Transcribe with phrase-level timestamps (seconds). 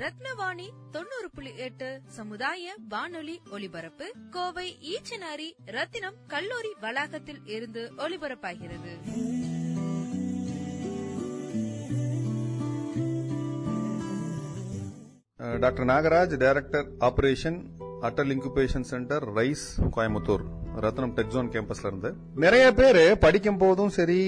[0.00, 4.06] ரத்னவாணி தொண்ணூறு புள்ளி எட்டு சமுதாய வானொலி ஒலிபரப்பு.
[4.34, 8.92] கோவை ஈச்சனாரி ரத்தினம் கல்லூரி வளாகத்தில் இருந்து ஒலிபரப்பாகிறது.
[15.64, 17.60] Doctor Nagaraj director operation
[18.08, 20.44] Atal incubation centre rise Coimbatore
[20.84, 22.10] Ratnam Techzone கேம்பஸ்ல இருந்து.
[22.44, 24.20] நிறைய பேர் படிக்கும் போதும் சரி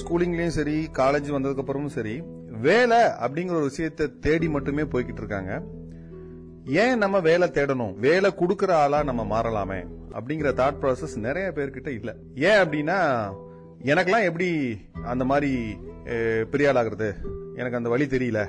[0.00, 2.14] ஸ்கூலிங்லயும் சரி காலேஜ் வந்ததுக்கு அப்புறமும் சரி
[2.60, 5.62] வேலை அப்படிங்கிற ஒரு விஷயத்தை தேடி மட்டுமே போய்கிட்டு இருக்காங்க.
[6.66, 7.94] ஏன் நம்ம வேலை தேடணும்?
[7.94, 9.80] வேலை கொடுக்கற ஆளா நம்ம மாறலாமே
[10.12, 12.14] அப்படிங்கிற தாட் ப்ராசஸ் நிறைய பேர்கிட்ட இல்ல.
[12.34, 12.98] ஏன் அப்படின்னா
[13.84, 15.78] எனக்கெல்லாம் எப்படி அந்த மாதிரி
[16.50, 17.10] பெரிய ஆளாகிறது
[17.54, 18.40] எனக்கு அந்த வழி தெரியல.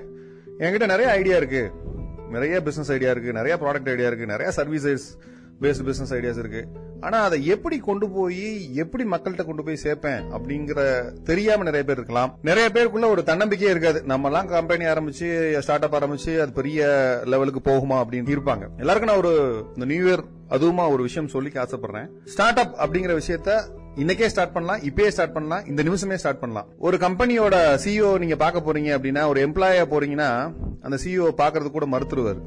[0.59, 1.71] என்கிட்ட நிறைய ஐடியா இருக்கு.
[2.29, 3.34] நிறைய பிசினஸ் ஐடியா இருக்கு.
[3.34, 4.26] நிறைய ப்ராடக்ட் ஐடியா இருக்கு.
[4.26, 5.05] நிறைய சர்வீசஸ்
[5.61, 6.67] பேஸ்ட் பிசினஸ் ஐடியாஸ் இருக்கு.
[6.99, 12.38] ஆனா அதை எப்படி கொண்டு போய் எப்படி மக்கள்கிட்ட கொண்டு போய் சேர்ப்பேன் அப்படிங்கிற தெரியாம நிறைய பேர் இருக்கலாம்.
[12.41, 14.03] நிறைய பேருக்குள்ள ஒரு தன்னம்பிக்கையே இருக்காது.
[14.03, 16.88] நம்ம எல்லாம் கம்பெனி ஆரம்பிச்சு ஸ்டார்ட் அப் ஆரம்பிச்சு அது பெரிய
[17.25, 18.67] லெவலுக்கு போகுமா அப்படின்னு இருப்பாங்க.
[18.77, 22.07] எல்லாருக்கும் நான் ஒரு இந்த நியூ இயர் அதுவுமா ஒரு விஷயம் சொல்லிக்க ஆசைப்படுறேன்.
[22.26, 23.62] ஸ்டார்ட் அப் அப்படிங்கிற விஷயத்த
[23.95, 26.67] இன்னைக்கே ஸ்டார்ட் பண்ணலாம் இப்பயே ஸ்டார்ட் பண்ணலாம் இந்த நிமிஷமே ஸ்டார்ட் பண்ணலாம்.
[26.77, 32.41] ஒரு கம்பெனியோட சிஇஓ நீங்க பார்க்க போறீங்க அப்படின்னா ஒரு எம்ப்ளாயா போறீங்கன்னா அந்த சிஇஓ பாக்குறது கூட மறுத்துருவாரு.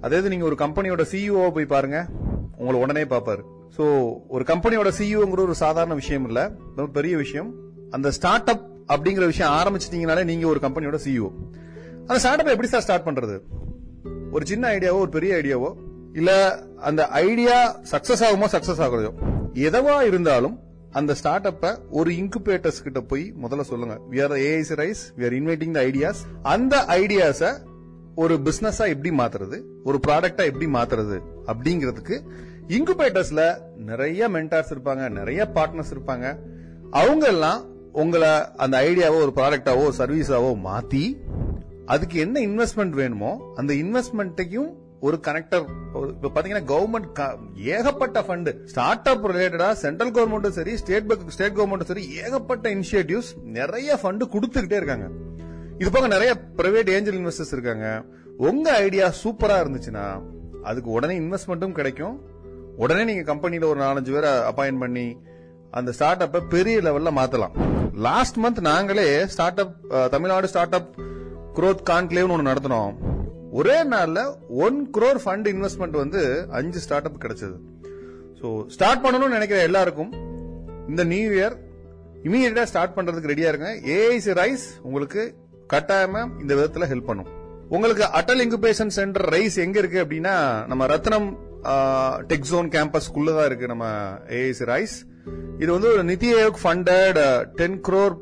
[0.00, 2.06] அதாவது நீங்க ஒரு கம்பெனியோட சிஇஓ போய் பாருங்க.
[2.60, 3.42] உங்களை உடனே பார்ப்பாரு.
[3.76, 3.84] ஸோ
[4.28, 6.40] ஒரு கம்பெனியோட சிஇஓங்கிற ஒரு சாதாரண விஷயம் இல்ல.
[6.76, 7.50] ரொம்ப பெரிய விஷயம்.
[7.90, 11.28] அந்த ஸ்டார்ட் அப் அப்படிங்கிற விஷயம் ஆரம்பிச்சிட்டீங்கனாலே நீங்க ஒரு கம்பெனியோட சிஇஓ
[12.00, 13.36] அந்த ஸ்டார்ட் அப் எப்படி சார் ஸ்டார்ட் பண்றது?
[14.32, 15.70] ஒரு சின்ன ஐடியாவோ ஒரு பெரிய ஐடியாவோ
[16.12, 16.30] இல்ல
[16.88, 17.56] அந்த ஐடியா
[17.90, 19.10] சக்சஸ் ஆகுமோ சக்சஸ் ஆகுறதோ
[19.66, 20.56] எதவா இருந்தாலும்
[20.90, 23.94] அந்த ஸ்டார்ட் அப்ப ஒரு இன்குபேட்டர்ஸ் கிட்ட போய் முதல்ல சொல்லுங்க.
[24.10, 27.42] We are AIC rise we are inviting the ideas அந்த ஐடியாஸ
[28.14, 29.58] ஒரு பிசினஸா எப்படி மாத்துறது?
[29.84, 31.18] ஒரு ப்ராடக்டா எப்படி மாத்துறது?
[31.46, 32.16] அப்படிங்கிறதுக்கு
[32.68, 36.38] இன்குபேட்டர்ஸ்ல நிறைய மென்டார்ஸ் இருப்பாங்க நிறைய பார்ட்னர்ஸ் இருப்பாங்க.
[36.90, 41.16] அவங்க எல்லாம் உங்களை அந்த ஐடியாவோ ஒரு ப்ராடக்டாவோ சர்வீஸாவோ மாத்தி
[41.86, 49.26] அதுக்கு என்ன இன்வெஸ்ட்மெண்ட் வேணுமோ அந்த இன்வெஸ்ட்மெண்ட்டையும் ஒரு கனெக்டர் இப்ப பாத்தீங்கன்னா கவர்மெண்ட் ஏகப்பட்ட ஃபண்ட் ஸ்டார்ட் அப்
[49.26, 55.08] ரிலேட்டடா சென்ட்ரல் கவர்மெண்ட்டும் சரி ஸ்டேட் ஸ்டேட் கவர்மெண்ட்டும் சரி ஏகப்பட்ட இனிஷியேட்டிவ்ஸ் நிறைய ஃபண்ட் கொடுத்துக்கிட்டே இருக்காங்க.
[55.78, 58.04] இது போக நிறைய பிரைவேட் ஏஞ்சல் இன்வெஸ்டர்ஸ் இருக்காங்க.
[58.36, 60.22] உங்க ஐடியா சூப்பரா இருந்துச்சுன்னா
[60.62, 62.29] அதுக்கு உடனே இன்வெஸ்ட்மெண்ட்டும் கிடைக்கும்.
[62.82, 65.06] உடனே நீங்க கம்பெனியில ஒரு நாலஞ்சு பேரை அப்பாயின் பண்ணி
[65.78, 67.54] அந்த ஸ்டார்ட் அப்பை பெரிய லெவல்ல மாத்தலாம்.
[68.06, 69.74] லாஸ்ட் மந்த் நாங்களே start up
[70.14, 70.90] Tamil Nadu start up
[71.56, 72.94] growth கான்க்ளேவ்னு ஒன்று நடத்தினோம்.
[73.58, 74.22] ஒரே நாளில்
[74.64, 76.22] ஒன் குரோர் ஃபண்ட் இன்வெஸ்ட்மெண்ட் வந்து
[76.58, 77.56] அஞ்சு ஸ்டார்ட் அப் கிடைச்சது.
[78.40, 80.12] ஸோ ஸ்டார்ட் பண்ணணும்னு நினைக்கிற எல்லாருக்கும்
[80.92, 81.56] இந்த நியூ இயர்
[82.28, 83.68] இமீடியட்டா ஸ்டார்ட் பண்றதுக்கு ரெடியா இருங்க.
[83.96, 85.22] ஏஐசி ரைஸ் உங்களுக்கு
[85.74, 87.30] கட்டாயமா இந்த விதத்துல ஹெல்ப் பண்ணும்.
[87.74, 90.34] உங்களுக்கு அட்டல் இன்குபேஷன் சென்டர் ரைஸ் எங்க இருக்கு அப்படின்னா
[90.70, 91.28] நம்ம ரத்னம்
[92.30, 93.86] டெக் ஜோன் கேம்பஸ்க்குள்ள தான் இருக்கு நம்ம
[94.38, 94.96] ஏஐசி ரைஸ்
[95.62, 97.20] இது வந்து ஒரு Niti Aayog funded
[97.60, 98.16] ten crore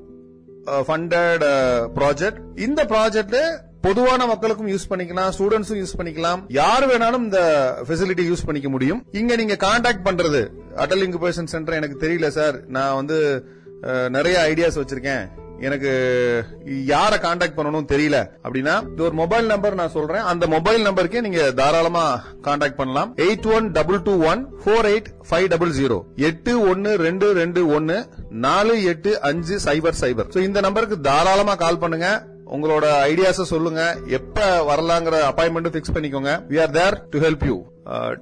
[0.88, 1.44] funded
[1.98, 3.38] project இந்த ப்ராஜெக்ட்
[3.86, 6.40] பொதுவான மக்களுக்கும் யூஸ் பண்ணிக்கலாம் ஸ்டூடெண்ட்ஸும் யூஸ் பண்ணிக்கலாம்.
[6.60, 7.40] யார் வேணாலும் இந்த
[7.88, 9.00] ஃபெசிலிட்டி யூஸ் பண்ணிக்க முடியும்.
[9.20, 10.40] இங்க நீங்க கான்டாக்ட் பண்றது
[10.82, 12.56] அட்டல் இன்குபேஷன் சென்டர் எனக்கு தெரியல சார்.
[12.76, 13.18] நான் வந்து
[14.16, 15.24] நிறைய ஐடியாஸ் வச்சிருக்கேன்.
[15.66, 15.90] எனக்கு
[16.92, 20.26] யார காண்டாக்ட் பண்ணணும் தெரியல அப்படின்னா இது ஒரு மொபைல் நம்பர் நான் சொல்றேன்.
[20.32, 22.04] அந்த மொபைல் நம்பருக்கே நீங்க தாராளமா
[22.42, 23.12] காண்டாக்ட் பண்ணலாம்.
[23.26, 25.98] Eight one double two one four eight five double zero
[26.30, 27.98] எட்டு ஒன்னு ரெண்டு ரெண்டு ஒன்னு
[28.46, 32.08] நாலு எட்டு அஞ்சு சைபர் சைபர் இந்த நம்பருக்கு தாராளமா கால் பண்ணுங்க.
[32.56, 33.82] உங்களோட ஐடியாஸ சொல்லுங்க.
[34.18, 36.32] எப்ப வரலாங்கிற அப்பாயின்மெண்ட் பிக்ஸ் பண்ணிக்கோங்க.
[36.50, 37.56] We are there to help you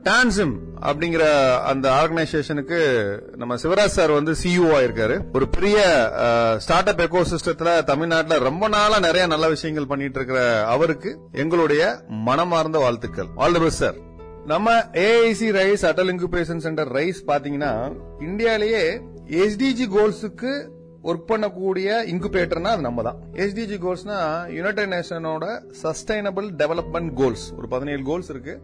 [0.06, 1.24] TANSIM அப்படிங்கிற
[1.70, 2.78] அந்த ஆர்கனைசேஷனுக்கு
[3.36, 5.16] நம்ம சிவராஜ் சார் வந்து சிஇஓ ஆயிருக்காரு.
[5.32, 5.78] ஒரு பெரிய
[6.58, 10.40] ஸ்டார்ட் அப் எக்கோ சிஸ்டத்துல தமிழ்நாட்டில் ரொம்ப நாளா நிறைய நல்ல விஷயங்கள் பண்ணிட்டு இருக்கிற
[10.74, 11.82] அவருக்கு எங்களுடைய
[12.28, 13.26] மனமார்ந்த வாழ்த்துக்கள்.
[13.36, 13.98] ஆல் தி பெஸ்ட் சார்
[14.52, 17.72] நம்ம AIC rise Atal incubation centre rise பாத்தீங்கன்னா
[18.20, 18.84] இந்தியாலேயே
[19.42, 20.52] எஸ்டிஜி கோல்ஸுக்கு
[21.04, 24.18] ஒர்க் பண்ணக்கூடிய இன்குபேட்டர்னா அது நம்ம தான் எஸ்டிஜி கோல்ஸ்னா
[24.54, 25.44] யுனைடெட் நேஷனோட
[25.82, 28.60] சஸ்டைனபிள் டெவலப்மெண்ட் கோல்ஸ் ஒரு பதினேழு கோல்ஸ் இருக்கு.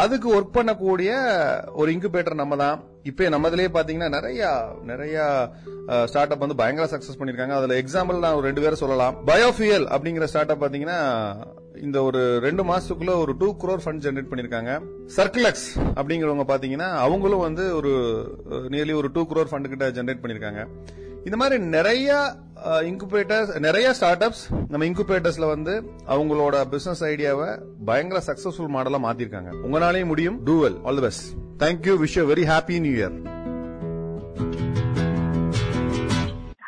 [0.00, 1.10] அதுக்கு ஒர்க் பண்ணக்கூடிய
[1.80, 2.78] ஒரு இன்குபேட்டர் நம்ம தான்
[3.10, 4.48] இப்போ நம்மதுலயே பாத்தீங்கன்னா நிறைய
[4.90, 5.16] நிறைய
[6.10, 7.54] ஸ்டார்ட் அப் வந்து பயங்கர சக்சஸ் பண்ணிருக்காங்க.
[7.58, 9.16] அதுல எக்ஸாம்பிள் நான் ஒரு ரெண்டு பேரும் சொல்லலாம்.
[9.30, 10.98] பயோஃபியல் அப்படிங்கிற ஸ்டார்ட் அப் பாத்தீங்கன்னா
[11.86, 14.72] இந்த ஒரு ரெண்டு மாசத்துக்குள்ள ஒரு டூ குரோர் ஃபண்ட் ஜெனரேட் பண்ணிருக்காங்க.
[15.16, 15.68] சர்க்கிளக்ஸ்
[15.98, 17.92] அப்படிங்கிறவங்க பாத்தீங்கன்னா அவங்களும் வந்து ஒரு
[18.74, 20.62] நியர்லி ஒரு டூ குரோர் ஃபண்ட் கிட்ட ஜெனரேட் பண்ணிருக்காங்க.
[21.24, 22.10] இந்த மாதிரி நிறைய
[22.90, 25.74] இன்குபேட்டர்ஸ் நிறைய ஸ்டார்ட் அப்ஸ் நம்ம இன்குபேட்டர்ஸ்ல வந்து
[26.08, 27.48] அவங்களோட பிசினஸ் ஐடியாவை
[27.84, 29.50] பயங்கர சக்சஸ்ஃபுல் மாடலா மாத்திருக்காங்க.
[29.66, 30.38] உங்களாலேயும் முடியும்.
[30.44, 31.26] Do well all the best
[31.62, 33.16] thank you wish very happy new year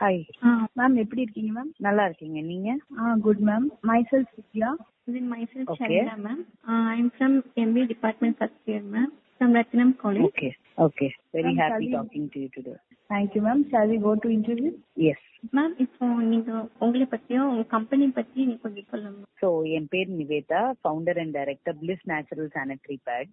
[0.00, 2.40] hi ah ma'am எப்படி இருக்கீங்க மேம் நல்லா இருக்கீங்க.
[2.42, 2.68] நீங்க?
[3.00, 3.66] ஆ good ma'am
[4.12, 4.70] myself Vidya
[5.12, 5.76] Okay.
[5.78, 6.40] Sharila ma'am.
[6.68, 9.08] Uh, I'm from MBA department first year ma'am.
[9.40, 10.24] From Ratnam College.
[10.28, 10.48] Okay
[10.78, 12.72] okay very Ma'am, happy shall we- talking to you today
[13.10, 14.72] thank you ma'am shall we go to interview
[15.06, 16.50] yes ma'am இப்போ நீங்க
[16.84, 19.22] உங்களை பத்தியும் உங்க company பத்தி நீங்க கொஞ்சம் சொல்லுங்க.
[19.40, 23.30] So என் பேர் Nivetha founder and director bliss natural sanitary pad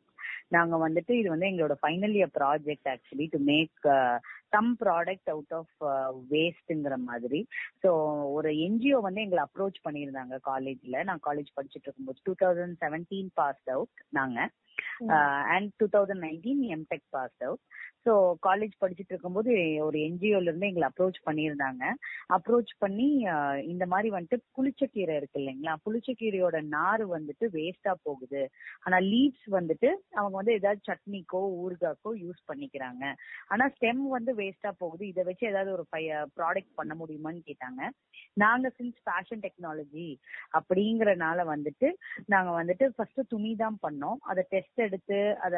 [0.56, 3.88] நாங்க வந்துட்டு இது வந்து எங்களோட final year project actually to make
[4.54, 5.74] some product out of
[6.32, 7.42] வேஸ்ட்ங்கிற மாதிரி.
[7.84, 7.90] ஸோ
[8.36, 13.66] ஒரு என்ஜிஓ வந்து எங்களை அப்ரோச் பண்ணியிருந்தாங்க காலேஜ்ல நான் காலேஜ் படிச்சுட்டு இருக்கும்போது two thousand seventeen pass
[13.76, 14.40] out நாங்க.
[15.56, 17.64] And two thousand nineteen MTech pass out
[18.06, 18.14] so
[18.46, 19.52] college படிச்சுட்டு இருக்கும்போது
[19.86, 21.84] ஒரு என்ஜிஓல இருந்து எங்களை அப்ரோச் பண்ணியிருந்தாங்க.
[22.36, 23.08] அப்ரோச் பண்ணி
[23.72, 25.74] இந்த மாதிரி வந்துட்டு புளிச்சக்கீரை இருக்கு இல்லைங்களா?
[25.86, 28.42] புளிச்சக்கீரையோட நார் வந்துட்டு வேஸ்டா போகுது.
[28.86, 29.90] ஆனா லீவ்ஸ் வந்துட்டு
[30.20, 33.04] அவங்க வந்து ஏதாவது சட்னிக்கோ ஊறுகாக்கோ யூஸ் பண்ணிக்கிறாங்க.
[33.54, 35.04] ஆனா ஸ்டெம் வந்து வேஸ்டா போகுது.
[35.12, 35.86] இதை வச்சு ஏதாவது ஒரு
[36.40, 37.82] ப்ராடக்ட் பண்ண முடியுமான்னு கேட்டாங்க.
[38.44, 40.08] நாங்க சின்ஸ் ஃபேஷன் டெக்னாலஜி
[40.60, 41.90] அப்படிங்கறனால வந்துட்டு
[42.36, 44.20] நாங்க வந்துட்டு ஃபர்ஸ்ட் துணி தான் பண்ணோம்.
[44.32, 45.56] அதை டெஸ்ட் டெஸ்ட் எடுத்து அத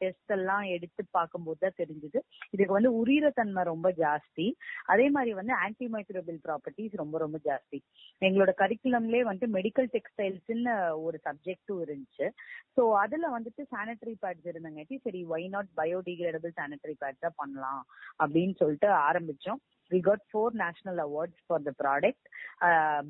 [0.00, 2.18] டெஸ்ட் எல்லாம் எடுத்து பார்க்கும்போது தான் தெரிஞ்சது.
[2.54, 4.46] இதுக்கு வந்து உரியிற தன்மை ரொம்ப ஜாஸ்தி.
[4.92, 7.78] அதே மாதிரி வந்து ஆன்டி மைக்ரோபியல் ப்ராப்பர்ட்டிஸ் ரொம்ப ரொம்ப ஜாஸ்தி.
[8.22, 10.74] எங்களோட கரிக்குலம்லயே வந்துட்டு மெடிக்கல் டெக்ஸ்டைல்ஸ்னு
[11.06, 12.28] ஒரு சப்ஜெக்டும் இருந்துச்சு.
[12.76, 17.82] ஸோ அதுல வந்துட்டு சானிட்டரி பேட்ஸ் இருந்தங்காட்டி சரி why not biodegradable sanitary pad தான் பண்ணலாம்
[18.22, 19.62] அப்படின்னு சொல்லிட்டு ஆரம்பிச்சோம்.
[19.90, 22.26] We got four national awards for the product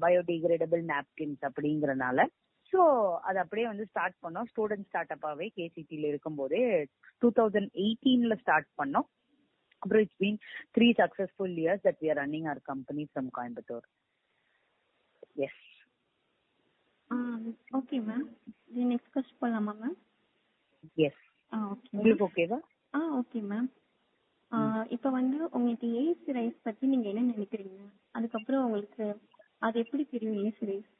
[0.05, 2.19] biodegradable napkins அப்படிங்கறனால.
[2.75, 2.85] ஸோ
[3.29, 4.47] அது அப்படியே வந்து ஸ்டார்ட் பண்ணோம்.
[4.51, 6.63] ஸ்டூடெண்ட் ஸ்டார்ட் அப்பாவே கேசிடியில் இருக்கும்போதே
[7.23, 9.09] டூ தௌசண்ட் எயிட்டீன்ல ஸ்டார்ட் பண்ணோம்.
[9.83, 10.39] அப்புறம் it's been
[10.77, 13.87] three successful years that we are running our company from Coimbatore
[15.45, 15.63] yes
[17.79, 18.27] okay ma'am
[18.93, 19.97] next question போகலாமா மேம்
[21.07, 21.23] எஸ்
[21.53, 22.59] ஆ ஓகே உங்களுக்கு ஓகேவா
[22.95, 23.69] ஆ ஓகே மேம்
[24.95, 27.79] இப்போ வந்து உங்களுக்கு ஏஸ் ரைஸ் பத்தி நீங்க என்ன நினைக்கிறீங்க?
[28.17, 29.05] அதுக்கப்புறம் உங்களுக்கு
[29.63, 30.91] அது எப்படி தெரியும் ஏஸ் ரைஸ்?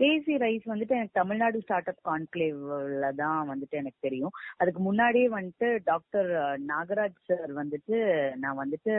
[0.00, 4.32] தேசி ரைஸ் வந்துட்டு எனக்கு தமிழ்நாடு ஸ்டார்ட் அப் கான்க்ளேவ்ல தான் வந்துட்டு எனக்கு தெரியும்.
[4.60, 6.30] அதுக்கு முன்னாடியே வந்துட்டு டாக்டர்
[6.70, 7.96] நாகராஜ் சார் வந்துட்டு
[8.42, 8.94] நான் வந்துட்டு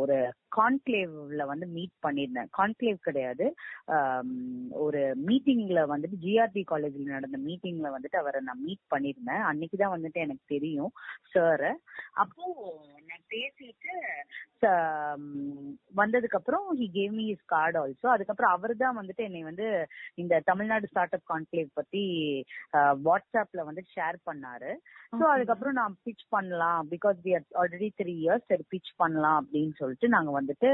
[0.00, 0.16] ஒரு
[0.58, 2.50] கான்க்ளேவ்ல வந்து மீட் பண்ணியிருந்தேன்.
[2.58, 3.46] கான்க்ளேவ் கிடையாது.
[4.84, 9.42] ஒரு மீட்டிங்ல வந்துட்டு ஜிஆர்டி காலேஜ்ல நடந்த மீட்டிங்ல வந்துட்டு அவரை நான் மீட் பண்ணியிருந்தேன்.
[9.50, 10.92] அன்னைக்கு தான் வந்துட்டு எனக்கு தெரியும்
[11.34, 11.68] சார்
[12.22, 12.44] அப்போ
[13.08, 13.94] நான் பேசிட்டு
[16.00, 19.66] வந்ததுக்கு அப்புறம் he gave me his card also அதுக்கப்புறம் அவர் தான் வந்துட்டு என்னை வந்து
[20.22, 22.02] இந்த தமிழ்நாடு ஸ்டார்ட் அப் கான்க்ளேவ் பத்தி
[23.06, 24.72] வாட்ஸ்அப்ல வந்து ஷேர் பண்ணாரு.
[25.18, 26.82] சோ அதுக்கப்புறம் நான் பிச் பண்ணலாம்.
[26.92, 30.70] Because we are already three years சரி பிச் பண்ணலாம் அப்படின்னு சொல்லிட்டு நாங்க வந்துட்டு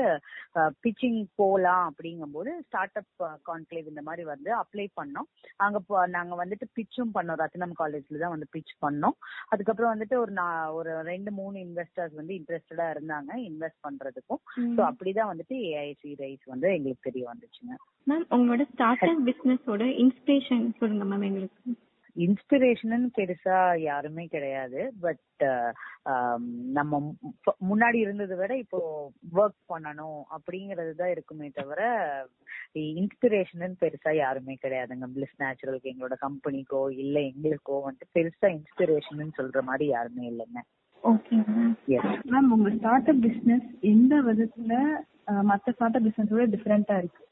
[0.85, 5.29] பிச்சிங் போலாம் அப்படிங்கும்போது ஸ்டார்ட் அப் கான்க்ளேவ் இந்த மாதிரி வந்து அப்ளை பண்ணோம்.
[5.67, 7.41] அங்க நாங்க வந்துட்டு பிச்சும் பண்ணோம்.
[7.43, 9.17] ரத்னம் காலேஜ்ல தான் வந்து பிச் பண்ணோம்.
[9.53, 14.43] அதுக்கப்புறம் வந்துட்டு ஒரு நான் ஒரு ரெண்டு மூணு இன்வெஸ்டர்ஸ் வந்து இன்ட்ரெஸ்டடா இருந்தாங்க இன்வெஸ்ட் பண்றதுக்கும்.
[14.77, 17.75] சோ அப்படிதான் வந்துட்டு ஏஐசி ரைஸ் வந்து எங்களுக்கு தெரிய வந்துச்சுங்க.
[18.07, 21.63] மேம் உங்களோட ஸ்டார்ட் பிசினஸோட இன்ஸ்பிரேஷன் சொல்லுங்க மேம் எங்களுக்கு.
[22.17, 24.93] இன்ஸ்பிரேஷன் பெருசா யாருமே கிடையாது.
[25.01, 25.45] பட்
[26.73, 32.01] நம்ம மு- முன்னாடி இருந்ததை விட இப்போ ஒர்க் பண்ணணும் அப்படிங்கறது தான் இருக்குமே தவிர
[32.75, 35.07] இன்ஸ்பிரேஷன் பெருசா யாருமே கிடையாதுங்க.
[35.15, 40.61] பிளிஸ் நேச்சுரலுக்கு எங்களோட கம்பெனிக்கோ இல்ல எங்களுக்கோ வந்துட்டு பெருசா இன்ஸ்பிரேஷன் சொல்ற மாதிரி யாருமே இல்லைங்க.
[41.03, 44.75] மேம் உங்க ஸ்டார்ட் அப் பிசினஸ் எந்த விதத்துல
[45.49, 47.23] மற்ற ஸ்டார்ட் அப் பிசினஸோட டிஃப்ரெண்டா இருக்கு.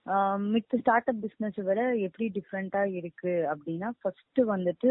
[0.54, 4.90] மித்த ஸ்டார்ட் அப் பிசினஸ் விட எப்படி டிஃப்ரெண்டா இருக்கு அப்படின்னா ஃபர்ஸ்ட் வந்துட்டு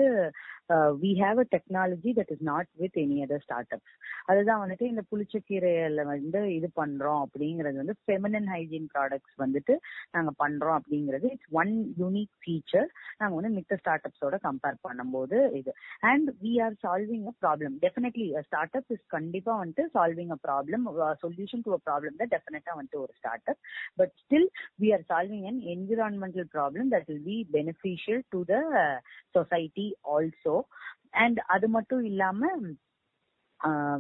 [1.01, 3.43] we have a technology that is not with any other
[3.75, 3.93] startups
[4.25, 9.75] அதுதான் வந்துட்டு இந்த புளிச்சக்கீரையில வந்து இது பண்றோம் அப்படிங்கிறது வந்து ஃபெமினன் ஹைஜீன் ப்ராடக்ட்ஸ் வந்துட்டு
[10.15, 11.29] நாங்க பண்றோம் அப்படிங்கிறது.
[11.35, 15.73] இட்ஸ் ஒன் யூனிக் ஃபீச்சர் நாங்க வந்து மித்த ஸ்டார்ட் அப்ஸோட கம்பேர் பண்ணும்போது இது.
[16.11, 18.27] And we are solving a problem definitely
[18.81, 20.85] startup is கண்டிப்பா வந்துட்டு solving a problem
[21.23, 23.12] solution to a problem தான் டெஃபினட்டா வந்துட்டு ஒரு
[23.44, 23.60] startup
[23.94, 24.48] but still
[24.78, 28.96] we are solving an environmental problem that will be beneficial to the uh,
[29.38, 30.66] society also
[31.12, 32.50] and அது மட்டும் இல்லாம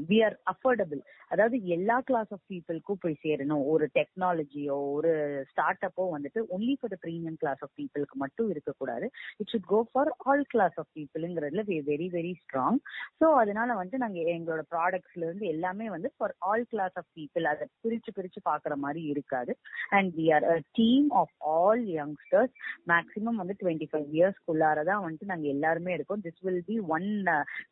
[0.09, 3.63] we are affordable அதாவது எல்லா கிளாஸ் ஆஃப் பீப்புளுக்கும் போய் சேரணும்.
[3.71, 5.11] ஒரு டெக்னாலஜியோ ஒரு
[5.51, 9.05] ஸ்டார்ட் அப்போ வந்துட்டு only for the premium class of பீப்புளுக்கு மட்டும் இருக்கக்கூடாது.
[9.39, 12.79] It should go for all class of பீப்புளுங்கிறதுல we very very strong
[13.21, 17.67] so அதனால வந்து நாங்க எங்களோட ப்ராடக்ட்ஸ்ல இருந்து எல்லாமே வந்து for all class of people அதை
[17.85, 19.51] பிரிச்சு பிரிச்சு பாக்குற மாதிரி இருக்காது.
[19.97, 22.53] And we are a team of all youngsters
[22.93, 26.23] maximum வந்து டுவெண்ட்டி ஃபைவ் இயர்ஸ்க்குள்ளார தான் வந்துட்டு நாங்க எல்லாருமே இருக்கோம்.
[26.27, 27.09] This will be one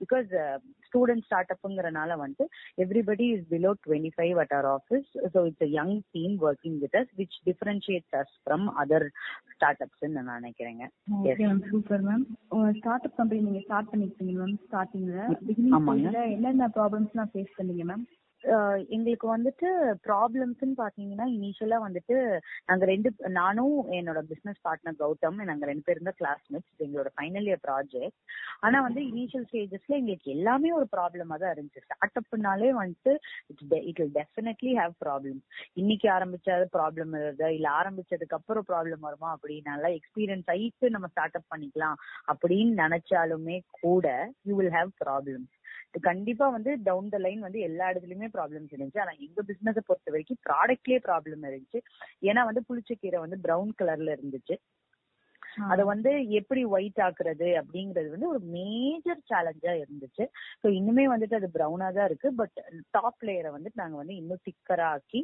[0.04, 0.30] because
[0.88, 1.54] student start
[1.86, 2.46] அப்ங்கிறனால வந்துட்டு
[2.84, 7.12] everybody is below twenty five at our office so it's young team working with us
[7.20, 9.08] which differentiates us from other
[9.86, 10.84] startups நான் நினைக்கிறேங்க.
[11.70, 12.26] Super ma'am
[12.78, 15.20] start up company நீங்க start பண்ணிருக்கீங்க ma'am ஸ்டார்டிங்ல
[15.78, 16.08] ஆமாங்க.
[16.36, 18.06] என்னென்ன problems எல்லாம் face பண்ணீங்க மேம்
[18.96, 19.68] எங்களுக்கு வந்துட்டு
[20.08, 22.16] ப்ராப்ளம்ஸ்னு பாத்தீங்கன்னா இனிஷியலா வந்துட்டு
[22.66, 23.10] நாங்க ரெண்டு
[23.40, 28.18] நானும் என்னோட பிசினஸ் பார்ட்னர் கௌதம் நாங்க ரெண்டு பேரும் தான் கிளாஸ்மேட்ஸ் எங்களோட ஃபைனல் இயர் ப்ராஜெக்ட்
[28.68, 31.86] ஆனா வந்து இனிஷியல் ஸ்டேஜஸ்ல எங்களுக்கு எல்லாமே ஒரு ப்ராப்ளமா தான் இருந்துச்சு.
[31.88, 33.14] ஸ்டார்ட் அப்னாலே வந்துட்டு
[33.90, 35.40] it will definitely have problem
[35.82, 37.50] இன்னைக்கு ஆரம்பிச்சாது ப்ராப்ளம் வருதா?
[37.58, 39.32] இல்ல ஆரம்பிச்சதுக்கு அப்புறம் ப்ராப்ளம் வருமா?
[39.38, 41.98] அப்படின்னால எக்ஸ்பீரியன்ஸ் ஆயிட்டு நம்ம ஸ்டார்ட் அப் பண்ணிக்கலாம்.
[42.34, 44.08] அப்படின்னு நினைச்சாலுமே கூட
[44.50, 45.46] யூ வில் ஹேவ் ப்ராப்ளம்
[46.02, 49.00] கண்டிப்பா வந்து டவுன் த லைன் வந்து எல்லா இடத்துலயுமே ப்ராப்ளம்ஸ் இருந்துச்சு.
[49.00, 51.82] ஆனா எங்க பிசினஸ் பொறுத்த வரைக்கும் ப்ராடக்ட்லயே ப்ராப்ளம் இருந்துச்சு.
[52.22, 54.56] ஏன்னா வந்து புளிச்சக்கீரை வந்து பிரவுன் கலர்ல இருந்துச்சு.
[55.72, 60.26] அத வந்து எப்படி ஒயிட் ஆக்குறது அப்படிங்கறது வந்து ஒரு மேஜர் சேலஞ்சா இருந்துச்சு.
[60.64, 62.30] ஸோ இன்னுமே வந்துட்டு அது ப்ரௌனா தான் இருக்கு.
[62.36, 62.60] பட்
[62.92, 65.22] டாப் லேயரை வந்து நாங்க வந்து இன்னும் திக்கரா ஆக்கி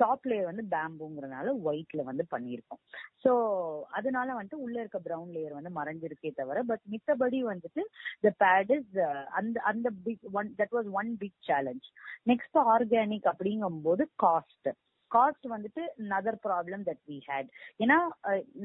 [0.00, 2.80] டாப் லேயர் வந்து பேம்புங்கிறனால ஒயிட்ல வந்து பண்ணியிருக்கோம்.
[3.24, 3.30] ஸோ
[3.90, 7.82] அதனால வந்துட்டு உள்ள இருக்க ப்ரௌன் லேயர் வந்து மறைஞ்சிருக்கே தவிர பட் மித்தபடி வந்துட்டு
[8.22, 8.92] த பேட் இஸ்
[9.38, 11.88] அந்த அந்த big one that was one big challenge
[12.26, 14.70] next organic அப்படிங்கும்போது காஸ்ட்
[15.10, 17.48] காஸ்ட் வந்துட்டு another problem that we had
[17.80, 17.98] ஏன்னா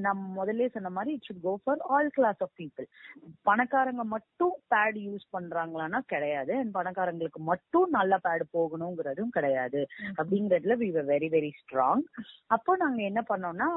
[0.05, 2.87] நம்ம முதல்ல சொன்ன மாதிரி it should go for all class of people
[3.45, 6.53] பணக்காரங்க மட்டும் பேட் யூஸ் பண்றாங்களான்னா கிடையாது.
[6.61, 9.81] அண்ட் பணக்காரங்களுக்கு மட்டும் நல்ல பேட் போகணுங்கிறதும் கிடையாது.
[10.17, 12.03] அப்படிங்கறதுல வி வெரி வெரி ஸ்ட்ராங்
[12.55, 13.69] அப்போ நாங்க என்ன பண்ணோம்னா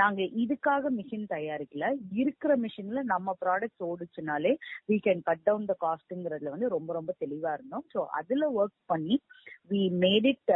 [0.00, 1.86] நாங்க இதுக்காக மிஷின் தயாரிக்கல.
[2.22, 4.52] இருக்கிற மிஷின்ல நம்ம products ஓடுச்சுனாலே
[4.90, 7.84] we can cut down the காஸ்ட்ங்கிறதுல வந்து ரொம்ப ரொம்ப தெளிவா இருந்தோம்.
[7.94, 9.18] ஸோ அதுல ஒர்க் பண்ணி
[9.70, 10.52] வி மேட் இட்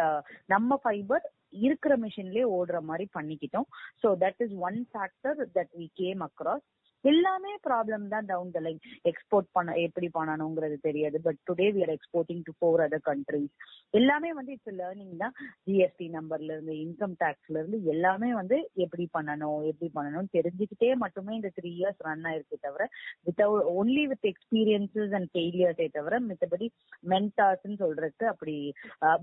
[0.46, 1.26] நம்ம ஃபைபர்
[1.66, 3.68] இருக்கிற மிஷின்லயே ஓடுற மாதிரி பண்ணிக்கிட்டோம்.
[4.02, 6.66] So that is one factor that we came across
[7.04, 8.78] எல்லாமே ப்ராப்ளம் தான் டவுன் த லைன்
[9.10, 11.18] எக்ஸ்போர்ட் பண்ண எப்படி பண்ணணுங்கிறது தெரியாது.
[11.26, 13.54] But today we are exporting to four other countries
[13.98, 15.34] எல்லாமே வந்து இட்ஸ் லேர்னிங் தான்.
[15.68, 21.52] ஜிஎஸ்டி நம்பர்ல இருந்து இன்கம் டேக்ஸ்ல இருந்து எல்லாமே வந்து எப்படி பண்ணணும் எப்படி பண்ணணும் தெரிஞ்சுக்கிட்டே மட்டுமே இந்த
[21.58, 22.82] த்ரீ இயர்ஸ் ரன் ஆயிருக்கே தவிர
[23.28, 26.68] without only with experiences and ஃபெயிலியர்ஸே தவிர மித்தபடி
[27.14, 28.56] மென்டார்ஸ்ன்னு சொல்றதுக்கு அப்படி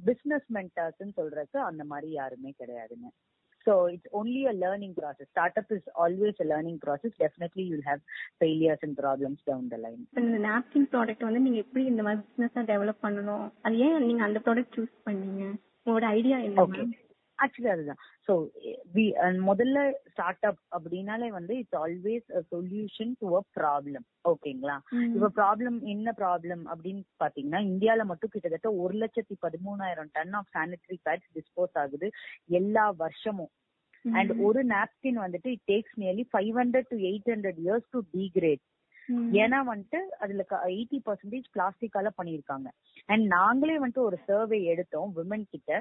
[0.09, 3.07] பிசினஸ் மென்டார்ஸ்ன்னு சொல்றதுக்கு அந்த மாதிரி யாருமே கிடையாதுங்க.
[3.67, 5.27] So it's only a learning process.
[5.31, 7.11] Startup is always a learning process.
[7.19, 8.01] Definitely you'll have
[8.41, 10.01] failures and problems down the line.
[10.23, 14.41] இந்த நாப்கின் ப்ராடக்ட் வந்து நீங்க எப்படி இந்த மாதிரி பிசினஸா டெவலப் பண்ணணும் அது ஏன் நீங்க அந்த
[14.47, 15.43] ப்ராடக்ட் சூஸ் பண்ணீங்க
[15.85, 16.59] உங்களோட ஐடியா என்ன.
[17.43, 17.99] ஆக்சுவலி அதுதான்.
[18.27, 18.33] ஸோ
[18.93, 19.05] வி
[19.47, 19.77] முதல்ல
[20.11, 24.77] ஸ்டார்ட் அப் அப்படின்னாலே வந்து it's always solution to a problem ஓகேங்களா
[25.15, 30.99] இப்ப ப்ராப்ளம் என்ன ப்ராப்ளம் அப்படின்னு பாத்தீங்கன்னா இந்தியால மட்டும் கிட்டத்தட்ட ஒரு லட்சத்தி பதிமூணாயிரம் ton of sanitary
[31.05, 32.09] pads dispose ஆகுது
[32.59, 33.51] எல்லா வருஷமும்.
[34.05, 38.63] அண்ட் ஒரு நாப்கின் வந்துட்டு it takes nearly five hundred to eight hundred years to degrade
[39.37, 42.67] ஏன்னா வந்துட்டு அதுல எயிட்டி பர்சன்டேஜ் பிளாஸ்டிக்கால பண்ணிருக்காங்க
[43.09, 45.71] அண்ட் நாங்களே வந்துட்டு ஒரு சர்வே எடுத்தோம் விமன் கிட்ட.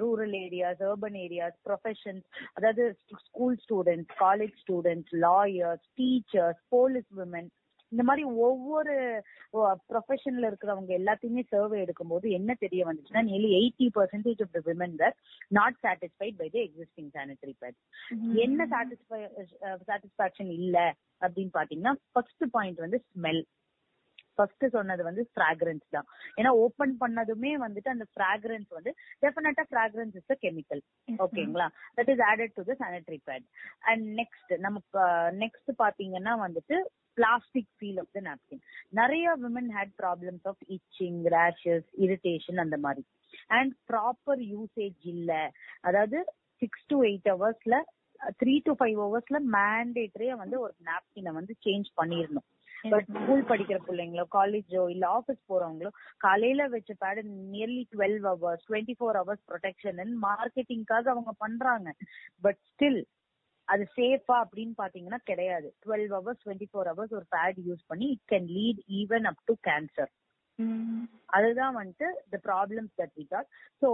[0.00, 2.84] Rural areas urban areas professions அதாவது
[3.26, 7.48] school students college students lawyers teachers police women
[7.92, 8.94] இந்த மாதிரி ஒவ்வொரு
[9.90, 15.18] ப்ரொஃபஷன்ல இருக்கிறவங்க எல்லாத்தையுமே சர்வே எடுக்கும்போது என்ன தெரிய வந்துச்சுன்னா nearly eighty percentage of the women that
[15.50, 17.84] not satisfied by the existing sanitary pads
[18.44, 19.20] என்ன சாட்டிஸ்ஃபை
[19.88, 20.78] சாட்டிஸ்பாக்சன் இல்ல
[21.22, 23.42] அப்படின்னு பாத்தீங்கன்னா ஃபர்ஸ்ட் பாயிண்ட் வந்து ஸ்மெல்
[24.36, 26.08] ஃபர்ஸ்ட் சொன்னது வந்து ஃப்ராக்ரன்ஸ் தான்.
[26.38, 28.92] ஏன்னா ஓபன் பண்ணதுமே வந்துட்டு அந்த ஃப்ராக்ரன்ஸ் வந்து
[29.24, 30.82] டெஃபினட்டா ஃப்ராக்ரன்ஸ் இஸ் கெமிக்கல்
[31.26, 31.66] ஓகேங்களா?
[31.98, 33.46] That is added to the sanitary pad
[33.90, 35.02] and next நமக்கு
[35.44, 36.78] நெக்ஸ்ட் பாத்தீங்கன்னா வந்துட்டு
[37.18, 38.62] plastic feel of the napkin
[39.00, 43.04] நிறைய women had problems of itching rashes irritation அந்த மாதிரி.
[43.56, 45.32] அண்ட் ப்ராப்பர் யூசேஜ் இல்ல.
[45.80, 46.18] அதாவது
[46.62, 47.76] சிக்ஸ் டு எயிட் ஹவர்ஸ்ல
[48.40, 52.46] த்ரீ டு ஃபைவ் ஹவர்ஸ்ல மேண்டேட்டரியா வந்து ஒரு நாப்கினை வந்து சேஞ்ச் பண்ணிடணும்.
[52.84, 57.20] பட் ஸ்கூல் படிக்கிற பிள்ளைங்களோ காலேஜோ இல்ல ஆபீஸ் போறவங்களோ காலையில வச்ச pad
[57.52, 61.88] nearly twelve hours twenty four hours protection மார்க்கெட்டிங்காக அவங்க பண்றாங்க.
[62.42, 63.00] பட் ஸ்டில்
[63.68, 65.68] அது சேஃபா அப்படின்னு பாத்தீங்கன்னா கிடையாது.
[65.84, 69.54] Twelve hours twenty four hours ஒரு பேட் யூஸ் பண்ணி it can lead even up to
[69.62, 70.10] cancer
[71.36, 73.48] அதுதான் வந்துட்டு the problems that we got
[73.82, 73.88] so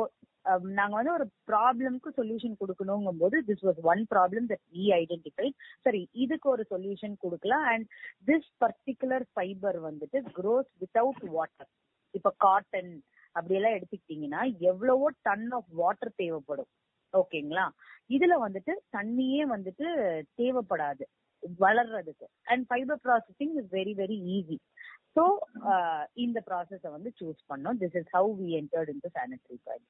[0.79, 5.49] நாங்க வந்து ஒரு ப்ராப்ளம்க்கு சொல்யூஷன் கொடுக்கணுங்கும் போது this was one problem that we identify
[5.87, 7.67] சரி இதுக்கு ஒரு சொல்யூஷன் கொடுக்கலாம்.
[7.73, 7.87] அண்ட்
[8.31, 11.71] திஸ் பர்டிகுலர் ஃபைபர் வந்துட்டு க்ரோஸ் வித்தவுட் வாட்டர்
[12.15, 12.93] இப்ப காட்டன்
[13.37, 14.41] அப்படியெல்லாம் எடுத்துக்கிட்டீங்கன்னா
[14.71, 16.71] எவ்வளவோ டன் ஆஃப் வாட்டர் தேவைப்படும்.
[17.15, 17.67] ஓகேங்களா?
[18.11, 19.87] இதுல வந்துட்டு தண்ணியே வந்துட்டு
[20.41, 21.05] தேவைப்படாது
[21.63, 22.27] வளர்றதுக்கு.
[22.51, 24.57] And fibre processing is very very easy
[25.17, 25.25] so
[26.25, 27.79] இந்த ப்ராசஸ வந்து சூஸ் பண்ணோம்.
[27.83, 29.85] This is how we entered into sanitary pad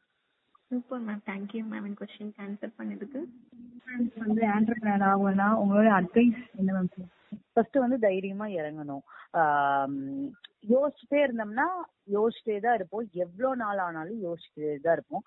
[0.70, 3.20] super ma'am thank you ma'am N question answer பண்ணதுக்கு?
[4.22, 6.90] வந்து ஆண்டர்பிரினர் ஆகணும்னா உங்களோட அட்வைஸ் என்ன மேம்
[7.54, 9.04] ஃபர்ஸ்ட் வந்து தைரியமா இறங்கணும்.
[10.72, 11.66] யோசிச்சுட்டே இருந்தோம்னா
[12.14, 13.06] யோசிச்சுட்டே தான் இருப்போம்.
[13.24, 15.24] எவ்வளவு நாள் ஆனாலும் யோசிச்சுட்டே தான் இருப்போம்.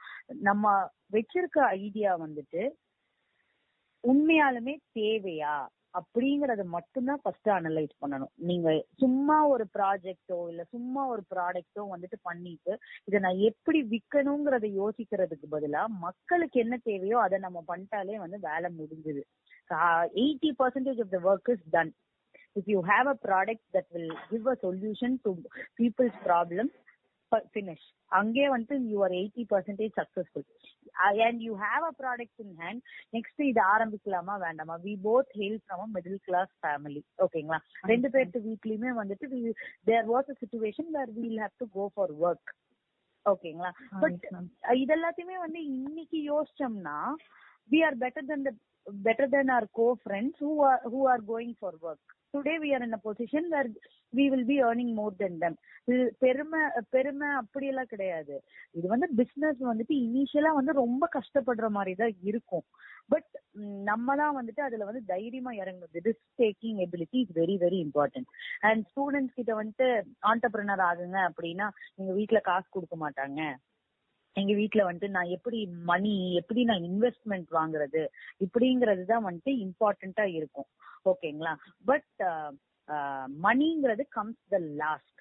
[0.50, 0.74] நம்ம
[1.16, 2.64] வச்சிருக்க ஐடியா வந்துட்டு
[4.04, 5.56] உண்மையாலுமே தேவையா?
[5.96, 8.32] அப்படிங்கறத மட்டும்தான் ஃபர்ஸ்ட் அனலைஸ் பண்ணணும்.
[8.50, 8.70] நீங்க
[9.02, 12.74] சும்மா ஒரு ப்ராஜெக்டோ இல்ல சும்மா ஒரு ப்ராடக்டோ வந்துட்டு பண்ணிட்டு
[13.08, 19.24] இதை நான் எப்படி விக்கணுங்கிறத யோசிக்கிறதுக்கு பதிலா மக்களுக்கு என்ன தேவையோ அதை நம்ம பண்ணிட்டாலே வந்து வேலை முடிஞ்சுது.
[20.22, 21.94] Eighty percentage of the work is done
[22.56, 25.32] if you have a product that will give a solution to
[25.80, 26.70] people's problem
[27.56, 30.44] finish அங்கே வந்து you are 80 percentage successful
[31.06, 32.80] Uh, and you have a product in hand
[33.16, 37.60] next இது ஆரம்பிக்கலாமா வேண்டாமா we both hail from a middle class family ஓகேங்களா
[37.92, 39.54] ரெண்டு பேர்த்து வீட்லயுமே வந்துட்டு
[39.92, 42.46] there was a situation where we'll have to go for work
[43.26, 43.72] ஓகேங்களா
[44.04, 44.26] but
[44.84, 46.98] இதெல்லாத்தையுமே வந்து இன்னைக்கு யோசிச்சோம்னா
[47.70, 48.54] we are better than the
[49.08, 52.94] better than our co-friends who are who are going for work today we are in
[52.98, 53.70] a position where
[54.14, 55.56] we will be earning more than them.
[56.24, 56.60] பெருமை
[56.94, 58.36] பெருமை அப்படியெல்லாம் கிடையாது.
[58.78, 62.66] இது வந்து business வந்துட்டு இனிஷியலா வந்து ரொம்ப கஷ்டப்படுற மாதிரி தான் இருக்கும்.
[63.14, 63.30] பட்
[63.90, 68.30] நம்ம தான் வந்துட்டு அதுல வந்து தைரியமா இறங்குது risk taking ability is very very important
[68.70, 69.90] and students கிட்ட வந்துட்டு
[70.32, 73.42] ஆண்டர்பிரினர் ஆகுங்க அப்படின்னா நீங்க வீட்டுல காசு கொடுக்க மாட்டாங்க.
[74.36, 78.02] எங்க வீட்டுல வந்துட்டு நான் எப்படி மணி எப்படி நான் இன்வெஸ்ட்மெண்ட் வாங்குறது
[78.46, 80.68] இப்படிங்கிறது தான் வந்துட்டு இம்பார்ட்டண்டா இருக்கும்.
[81.06, 81.54] ஓகேங்களா
[81.86, 82.24] பட்
[83.46, 85.15] மணிங்கிறது கம்ஸ் த லாஸ்ட்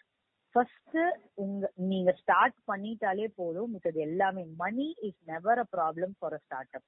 [0.55, 0.99] ஃபர்ஸ்ட்
[1.43, 6.41] உங்க நீங்க ஸ்டார்ட் பண்ணிட்டாலே போதும் மித்தது எல்லாமே money is never a problem for a
[6.79, 6.87] startup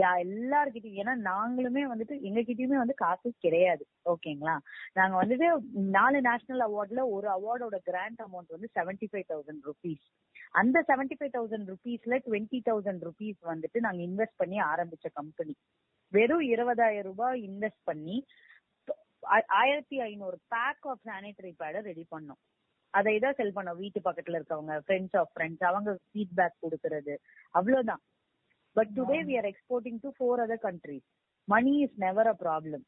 [0.00, 3.82] யா எல்லார்கிட்டயும் ஏன்னா நாங்களுமே வந்துட்டு எங்க கிட்டயுமே வந்து காசு கிடையாது.
[4.12, 4.54] ஓகேங்களா?
[4.98, 5.46] நாங்க வந்துட்டு
[5.96, 10.04] நாலு நேஷனல் அவார்ட்ல ஒரு அவார்டோட கிராண்ட் அமௌண்ட் வந்து செவன்டி ஃபைவ் தௌசண்ட் ருபீஸ்
[10.60, 15.56] அந்த செவன்டி ஃபைவ் தௌசண்ட் ருபீஸ்ல டுவெண்ட்டி தௌசண்ட் ருபீஸ் வந்துட்டு நாங்க இன்வெஸ்ட் பண்ணி ஆரம்பிச்ச கம்பெனி
[16.12, 18.16] வெறும் இருபதாயிரம் ரூபாய் இன்வெஸ்ட் பண்ணி
[19.60, 22.40] ஆயிரத்தி ஐநூறு பேக் ஆஃப் சானிடரி பேடை ரெடி பண்ணோம்.
[22.94, 23.80] அதை தான் செல் பண்ணோம்.
[23.82, 27.14] வீட்டு பக்கத்துல இருக்கவங்க ஃப்ரெண்ட்ஸ் ஆஃப் ஃப்ரெண்ட்ஸ் அவங்க ஃபீட்பேக் கொடுக்கறது.
[27.54, 28.02] அவ்வளவுதான்.
[28.76, 31.06] But today we are exporting to four other countries
[31.48, 32.84] money is never a problem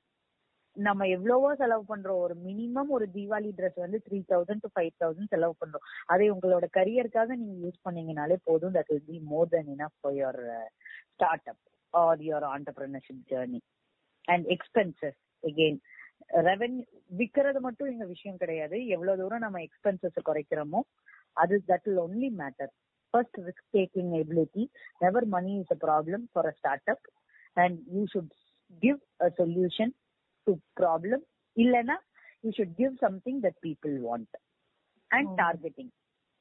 [0.77, 2.21] நம்ம எவ்வளவோ செலவு பண்றோம்.
[2.27, 5.85] ஒரு மினிமம் ஒரு தீபாவளி ட்ரெஸ் வந்து three thousand to five thousand செலவு பண்றோம்.
[6.07, 8.75] அதை உங்களோட கரியருக்காக நீங்க யூஸ் பண்ணீங்கனாலே போதும்.
[8.75, 10.41] That will be more than enough for your
[11.53, 11.63] startup
[11.95, 13.61] or your entrepreneurship journey
[14.29, 15.79] and expenses again
[16.33, 18.77] revenue விக்கிறது மட்டும் எங்க விஷயம் கிடையாது.
[18.95, 20.81] எவ்வளவு தூரம் நம்ம எக்ஸ்பென்சஸ் குறைக்கிறோமோ
[21.37, 22.71] அது that will only matter
[23.15, 24.63] first risk taking ability
[25.01, 26.55] never money is a problem for a
[26.91, 27.07] startup
[27.57, 28.33] and you should
[28.83, 29.93] give a solution
[30.47, 31.25] to problem
[31.57, 31.97] இல்லைன்னா
[32.45, 34.37] you should give something that people want
[35.11, 35.93] and targeting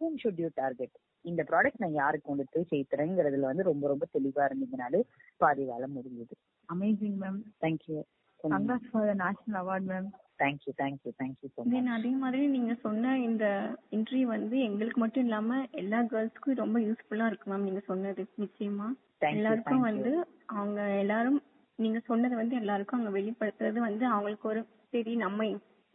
[0.02, 4.46] whom should you target இந்த product நான் யாருக்கு கொண்டு போய் சேர்த்துறேங்கிறதுல வந்து ரொம்ப ரொம்ப தெளிவா
[4.48, 5.02] இருந்தீங்கனாலே
[5.42, 6.34] பாதி வேலை முடிஞ்சது.
[6.70, 7.98] Amazing ma'am thank you
[8.44, 10.08] congrats for the national award ma'am
[10.40, 13.46] thank you thank you thank you so then அதே மாதிரி நீங்க சொன்ன இந்த
[13.92, 18.88] இன்டர்வியூ வந்து எங்களுக்கு மட்டும் இல்லாம எல்லா கேர்ள்ஸ்க்கும் ரொம்ப யூஸ்ஃபுல்லா இருக்கு மேம் நீங்க சொன்னது நிச்சயமா
[19.32, 20.14] எல்லாருக்கும் வந்து
[20.54, 21.40] அவங்க எல்லாரும்
[21.80, 24.62] நீங்க சொன்னது வந்து எல்லாருக்கும் அவங்க வெளிப்படுத்துறது வந்து அவங்களுக்கு ஒரு
[24.94, 25.46] சரி நம்ம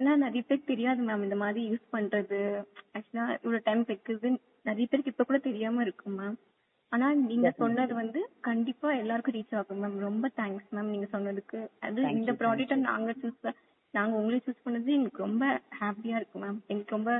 [0.00, 2.38] ஏன்னா நிறைய பேருக்கு தெரியாது மேம் இந்த மாதிரி யூஸ் பண்றது.
[2.94, 4.28] ஆக்சுவலா இவ்வளவு டைம் வைக்கிறது
[4.66, 6.36] நிறைய பேருக்கு இப்ப கூட தெரியாம இருக்கும் மேம்
[6.92, 11.60] ஆனா நீங்க சொன்னது வந்து கண்டிப்பா எல்லாருக்கும் ரீச் ஆகும் மேம் ரொம்ப தேங்க்ஸ் மேம் நீங்க சொன்னதுக்கு.
[11.80, 13.48] அது Thank இந்த you, ப்ராடக்ட்ட நாங்க சூஸ்
[13.94, 15.44] நாங்க உங்களை சூஸ் பண்ணது எங்களுக்கு ரொம்ப
[15.80, 17.12] ஹாப்பியா இருக்கு மேம் எங்களுக்கு ரொம்ப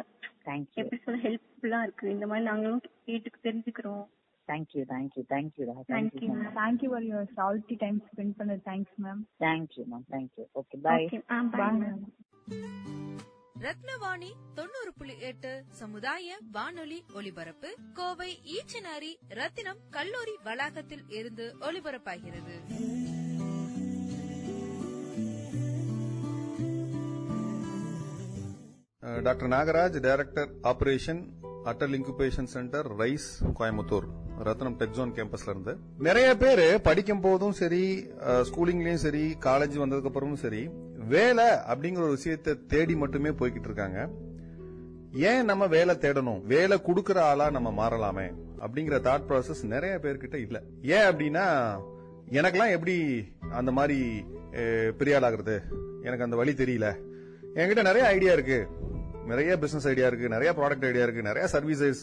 [0.77, 2.07] எப்படி சொல்ல ஹெல்ப்ஃபுல்லா இருக்கு.
[2.11, 4.05] இந்த மாதிரி நாங்களும் கேட்டு தெரிஞ்சுக்கிறோம்.
[4.49, 6.53] Thank you thank you thank you Thank thank you you, ma'am.
[6.59, 11.01] Thank you for your salty time spend பண்ண thanks ma'am thank you ma'am thank you okay bye,
[11.55, 11.89] bye ma'am.
[11.91, 12.05] Ma'am
[13.65, 22.57] Rathnavani தொண்ணூறு புள்ளி எட்டு சமுதாய வானொலி ஒலிபரப்பு கோவை ஈச்சனாரி ரத்தினம் கல்லூரி வளாகத்தில் இருந்து ஒலிபரப்பாகிறது.
[29.27, 31.23] Doctor Nagaraj director operation
[31.71, 34.07] Atal incubation centre Raise Coimbatore
[34.49, 35.73] Rathinam Techzone கேம்பஸ்ல இருந்து.
[36.07, 37.85] நிறைய பேர் படிக்கும் போதும் சரி
[38.49, 40.63] ஸ்கூலிங்லயும் சரி காலேஜ் வந்ததுக்கு அப்புறமும் சரி
[41.09, 44.09] வேலை அப்படிங்கிற ஒரு விஷயத்தை தேடி மட்டுமே போய்கிட்டு இருக்காங்க.
[45.13, 46.43] ஏன் நம்ம வேலை தேடணும்?
[46.43, 48.27] வேலை கொடுக்கற ஆளா நம்ம மாறலாமே
[48.61, 50.63] அப்படிங்கிற தாட் ப்ராசஸ் நிறைய பேர்கிட்ட இல்ல.
[50.83, 51.47] ஏன் அப்படின்னா
[52.31, 52.97] எனக்கெல்லாம் எப்படி
[53.51, 54.25] அந்த மாதிரி
[54.99, 55.57] பெரிய ஆளாகிறது
[56.03, 56.87] எனக்கு அந்த வழி தெரியல.
[57.55, 58.67] என்கிட்ட நிறைய ஐடியா இருக்கு.
[59.27, 60.29] நிறைய பிசினஸ் ஐடியா இருக்கு.
[60.29, 61.23] நிறைய ப்ராடக்ட் ஐடியா இருக்கு.
[61.23, 62.03] நிறைய சர்வீசஸ்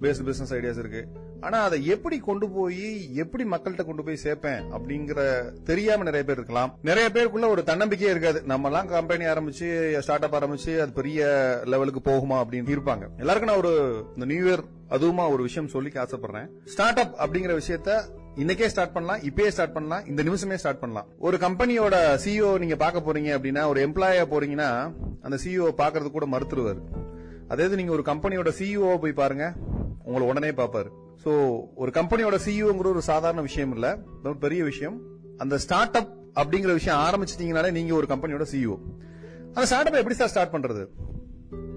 [0.00, 1.06] பேஸ்ட் பிசினஸ் ஐடியாஸ் இருக்கு.
[1.40, 6.78] ஆனா அதை எப்படி கொண்டு போய் எப்படி மக்கள்கிட்ட கொண்டு போய் சேர்ப்பேன் அப்படிங்கிற தெரியாம நிறைய பேர் இருக்கலாம்.
[6.82, 8.42] நிறைய பேருக்குள்ள ஒரு தன்னம்பிக்கையே இருக்காது.
[8.42, 11.28] நம்ம எல்லாம் கம்பெனி ஆரம்பிச்சு ஸ்டார்ட் அப் ஆரம்பிச்சு அது பெரிய
[11.64, 16.48] லெவலுக்கு போகுமா அப்படின்னு இருப்பாங்க எல்லாருக்கும் நான் ஒரு இந்த நியூ இயர் அதுவுமா ஒரு விஷயம் சொல்லி ஆசைப்படுறேன்.
[16.64, 18.00] ஸ்டார்ட் அப் அப்படிங்கிற விஷயத்த
[18.36, 21.06] இன்னைக்கே ஸ்டார்ட் பண்ணலாம் இப்பயே ஸ்டார்ட் பண்ணலாம் இந்த நிமிஷமே ஸ்டார்ட் பண்ணலாம்.
[21.18, 26.82] ஒரு கம்பெனியோட சிஇஓ நீங்க பார்க்க போறீங்க அப்படின்னா ஒரு எம்ப்ளாயா போறீங்கன்னா அந்த சிஇஓ பாக்குறது கூட மறுத்துருவாரு.
[27.48, 29.54] அதே நீங்க ஒரு கம்பெனியோட சிஇஓ போய் பாருங்க
[30.10, 30.90] உங்களை உடனே பார்ப்பாரு.
[31.24, 31.32] ஸோ
[31.82, 33.88] ஒரு கம்பெனியோட சிஇஓங்கிற ஒரு சாதாரண விஷயம் இல்ல.
[34.44, 34.96] பெரிய விஷயம்.
[35.44, 38.76] அந்த ஸ்டார்ட் அப் அப்படிங்கிற விஷயம் ஆரம்பிச்சிட்டீங்கனாலே நீங்க ஒரு கம்பெனியோட சிஇஓ
[39.54, 40.82] அந்த ஸ்டார்ட் எப்படி சார் ஸ்டார்ட் பண்றது?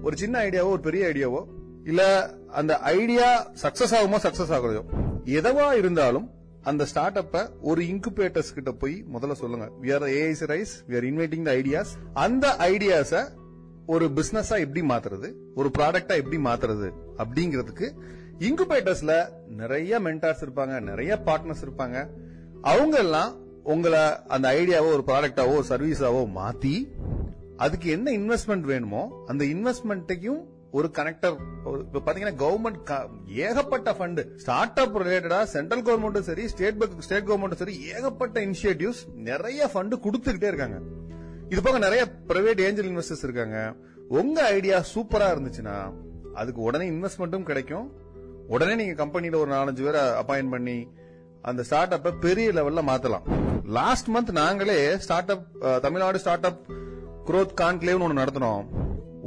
[0.06, 1.40] ஒரு சின்ன ஐடியாவோ ஒரு பெரிய ஐடியாவோ
[1.90, 2.02] இல்ல
[2.60, 3.28] அந்த ஐடியா
[3.62, 4.82] சக்சஸ் ஆகுமோ சக்சஸ் ஆகுறதோ
[5.38, 6.26] எதவா இருந்தாலும்
[6.70, 9.66] அந்த ஸ்டார்ட் அப்ப ஒரு இன்குபேட்டர்ஸ் கிட்ட போய் முதல்ல சொல்லுங்க.
[9.82, 11.92] We are AIC Raise we are inviting the ideas
[12.26, 13.22] அந்த ஐடியாஸ
[13.86, 15.30] ஒரு பிசினஸா எப்படி மாத்துறது?
[15.54, 16.88] ஒரு ப்ராடக்டா எப்படி மாத்துறது?
[17.22, 17.88] அப்படிங்கிறதுக்கு
[18.38, 22.08] இன்குபேட்டர்ஸ்ல நிறைய மென்டார்ஸ் இருப்பாங்க நிறைய பார்ட்னர்ஸ் இருப்பாங்க.
[22.60, 26.88] அவங்க எல்லாம் உங்களை அந்த ஐடியாவோ ஒரு ப்ராடக்டாவோ சர்வீஸாவோ மாத்தி
[27.56, 31.36] அதுக்கு என்ன இன்வெஸ்ட்மெண்ட் வேணுமோ அந்த இன்வெஸ்ட்மெண்ட்டையும் ஒரு கனெக்டர்
[31.80, 37.86] இப்ப பாத்தீங்கன்னா கவர்மெண்ட் ஏகப்பட்ட ஃபண்ட் ஸ்டார்ட் அப் ரிலேட்டடா சென்ட்ரல் கவர்மெண்ட்டும் சரி ஸ்டேட் ஸ்டேட் கவர்மெண்ட்டும் சரி
[37.86, 40.78] ஏகப்பட்ட இனிஷியேட்டிவ்ஸ் நிறைய ஃபண்ட் கொடுத்துக்கிட்டே இருக்காங்க.
[41.48, 43.74] இது போக நிறைய பிரைவேட் ஏஞ்சல் இன்வெஸ்டர்ஸ் இருக்காங்க.
[44.08, 45.92] உங்க ஐடியா சூப்பரா இருந்துச்சுன்னா
[46.34, 48.02] அதுக்கு உடனே இன்வெஸ்ட்மெண்ட்டும் கிடைக்கும்.
[48.52, 50.76] உடனே நீங்க கம்பெனியில ஒரு நாலஞ்சு பேரை அப்பாயிண்ட் பண்ணி
[51.48, 53.24] அந்த ஸ்டார்ட் அப்ப பெரிய லெவல்ல மாத்தலாம்.
[53.78, 55.46] லாஸ்ட் மந்த் நாங்களே start up
[55.84, 56.60] Tamil Nadu start up
[57.28, 58.64] growth கான்க்ளேவ்னு ஒன்று நடத்தினோம்.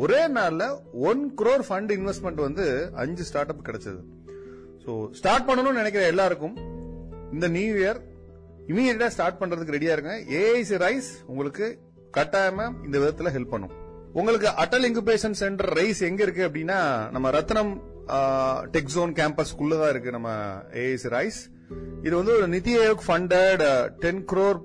[0.03, 0.63] ஒரே நாள்ல
[1.09, 2.65] ஒன் குரோர் ஃபண்ட் இன்வெஸ்ட்மெண்ட் வந்து
[3.03, 4.01] அஞ்சு ஸ்டார்ட் அப் கிடைச்சது.
[4.83, 6.55] ஸோ ஸ்டார்ட் பண்ணணும்னு நினைக்கிற எல்லாருக்கும்.
[7.35, 7.99] இந்த நியூ இயர்
[8.71, 10.13] இமீடியட்டா ஸ்டார்ட் பண்றதுக்கு ரெடியா இருங்க.
[10.39, 11.67] ஏஐசி ரைஸ் உங்களுக்கு
[12.17, 13.73] கட்டாயமா இந்த விதத்துல ஹெல்ப் பண்ணும்.
[14.19, 16.79] உங்களுக்கு அட்டல் இன்குபேஷன் சென்டர் ரைஸ் எங்க இருக்கு அப்படின்னா
[17.15, 17.73] நம்ம ரத்னம்
[18.75, 20.29] டெக் ஜோன் கேம்பஸ்க்குள்ள தான் இருக்கு நம்ம
[20.85, 21.39] ஏஐசி ரைஸ்
[22.05, 23.63] இது வந்து ஒரு NITI Aayog funded
[24.05, 24.59] ten crore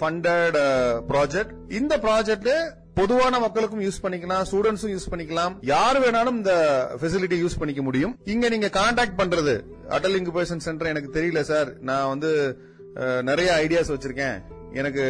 [0.00, 0.56] funded
[1.12, 2.50] project இந்த ப்ராஜெக்ட்
[2.98, 5.54] பொதுவான மக்களுக்கும் யூஸ் பண்ணிக்கலாம் ஸ்டூடெண்ட்ஸும் யூஸ் பண்ணிக்கலாம்.
[5.70, 6.52] யார் வேணாலும் இந்த
[7.00, 8.12] ஃபெசிலிட்டி யூஸ் பண்ணிக்க முடியும்.
[8.32, 9.54] இங்க நீங்க கான்டாக்ட் பண்றது
[9.96, 11.70] அடல் இன்குபேஷன் சென்டர் எனக்கு தெரியல சார்.
[11.88, 12.30] நான் வந்து
[13.30, 14.36] நிறைய ஐடியாஸ் வச்சிருக்கேன்.
[14.80, 15.04] எனக்கு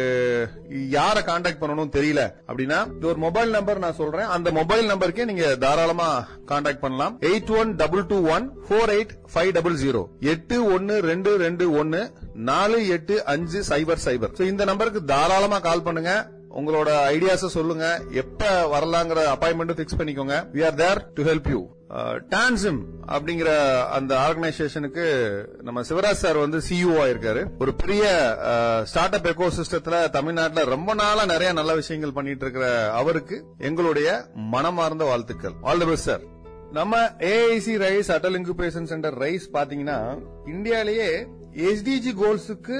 [0.95, 4.31] யார கான்டாக்ட் பண்ணணும் தெரியல அப்படின்னா இது ஒரு மொபைல் நம்பர் நான் சொல்றேன்.
[4.35, 6.09] அந்த மொபைல் நம்பருக்கே நீங்க தாராளமா
[6.51, 7.15] கான்டாக்ட் பண்ணலாம்.
[7.31, 12.01] Eight one double two one four eight five double zero எட்டு ஒன்னு ரெண்டு ரெண்டு ஒன்னு
[12.51, 16.13] நாலு எட்டு அஞ்சு சைபர் சைபர் இந்த நம்பருக்கு தாராளமா கால் பண்ணுங்க.
[16.59, 17.85] உங்களோட ஐடியாஸ சொல்லுங்க.
[18.21, 20.35] எப்ப வரலாங்கிற அப்பாயின்மெண்ட் பிக்ஸ் பண்ணிக்கோங்க.
[20.53, 21.59] We are there to help you
[22.33, 23.49] TANSIM அப்படிங்கிற
[23.97, 25.05] அந்த ஆர்கனைசேஷனுக்கு
[25.67, 27.41] நம்ம சிவராஜ் சார் வந்து சிஇஓ ஆயிருக்காரு.
[27.59, 28.03] ஒரு பெரிய
[28.91, 34.09] ஸ்டார்ட் அப் எக்கோ சிஸ்டத்துல தமிழ்நாட்டில் ரொம்ப நாளா நிறைய நல்ல விஷயங்கள் பண்ணிட்டு இருக்கிற அவருக்கு எங்களுடைய
[34.55, 35.55] மனமார்ந்த வாழ்த்துக்கள்.
[35.61, 36.23] ஆல் தி பெஸ்ட் சார்
[36.71, 36.97] நம்ம
[37.31, 39.99] AIC Raise Atal incubation centre Raise பாத்தீங்கன்னா
[40.45, 41.09] இந்தியாலேயே
[41.69, 42.77] எஸ்டிஜி கோல்ஸுக்கு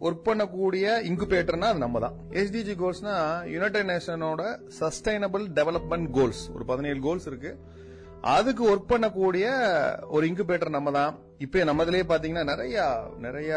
[0.00, 3.14] ஒர்க் பண்ணக்கூடிய இன்குபேட்டர்னா அது நம்ம தான் எஸ்டிஜி கோல்ஸ்னா
[3.52, 4.42] யுனைடெட் நேஷனோட
[4.80, 7.52] சஸ்டைனபிள் டெவலப்மெண்ட் கோல்ஸ் ஒரு பதினேழு கோல்ஸ் இருக்கு.
[8.34, 9.46] அதுக்கு ஒர்க் பண்ணக்கூடிய
[10.16, 11.12] ஒரு இன்குபேட்டர் நம்ம தான்
[11.44, 12.84] இப்போ நம்மதுலயே பாத்தீங்கன்னா நிறைய
[13.24, 13.50] நிறைய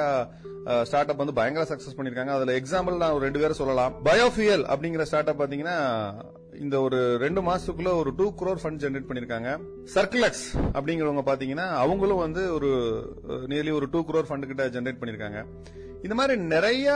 [0.90, 2.34] ஸ்டார்ட் அப் வந்து பயங்கர சக்சஸ் பண்ணிருக்காங்க.
[2.38, 3.94] அதுல எக்ஸாம்பிள் நான் ஒரு ரெண்டு பேரும் சொல்லலாம்.
[4.08, 5.78] பயோஃபியல் அப்படிங்கிற ஸ்டார்ட் அப் பாத்தீங்கன்னா
[6.64, 9.50] இந்த ஒரு ரெண்டு மாசத்துக்குள்ள ஒரு டூ குரோர் ஃபண்ட் ஜெனரேட் பண்ணிருக்காங்க.
[9.96, 12.72] சர்க்கிளக்ஸ் அப்படிங்கிறவங்க பாத்தீங்கன்னா அவங்களும் வந்து ஒரு
[13.52, 15.42] நியர்லி ஒரு டூ குரோர் ஃபண்ட் கிட்ட ஜெனரேட் பண்ணிருக்காங்க.
[16.06, 16.88] இந்த மாதிரி நிறைய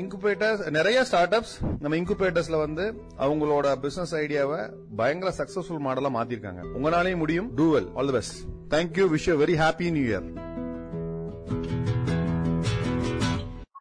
[0.00, 2.84] இன்குபேட்டர்ஸ் நிறைய ஸ்டார்ட் அப்ஸ் நம்ம இன்குபேட்டர்ஸ்ல வந்து
[3.24, 4.60] அவங்களோட பிசினஸ் ஐடியாவை
[5.00, 6.62] பயங்கர சக்சஸ்ஃபுல் மாடலா மாத்திருக்காங்க.
[6.76, 7.48] உங்களாலேயும் முடியும்.
[7.60, 8.38] Do well all the best
[8.74, 10.26] thank you wish you very happy new year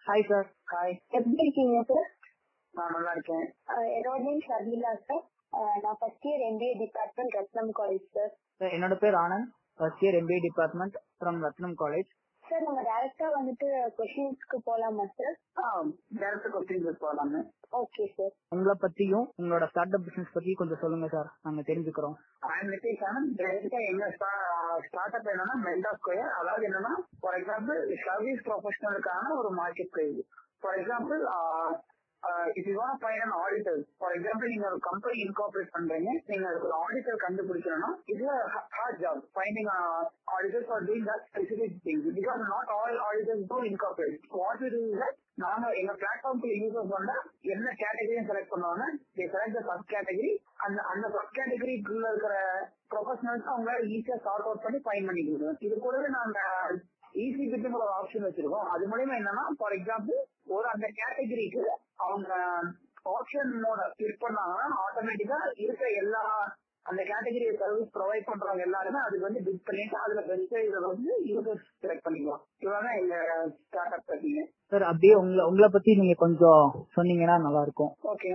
[0.07, 2.07] hi sir hi எப்படி இருக்கீங்க சார்
[2.73, 3.45] நான் நல்லா இருக்கேன்.
[3.97, 5.25] என்னோட நேம் ஷர்மிளா சார்
[5.85, 9.49] நான் first year MBA department Rathinam college sir sir என்னோட பேர் Anand.
[9.79, 12.09] First year MBA department from Rathinam college
[12.51, 15.35] sir நம்ம டைரக்டா வந்துட்டு கொஸ்டின்ஸ்க்கு போலாமா சார்
[16.21, 17.41] டேரக்டர் கொஸ்டின் போலாமே.
[17.79, 22.15] ஓகே சார் உங்களை பத்தியும் உங்களோட ஸ்டார்ட் அப் பிசினஸ் பத்தி கொஞ்சம் சொல்லுங்க சார் நாங்க தெரிஞ்சுக்கிறோம்.
[23.91, 24.09] எங்க
[24.85, 29.51] ஸ்டார்ட் அப் என்னன்னா மென்டா ஸ்கொயர் அதாவது என்னன்னா ஃபார் எக்ஸாம்பிள் சர்வீஸ் ப்ரொஃபஷனலுக்கான ஒரு
[29.95, 30.21] marketplace
[30.61, 31.23] for example
[32.51, 36.73] if you want find an auditor for example நீங்க ஒரு கம்பெனி இன்கார்பரேட் பண்றீங்க நீங்க ஒரு
[36.81, 38.33] ஆடிட்டர் கண்டுபிடிக்கணும்னா இதுல
[38.75, 39.71] hard job finding
[40.35, 44.95] auditors for doing that specific things because not all auditors do incorporate what it is
[45.01, 47.11] that நாங்க எங்க பிளாட்ஃபார்ம்க்கு யூசர் பண்ண
[47.53, 50.31] என்ன கேட்டகரியும் செலக்ட் பண்ணுவாங்க they select the first category
[50.65, 52.35] அந்த அந்த சப் கேட்டகரிக்குள்ள இருக்கிற
[52.91, 56.39] ப்ரொஃபஷனல்ஸ் அவங்க ஈஸியா சார்ட் அவுட் பண்ணி ஃபைன் பண்ணி கொடுக்குறோம் இது கூடவே நாங்க
[57.13, 58.67] ஈஸி பிட்டுங்கிற ஒரு ஆப்ஷன் வச்சிருக்கோம்.
[58.73, 60.19] அது மூலயமா என்னன்னா ஃபார் எக்ஸாம்பிள்
[60.55, 61.63] ஒரு அந்த கேட்டகரிக்கு
[62.05, 62.29] அவங்க
[63.15, 66.23] ஆப்ஷனோட கிளிக் பண்ணாங்கன்னா ஆட்டோமேட்டிக்கா இருக்க எல்லா
[66.85, 71.67] அந்த கேட்டகரி சர்வீஸ் ப்ரொவைட் பண்றவங்க எல்லாருமே அதுக்கு வந்து பிட் பண்ணிட்டு அதுல பெஸ்ட் இதை வந்து யூசர்ஸ்
[71.81, 72.41] செலக்ட் பண்ணிக்கலாம்.
[72.59, 73.15] இதுதான் எங்க
[73.65, 76.63] ஸ்டார்ட் அப் பத்திங்க சார் அப்படியே உங்களை உங்களை பத்தி நீங்க கொஞ்சம்
[76.95, 78.29] சொன்னீங்கன்னா நல்லா இருக்கும் ஓகே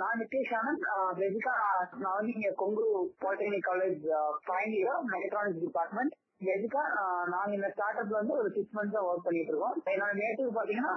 [0.00, 0.86] நான் நிதிஷ் ஆனந்த்.
[1.18, 1.52] பேசிக்கா
[2.00, 2.84] நான் வந்து இங்க Kongu
[3.22, 4.02] polytechnic college
[4.46, 6.82] final year mechatronics department பேசிக்கா
[7.26, 9.76] நாங்க இந்த ஸ்டார்ட் அப்ல வந்து ஒரு சிக்ஸ் மந்த்ஸா ஒர்க் பண்ணிட்டு இருக்கோம்.
[9.92, 10.94] என்னோட நேட்டிவ் பாத்தீங்கன்னா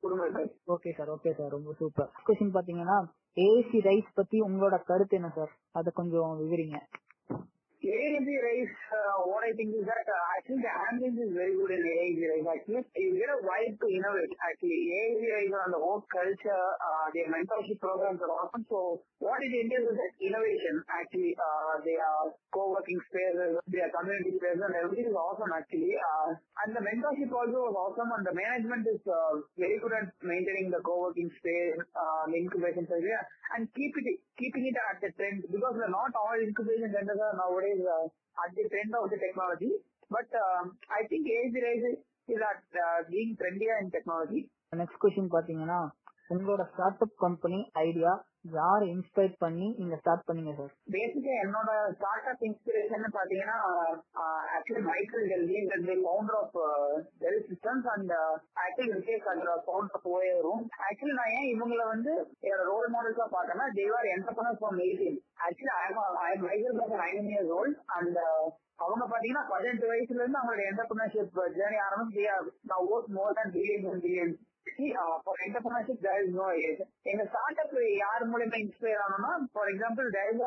[0.00, 0.42] குடும்பத்தை
[0.74, 2.98] ஓகே சார் ஓகே சார் ரொம்ப சூப்பர் கொஸ்டின் பாத்தீங்கன்னா
[3.40, 6.78] ஏசி ரைஸ் பத்தி உங்களோட கருத்து என்ன சார் அதை கொஞ்சம் விவரிங்க.
[7.80, 11.72] AAG race, uh, what I think is that uh, actually the ambience is very good
[11.72, 12.44] in AAG race.
[12.44, 14.32] Actually, you get a vibe to innovate.
[14.36, 18.68] Actually, AAG race on the work culture, uh, their mentorship programs are awesome.
[18.68, 20.84] So what it is that innovation.
[20.92, 21.32] Actually,
[21.88, 25.48] they are co-working spaces, they are community spaces, and everything is awesome.
[25.48, 29.00] Actually, and the mentorship also was awesome, and the management is
[29.56, 33.24] very good at maintaining the co-working space, the incubation area,
[33.56, 37.69] and keep it keeping it at the trend because not all incubation centers are nowadays
[37.69, 38.05] uh,
[38.37, 39.71] at the trend of the technology.
[40.11, 41.85] But um, I think age rise
[42.29, 44.41] is at uh, being trendier in technology.
[44.73, 45.79] Next question பாத்தீங்கன்னா
[46.29, 48.11] உங்களோட start up company idea
[48.44, 53.56] யார் inspire பண்ணி நீங்க start பண்ணீங்க sir பேசிக்கா என்னோட start up inspiration பாத்தீங்கன்னா
[54.54, 56.56] actually Michael Dell founder of
[57.20, 58.14] Dell systems and
[58.62, 63.28] actually Vijay and founder of OYO rooms actually நான் ஏன் இவங்கள வந்து என்னோட ரோல் மாடல்ஸா
[63.34, 65.74] பார்த்தேன்னா they were entrepreneur for eighteen actually
[66.22, 68.20] I am Michael bus nine years old and
[68.80, 72.22] அவங்க பாத்தீங்கன்னா பதினெட்டு வயசுல இருந்து அவங்களோட என்டர்பிரினர்ஷிப் ஜேர்னி ஆரம்பிச்சு
[72.70, 74.38] நான் vote more than billion and
[75.24, 80.08] for entrepreneurship there is no age எங்க ஸ்டார்ட் அப் யார் மூலமா inspire ஆனோம்னா for example
[80.16, 80.42] there is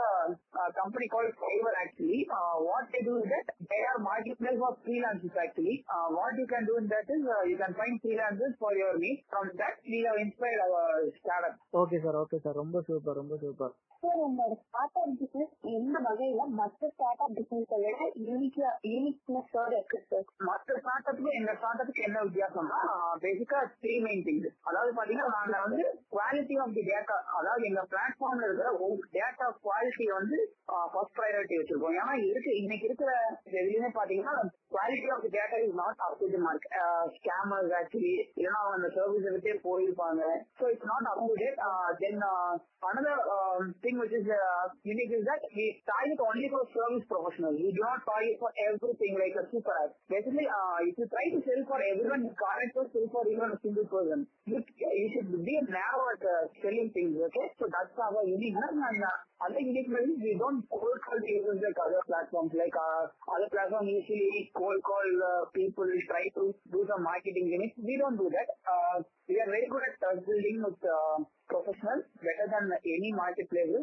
[0.80, 2.19] company call Fiverr actually
[2.65, 4.02] what they do that they are
[4.41, 5.76] marketplace for freelancers actually
[6.17, 9.52] what you can do in that is you can find freelancers for your need from
[9.63, 11.10] that we have inspired our
[11.49, 15.98] startup okay sir okay sir ரொம்ப super ரொம்ப super sir உங்களோட start up business எந்த
[16.06, 17.92] வகையில மற்ற start up business விட
[18.28, 19.98] யூனிக்கா uniqueness இருக்கு?
[20.10, 22.80] Sir மற்ற ஸ்டார்ட் அப்புக்கு எங்க ஸ்டார்ட் அப்க்கு என்ன வித்தியாசம்னா
[23.24, 25.84] பேசிக்கா த்ரீ மெயின் திங்ஸ் அதாவது பாத்தீங்கன்னா நாங்க வந்து
[26.16, 28.72] குவாலிட்டி ஆஃப் தி டேட்டா அதாவது எங்க பிளாட்ஃபார்ம்ல இருக்கிற
[29.18, 30.39] டேட்டா குவாலிட்டி வந்து
[30.92, 31.96] ஃபர்ஸ்ட் ப்ரையாரிட்டி வச்சிருக்கோம்.
[32.02, 33.12] ஏன்னா இருக்கு இன்னைக்கு இருக்கிற
[33.54, 34.36] எதுலயுமே பாத்தீங்கன்னா
[34.74, 36.68] quality of the data is not up to the mark
[37.18, 40.22] scammers actually இல்லைன்னா அவங்க அந்த சர்வீஸ் விட்டே போயிருப்பாங்க.
[40.60, 41.60] So it's not up to date
[42.04, 42.22] then
[42.84, 43.22] another
[43.84, 47.62] thing thing which is uh, unique is that we target only for service professionals.
[47.62, 49.93] We do not target for everything like a super app.
[50.10, 53.58] Basically, uh, if you try to sell for everyone, you can't sell for even a
[53.62, 54.25] single person.
[54.49, 57.47] You, you should be narrow at uh, selling things, okay?
[57.62, 59.06] So that's our uniqueness and
[59.43, 62.51] other uniqueness is we don't cold call users like other platforms.
[62.56, 65.08] Like other platforms usually cold call
[65.53, 67.77] people, try to do some marketing gimmicks.
[67.77, 68.47] We don't do that.
[69.27, 70.79] We are very good at trust building with
[71.51, 73.83] professionals, better than any marketplaces.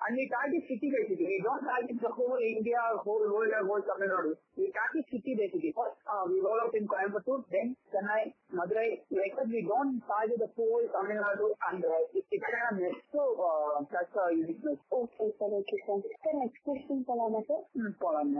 [0.00, 1.24] And we target city by city.
[1.26, 4.30] We don't target the whole India, whole world, or whole Tamil Nadu.
[4.54, 5.72] We target city by city.
[5.72, 8.18] First, uh, we roll out in Coimbatore, then Chennai,
[8.52, 9.00] Madurai.
[9.10, 12.76] Like that, we don't target the whole Tamil Nadu and uh, it, it's kind of
[12.78, 13.08] mixed.
[13.10, 14.76] So, uh, that's our uniqueness.
[14.98, 18.36] Okay sir okay sir sir next question போலாமா sir ம், போலாங்க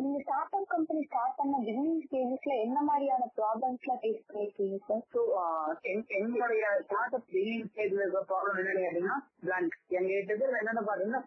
[0.00, 5.22] நீங்க start up company start பண்ண business ஸ்டேஜஸ்ல என்ன மாதிரியான ப்ராப்ளம்ஸ்லாம் face பண்ணிருக்கீங்க sir so
[6.18, 11.21] எங்களுடைய ஸ்டார்ட் அப் பிகினிங் ஸ்டேஜ்ல இருக்கிற ப்ராப்ளம் என்னன்னு கேட்டீங்கன்னா பிளாங்க் எங்க கிட்ட என்னன்னு பாத்தீங்கன்னா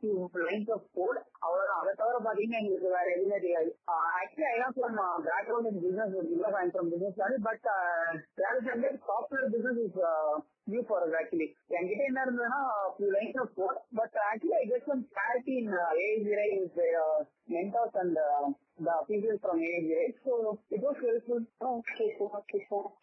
[0.46, 3.70] லைன்ஸ் ஆஃப் கோட் அவ்வளவு அதை தவிர பாத்தீங்கன்னா எங்களுக்கு வேற எதுவுமே தெரியாது
[4.20, 6.14] actually I from background in business
[6.60, 7.66] I from business but
[9.10, 9.98] software business is
[10.72, 12.62] new for actually என்கிட்ட என்ன இருந்ததுன்னா
[12.98, 16.88] few lines of code but actually I get some clarity in uh, AAGRI with the
[18.78, 19.58] the people from
[20.24, 20.34] so
[20.70, 21.40] it was helpful.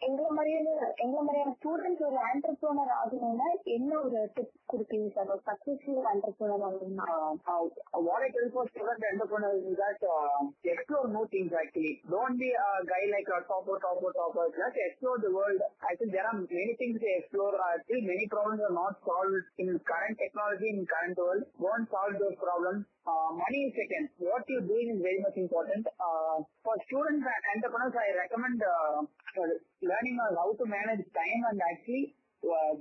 [0.06, 0.68] எங்களை மாதிரியான
[1.02, 6.00] எங்களை மாதிரியான students ஒரு entrepreneur ஆகணும்னா என்ன ஒரு டிப்ஸ் கொடுப்பீங்க சார் ஒரு successful
[6.50, 12.02] what I tell for student entrepreneurs is that uh, explore new things actually.
[12.06, 14.46] Don't be a guy like a topper, topper, topper.
[14.54, 15.58] Just explore the world.
[15.82, 17.54] I think there are many things to explore.
[17.54, 21.42] Uh, still many problems are not solved in current technology, in current world.
[21.58, 22.86] Go and solve those problems.
[23.06, 24.04] Uh, money is second.
[24.18, 25.86] What you're doing is very much important.
[25.98, 31.58] Uh, for students and entrepreneurs, I recommend uh, uh, learning how to manage time and
[31.74, 32.18] actually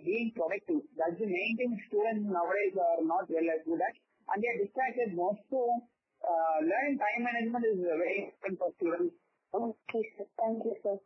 [0.03, 0.81] being uh, productive.
[0.97, 3.95] That's the main thing students nowadays are not well as good at.
[4.29, 5.61] And they are distracted more so
[6.25, 9.13] uh, learning time management is very important for students.
[9.53, 10.25] Okay, sir.
[10.37, 10.97] Thank you, sir.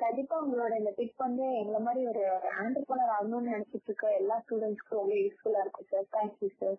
[0.00, 2.22] கண்டிப்பா உங்களோட இந்த tip வந்து எங்களை மாதிரி ஒரு
[2.62, 6.76] ஆண்டர்பனர் ஆகணும்னு நினைச்சிட்டு இருக்க எல்லா ஸ்டூடெண்ட்ஸ்க்கும் ரொம்ப யூஸ்ஃபுல்லா இருக்கும் சார் தேங்க்யூ சார்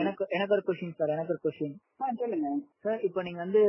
[0.00, 1.76] எனக்கு எனக்கு ஒரு கொஸ்டின் சார் எனக்கு ஒரு கொஸ்டின்
[2.22, 2.48] சொல்லுங்க.
[2.78, 3.62] சார் இப்போ நீங்க வந்து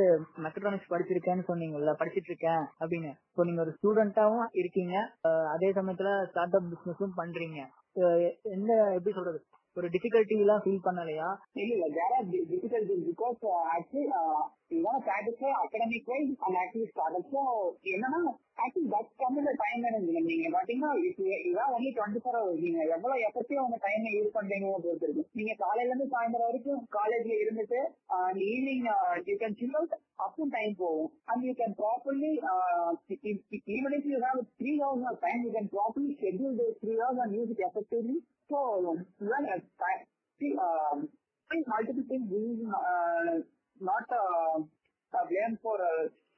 [0.45, 3.11] மெக்கட்ரானிக்ஸ் படிச்சிருக்கேன்னு சொன்னீங்கல்ல படிச்சிட்டு இருக்கேன் அப்படின்னு.
[3.29, 4.95] இப்போ நீங்க ஒரு ஸ்டூடெண்டாவும் இருக்கீங்க.
[5.53, 7.59] அதே சமயத்துல ஸ்டார்ட் அப் பிசினஸும் பண்றீங்க
[8.57, 9.41] எந்த எப்படி சொல்றது?
[9.77, 11.27] ஒரு டிஃபிகல்ட்டி எல்லாம் ஃபீல் பண்ணலையா?
[11.61, 12.17] இல்ல இல்ல there
[12.51, 15.11] difficulty because actually because uh, actually uh, you want to
[17.93, 18.19] என்னன்னா
[18.63, 20.91] actually that comes time management நீங்க பாத்தீங்கன்னா
[21.49, 25.23] இதான் ஒன்லி டுவெண்ட்டி ஃபோர் ஹவர்ஸ் நீங்க எவ்வளவு எப்பத்தையும் உங்க டைம் யூஸ் பண்றீங்க பொறுத்திருக்கு.
[25.39, 27.79] நீங்க காலையில இருந்து சாயந்தரம் வரைக்கும் காலேஜ்ல இருந்துட்டு
[28.49, 28.85] evening
[29.29, 31.11] you can chill out அப்பும் டைம் போகும்.
[31.31, 32.31] And you can properly
[33.77, 37.35] even if you have three hours of time you can properly schedule three hours and
[37.39, 38.17] use it effectively
[38.53, 39.59] When I
[41.67, 42.59] multiple things, this is
[43.81, 45.77] not a blame for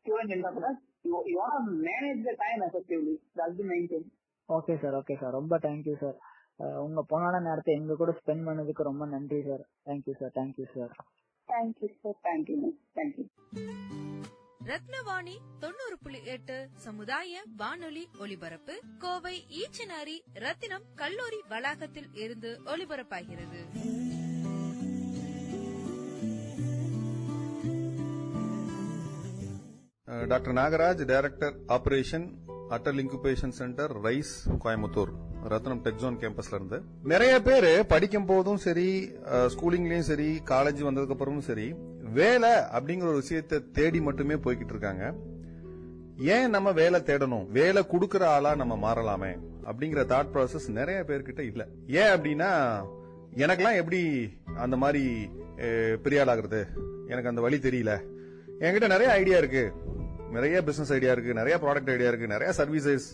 [0.06, 0.78] student entrepreneurs.
[1.04, 3.16] You want to manage the time effectively.
[3.36, 4.06] That's the main thing.
[4.50, 6.18] Okay sir okay sir ரொம்ப thank you sir
[6.84, 10.94] உங்க போனான நேரத்தை எங்க கூட spend பண்ணதுக்கு ரொம்ப நன்றி sir thank you sir thank you sir
[11.50, 12.58] thank you sir thank you
[12.98, 13.26] thank you
[14.70, 23.62] Rathnavani தொண்ணூறு புள்ளி எட்டு சமுதாய வானொலி ஒலிபரப்பு கோவை ஈச்சனாரி ரத்தினம் கல்லூரி வளாகத்தில் இருந்து ஒலிபரப்பாகிறது.
[30.32, 32.28] Doctor Nagaraj director operation
[32.76, 35.12] Atal incubation centre Raise Coimbatore
[35.54, 36.78] Rathinam Techzone கேம்பஸ்ல இருந்து.
[37.12, 38.88] நிறைய பேர் படிக்கும் போதும் சரி
[39.54, 41.68] ஸ்கூலிங்லயும் சரி காலேஜ் வந்ததுக்கு அப்புறமும் சரி
[42.14, 45.14] வேலை அப்படிங்கிற ஒரு விஷயத்தை தேடி மட்டுமே போய்கிட்டு இருக்காங்க.
[46.18, 47.48] ஏன் நம்ம வேலை தேடணும்?
[47.48, 49.32] வேலை கொடுக்கற ஆளா நம்ம மாறலாமே
[49.64, 51.68] அப்படிங்கிற தாட் ப்ராசஸ் நிறைய பேர்கிட்ட இல்ல.
[51.88, 52.52] ஏன் அப்படின்னா
[53.36, 54.02] எனக்கெல்லாம் எப்படி
[54.56, 55.30] அந்த மாதிரி
[56.02, 56.62] பெரிய ஆளாகிறது
[57.08, 57.94] எனக்கு அந்த வழி தெரியல.
[58.60, 59.72] என்கிட்ட நிறைய ஐடியா இருக்கு.
[60.32, 61.34] நிறைய பிசினஸ் ஐடியா இருக்கு.
[61.34, 62.28] நிறைய ப்ராடக்ட் ஐடியா இருக்கு.
[62.28, 63.08] நிறைய சர்வீசஸ்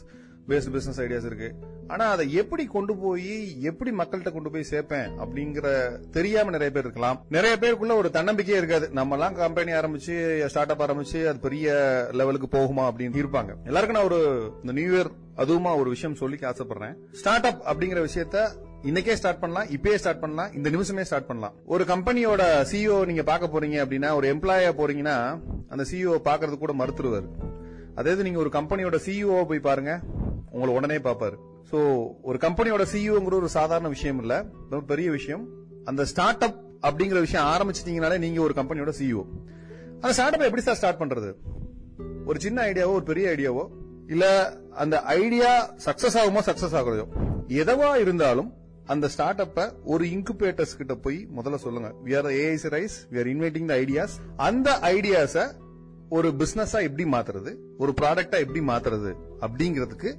[0.51, 1.53] பேஸ்டு பிசினஸ் ஐடியாஸ் இருக்கு.
[1.87, 5.69] ஆனா அதை எப்படி கொண்டு போய் எப்படி மக்கள்கிட்ட கொண்டு போய் சேர்ப்பேன் அப்படிங்கிற
[6.09, 7.25] தெரியாம நிறைய பேர் இருக்கலாம்.
[7.29, 8.89] நிறைய பேருக்குள்ள ஒரு தன்னம்பிக்கையே இருக்காது.
[8.89, 11.73] நம்ம எல்லாம் கம்பெனி ஆரம்பிச்சு ஸ்டார்ட் அப் ஆரம்பிச்சு அது பெரிய
[12.11, 13.49] லெவலுக்கு போகுமா அப்படின்னு இருப்பாங்க.
[13.65, 16.95] எல்லாருக்கும் நான் ஒரு இந்த நியூ இயர் அதுவுமா ஒரு விஷயம் சொல்லிக்க ஆசைப்படுறேன்.
[17.11, 18.47] ஸ்டார்ட் அப் அப்படிங்கிற விஷயத்த
[18.83, 21.53] இன்னைக்கே ஸ்டார்ட் பண்ணலாம் இப்பயே ஸ்டார்ட் பண்ணலாம் இந்த நிமிஷமே ஸ்டார்ட் பண்ணலாம்.
[21.65, 27.29] ஒரு கம்பெனியோட சிஇஓ நீங்க பார்க்க போறீங்க அப்படின்னா ஒரு எம்ப்ளாயா போறீங்கன்னா அந்த சிஇஓ பாக்குறது கூட மறுத்துருவாரு.
[27.95, 29.99] அதாவது நீங்க ஒரு கம்பெனியோட சிஇஓ போய் பாருங்க.
[30.51, 31.37] உங்களை உடனே பார்ப்பாரு.
[31.71, 31.79] ஸோ
[32.21, 34.35] ஒரு கம்பெனியோட சிஇஓங்கிற ஒரு சாதாரண விஷயம் இல்ல.
[34.69, 35.43] ரொம்ப பெரிய விஷயம்.
[35.85, 39.23] அந்த ஸ்டார்ட் அப் அப்படிங்கிற விஷயம் ஆரம்பிச்சிட்டீங்கனாலே நீங்க ஒரு கம்பெனியோட சிஇஓ
[39.93, 41.29] அந்த ஸ்டார்ட் அப் எப்படி சார் ஸ்டார்ட் பண்றது?
[42.25, 43.63] ஒரு சின்ன ஐடியாவோ ஒரு பெரிய ஐடியாவோ
[44.07, 44.25] இல்ல
[44.71, 45.51] அந்த ஐடியா
[45.85, 47.05] சக்சஸ் ஆகுமோ சக்சஸ் ஆகுறதோ
[47.47, 48.53] எதவா இருந்தாலும்
[48.85, 51.89] அந்த ஸ்டார்ட் அப்ப ஒரு இன்குபேட்டர்ஸ் கிட்ட போய் முதல்ல சொல்லுங்க.
[52.05, 55.35] We are AIC raise we are inviting the ideas அந்த ஐடியாஸ
[56.09, 57.51] ஒரு பிசினஸா எப்படி மாத்துறது?
[57.77, 59.11] ஒரு ப்ராடக்டா எப்படி மாத்துறது?
[59.39, 60.09] அப்படிங்கிறதுக்கு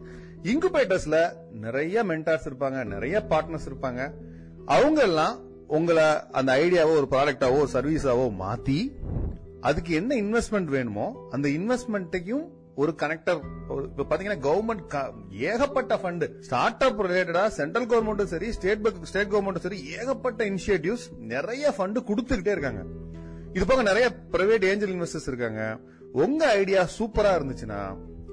[0.50, 1.16] இன்குபேட்டர்ஸ்ல
[1.52, 4.12] நிறைய மென்டார்ஸ் இருப்பாங்க நிறைய பார்ட்னர்ஸ் இருப்பாங்க.
[4.66, 8.80] அவங்க எல்லாம் உங்களை அந்த ஐடியாவோ ஒரு ப்ராடக்டாவோ சர்வீஸாவோ மாத்தி
[9.60, 13.40] அதுக்கு என்ன இன்வெஸ்ட்மெண்ட் வேணுமோ அந்த இன்வெஸ்ட்மெண்ட்டையும் ஒரு கனெக்டர்
[13.84, 14.94] இப்ப பாத்தீங்கன்னா கவர்மெண்ட்
[15.30, 21.74] ஏகப்பட்ட ஃபண்ட் ஸ்டார்ட் அப் ரிலேட்டடா சென்ட்ரல் கவர்மெண்ட்டும் சரி ஸ்டேட் ஸ்டேட் கவர்மெண்ட்டும் சரி ஏகப்பட்ட இனிஷியேட்டிவ்ஸ் நிறைய
[21.78, 22.82] ஃபண்ட் கொடுத்துக்கிட்டே இருக்காங்க.
[23.52, 25.78] இது போக நிறைய பிரைவேட் ஏஞ்சல் இன்வெஸ்டர்ஸ் இருக்காங்க.
[26.12, 27.80] உங்க ஐடியா சூப்பரா இருந்துச்சுன்னா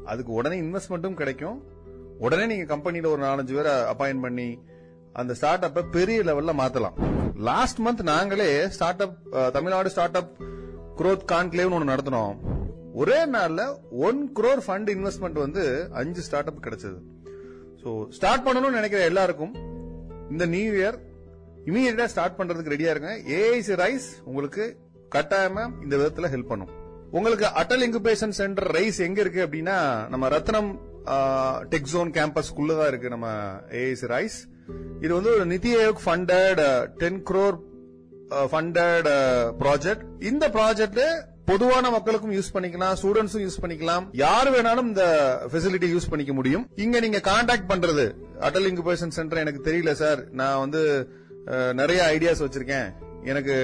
[0.05, 1.57] அதுக்கு உடனே இன்வெஸ்ட்மெண்ட்டும் கிடைக்கும்.
[2.25, 4.47] உடனே நீங்க கம்பெனியில ஒரு நாலஞ்சு பேரை அப்பாயின்ட் பண்ணி
[5.19, 6.97] அந்த ஸ்டார்ட் அப்ப பெரிய லெவல்ல மாத்தலாம்.
[7.49, 9.17] லாஸ்ட் மந்த் நாங்களே start up
[9.55, 10.33] Tamil Nadu start up
[10.99, 12.35] growth கான்க்ளேவ்னு ஒன்று நடத்தினோம்.
[13.01, 13.61] ஒரே நாள்ல
[14.07, 15.63] ஒன் குரோர் ஃபண்ட் இன்வெஸ்ட்மெண்ட் வந்து
[16.01, 16.97] அஞ்சு ஸ்டார்ட் அப் கிடைச்சது.
[17.81, 19.53] ஸோ ஸ்டார்ட் பண்ணணும்னு நினைக்கிற எல்லாருக்கும்
[20.33, 20.97] இந்த நியூ இயர்
[21.69, 23.11] இமீடியட்டா ஸ்டார்ட் பண்றதுக்கு ரெடியா இருங்க.
[23.37, 24.65] ஏஐசி ரைஸ் உங்களுக்கு
[25.15, 26.73] கட்டாயமா இந்த விதத்துல ஹெல்ப் பண்ணும்.
[27.17, 29.77] உங்களுக்கு அட்டல் இன்குபேஷன் சென்டர் ரைஸ் எங்க இருக்கு அப்படின்னா
[30.13, 30.69] நம்ம ரத்னம்
[31.71, 33.27] டெக் ஜோன் கேம்பஸ்க்குள்ளதான் இருக்கு நம்ம
[33.81, 34.37] ஏஐசி ரைஸ்
[35.03, 36.61] இது வந்து ஒரு NITI Aayog funded
[37.01, 37.57] ten crore
[38.51, 39.09] funded
[39.63, 41.01] project இந்த ப்ராஜெக்ட்
[41.51, 44.03] பொதுவான மக்களுக்கும் யூஸ் பண்ணிக்கலாம் ஸ்டூடெண்ட்ஸும் யூஸ் பண்ணிக்கலாம்.
[44.23, 45.05] யார் வேணாலும் இந்த
[45.51, 46.65] ஃபெசிலிட்டி யூஸ் பண்ணிக்க முடியும்.
[46.83, 48.05] இங்க நீங்க கான்டாக்ட் பண்றது
[48.47, 50.21] அட்டல் இன்குபேஷன் சென்டர் எனக்கு தெரியல சார்.
[50.41, 50.81] நான் வந்து
[51.81, 52.89] நிறைய ஐடியாஸ் வச்சிருக்கேன்.
[53.23, 53.55] எனக்கு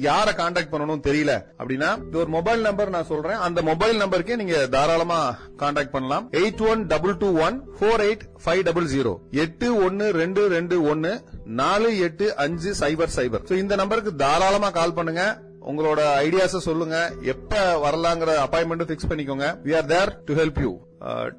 [0.00, 3.42] யாரை காண்டாக்ட் பண்ணணும் தெரியல அப்படின்னா இது ஒரு மொபைல் நம்பர் நான் சொல்றேன்.
[3.46, 6.30] அந்த மொபைல் நம்பருக்கே நீங்க தாராளமா காண்டாக்ட் பண்ணலாம்.
[6.30, 11.12] Eight one double two one four eight five double zero எட்டு ஒன்னு ரெண்டு ரெண்டு ஒன்னு
[11.44, 13.52] நாலு எட்டு அஞ்சு சைபர் சைபர்.
[13.52, 15.24] இந்த நம்பருக்கு தாராளமா கால் பண்ணுங்க.
[15.70, 17.12] உங்களோட ஐடியாஸ் சொல்லுங்க.
[17.22, 17.56] எப்ப
[17.86, 19.48] வரலாங்கிற அப்பாயின்மெண்ட் பிக்ஸ் பண்ணிக்கோங்க.
[19.64, 20.72] We are there to help you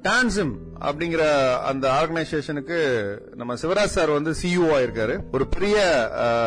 [0.02, 1.24] TANSIM அப்படிங்கிற
[1.62, 2.78] அந்த ஆர்கனைசேஷனுக்கு
[3.34, 5.76] நம்ம சிவராஜ் சார் வந்து சிஇஓ இருக்காரு ஒரு பெரிய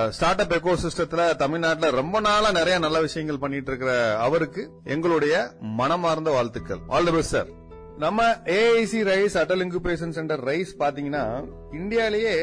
[0.10, 6.32] ஸ்டார்ட் அப் எக்கோ சிஸ்டத்துல தமிழ்நாட்டில் ரொம்ப நாளா நிறைய நல்ல விஷயங்கள் பண்ணிட்டு இருக்கிற அவருக்கு எங்களுடைய மனமார்ந்த
[6.32, 6.82] வாழ்த்துக்கள்.
[6.88, 7.50] ஆல் தி பெஸ்ட் சார்
[7.98, 11.26] நம்ம AIC raise Atal incubation centre raise பாத்தீங்கன்னா
[11.72, 12.36] இந்தியாலேயே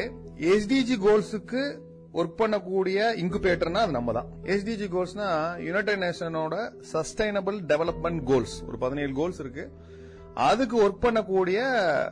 [0.53, 1.63] எஸ்டிஜி கோல்ஸுக்கு
[2.13, 5.27] ஒர்க் பண்ணக்கூடிய இன்குபேட்டர்னா அது நம்ம தான் எஸ்டிஜி கோல்ஸ்னா
[5.67, 6.55] யுனைடெட் நேஷனோட
[6.93, 9.65] சஸ்டைனபிள் டெவலப்மெண்ட் கோல்ஸ் ஒரு பதினேழு கோல்ஸ் இருக்கு.
[10.35, 11.59] அதுக்கு ஒர்க் பண்ணக்கூடிய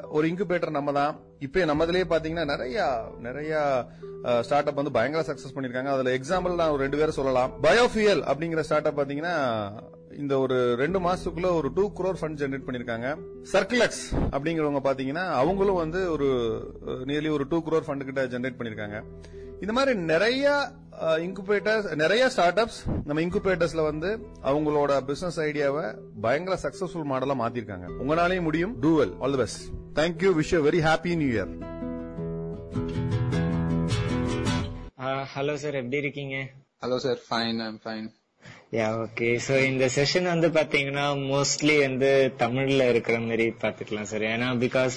[0.09, 2.85] ஒரு இன்குபேட்டர் நம்ம தான் இப்ப நம்மதுலயே பாத்தீங்கன்னா நிறைய
[3.19, 3.61] நிறைய
[4.41, 5.91] ஸ்டார்ட் அப் வந்து பயங்கர சக்சஸ் பண்ணிருக்காங்க.
[5.95, 7.53] அதுல எக்ஸாம்பிள் நான் ஒரு ரெண்டு பேரும் சொல்லலாம்.
[7.63, 9.35] பயோஃபியல் அப்படிங்கிற ஸ்டார்ட் அப் பாத்தீங்கன்னா
[10.21, 13.09] இந்த ஒரு ரெண்டு மாசத்துக்குள்ள ஒரு டூ குரோர் ஃபண்ட் ஜெனரேட் பண்ணிருக்காங்க.
[13.53, 14.03] சர்க்கிளக்ஸ்
[14.35, 16.29] அப்படிங்கிறவங்க பாத்தீங்கன்னா அவங்களும் வந்து ஒரு
[17.09, 18.99] நியர்லி ஒரு டூ குரோர் ஃபண்ட் கிட்ட ஜெனரேட் பண்ணிருக்காங்க.
[19.61, 20.45] இந்த மாதிரி நிறைய
[21.25, 24.09] இன்குபேட்டர்ஸ் நிறைய ஸ்டார்ட் அப்ஸ் நம்ம இன்குபேட்டர்ஸ்ல வந்து
[24.43, 25.85] அவங்களோட பிசினஸ் ஐடியாவை
[26.21, 27.87] பயங்கர சக்சஸ்ஃபுல் மாடலா மாத்திருக்காங்க.
[28.01, 28.73] உங்களாலேயும் முடியும்.
[28.79, 29.61] Do well all the best
[29.99, 31.51] thank you wish very happy new year
[35.35, 36.35] hello sir எப்படி இருக்கீங்க?
[36.83, 38.07] Hello sir fine I'm fine
[38.73, 44.49] yeah okay so இந்த செஷன் வந்து பாத்தீங்கன்னா மோஸ்ட்லி வந்து தமிழ்ல இருக்கிற மாதிரி பாத்துக்கலாம் சார் ஏன்னா
[44.65, 44.95] பிகாஸ்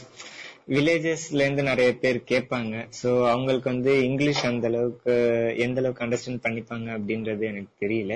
[0.68, 2.74] வில்லேஜஸ்ல இருந்து நிறைய பேர் கேட்பாங்க.
[3.00, 5.14] சோ அவங்களுக்கு வந்து இங்கிலீஷ் அந்த அளவுக்கு
[5.64, 8.14] எந்த அளவுக்கு அண்டர்ஸ்டாண்ட் பண்ணிப்பாங்க அப்படின்றது எனக்கு தெரியல.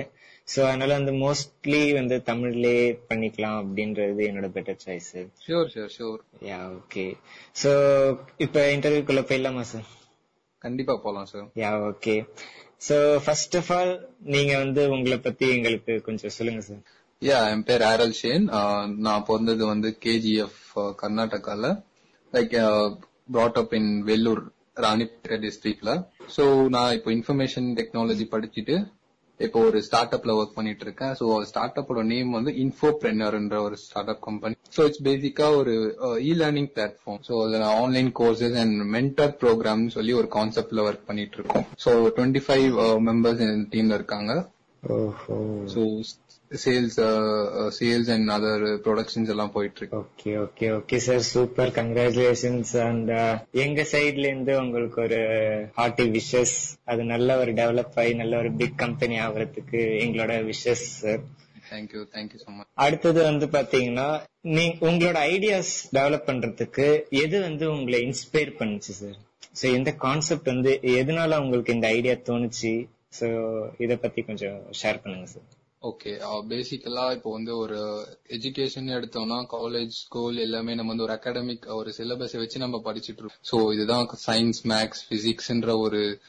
[0.52, 5.10] சோ அதனால வந்து மோஸ்ட்லி வந்து தமிழ்லயே பண்ணிக்கலாம் அப்படின்றது என்னோட better choice
[5.46, 6.20] sure sure sure
[6.50, 7.04] yeah okay
[7.62, 7.72] so
[8.46, 9.88] இப்ப இன்டர்வியூக்குள்ள போயிடலாமா சார்
[10.64, 12.14] கண்டிப்பா போலாம் sir yeah okay
[12.88, 13.92] so first of all
[14.36, 16.82] நீங்க வந்து உங்களை பத்தி எங்களுக்கு கொஞ்சம் சொல்லுங்க சார்
[17.22, 18.44] யா என் பேர் ஆரல் ஷேன்.
[19.06, 20.64] நான் பிறந்தது வந்து கேஜிஎஃப்
[21.02, 21.70] கர்நாடகால.
[22.32, 22.54] Like
[23.34, 24.42] brought up in Vellore
[24.84, 25.90] Ranipet டிஸ்ட்ரிக்ட்ல
[26.36, 28.76] ஸோ நான் இப்போ இன்ஃபர்மேஷன் டெக்னாலஜி படிச்சுட்டு
[29.40, 34.10] இப்போ ஒரு ஸ்டார்ட் அப்ல ஒர்க் பண்ணிட்டு இருக்கேன் ஸோ ஸ்டார்ட் அப்போட நேம் வந்து இன்ஃபோப்ரெனர்ன்ற ஒரு start
[34.12, 35.74] up company so it's பேசிக்கா ஒரு
[36.24, 41.38] இ லேர்னிங் பிளாட்ஃபார்ம் ஸோ அதில் ஆன்லைன் கோர்சஸ் அண்ட் மென்டர் ப்ரோக்ராம்னு சொல்லி ஒரு கான்செப்ட்ல ஒர்க் பண்ணிட்டு
[41.38, 42.66] இருக்கோம் ஸோ டுவெண்ட்டி ஃபைவ்
[43.08, 44.32] மெம்பர்ஸ் என் டீம்ல இருக்காங்க.
[45.72, 45.80] So
[46.50, 46.98] sales
[47.76, 49.98] sales and other productions எல்லாம் போயிட்டு இருக்கு.
[50.02, 53.10] Okay okay okay sir super congratulations and
[53.64, 55.20] எங்க சைட்ல இருந்து உங்களுக்கு ஒரு
[55.76, 61.22] ஹார்ட்டி விஷஸ் அது நல்ல ஒரு டெவலப் ஆகி நல்ல ஒரு பிக் கம்பெனி ஆகுறதுக்கு எங்களோட wishes sir
[61.70, 64.08] thank you thank you so much அடுத்தது வந்து பாத்தீங்கன்னா
[64.50, 66.86] நீ உங்களோட ஐடியாஸ் டெவலப் பண்றதுக்கு
[67.24, 69.18] எது வந்து உங்களை இன்ஸ்பயர் பண்ணுச்சு சார்
[69.60, 72.72] சோ எந்த கான்செப்ட் வந்து எதனால உங்களுக்கு இந்த ஐடியா தோணுச்சு?
[73.18, 73.26] சோ
[73.78, 75.46] இத பத்தி கொஞ்சம் ஷேர் பண்ணுங்க சார்
[75.82, 76.18] ஓகே
[76.48, 82.38] பேசிக்கலா இப்போ வந்து ஒரு எஜுகேஷன் எடுத்தோம்னா காலேஜ் ஸ்கூல் எல்லாமே நம்ம வந்து ஒரு அகாடமிக் ஒரு சிலபஸை
[82.38, 83.44] வச்சு நம்ம படிச்சுட்டு இருக்கோம்.
[83.50, 86.20] ஸோ இதுதான் சயின்ஸ் மேக்ஸ் பிசிக்ஸ்ன்ற ஒரு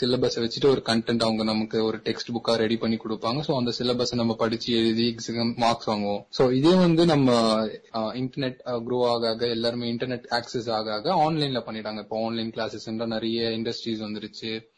[0.00, 3.40] சிலபஸை வச்சுட்டு ஒரு கண்டென்ட் அவங்க நமக்கு ஒரு டெக்ஸ்ட் புக்கா ரெடி பண்ணி கொடுப்பாங்க.
[3.48, 5.16] ஸோ அந்த சிலபஸை நம்ம படிச்சு எழுதி
[5.64, 6.22] மார்க்ஸ் வாங்குவோம்.
[6.38, 7.30] ஸோ இதே வந்து நம்ம
[8.22, 11.98] இன்டர்நெட் க்ரோ ஆக ஆக எல்லாருமே இன்டர்நெட் ஆக்சஸ் ஆக ஆக ஆன்லைன்ல பண்ணிட்டாங்க.
[11.98, 14.68] இப்போ ஆன்லைன் கிளாஸஸ் நிறைய இண்டஸ்ட்ரீஸ் வந்துருச்சு.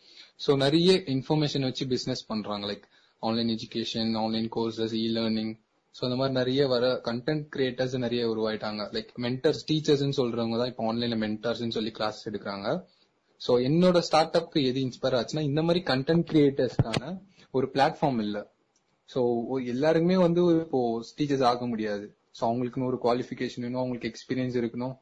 [0.46, 2.66] ஸோ நிறைய இன்ஃபர்மேஷன் வச்சு பிசினஸ் பண்றாங்க.
[2.72, 2.86] Like
[3.22, 5.52] online education online courses e learning
[5.94, 8.82] so அந்த மாதிரி நிறைய வர கண்டென்ட் கிரியேட்டர்ஸ் நிறைய உருவாயிட்டாங்க.
[8.96, 12.68] லைக் மென்டர்ஸ் டீச்சர்ஸ்னு சொல்றவங்க தான் இப்போ ஆன்லைன்ல மென்டர்ஸ் சொல்லி கிளாஸ் எடுக்கிறாங்க.
[13.40, 17.12] ஸோ என்னோட ஸ்டார்ட் அப்க்கு எது இன்ஸ்பயர் ஆச்சுன்னா இந்த மாதிரி கண்டென்ட் கிரியேட்டர்ஸ்க்கான
[17.54, 18.42] ஒரு பிளாட்ஃபார்ம் இல்லை.
[19.10, 19.20] ஸோ
[19.74, 20.80] எல்லாருக்குமே வந்து இப்போ
[21.18, 22.06] டீச்சர்ஸ் ஆக முடியாது.
[22.38, 24.94] ஸோ அவங்களுக்குன்னு ஒரு குவாலிஃபிகேஷன் வேணும் அவங்களுக்கு எக்ஸ்பீரியன்ஸ் இருக்கணும்.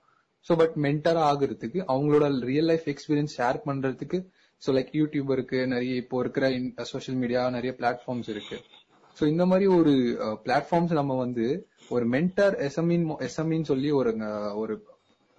[0.46, 4.18] ஸோ பட் மென்டரா ஆகுறதுக்கு அவங்களோட ரியல் லைஃப் எக்ஸ்பீரியன்ஸ் ஷேர் பண்றதுக்கு
[4.62, 6.46] ஸோ லைக் யூடியூப் இருக்கு நிறைய இப்போ இருக்கிற
[6.92, 8.58] சோஷியல் மீடியா நிறைய பிளாட்ஃபார்ம்ஸ் இருக்கு.
[9.16, 9.92] ஸோ இந்த மாதிரி ஒரு
[10.46, 11.46] பிளாட்ஃபார்ம்ஸ் நம்ம வந்து
[11.94, 14.10] ஒரு மென்டர் எஸ்எம்இன் எஸ்எம்இன்னு சொல்லி ஒரு
[14.62, 14.74] ஒரு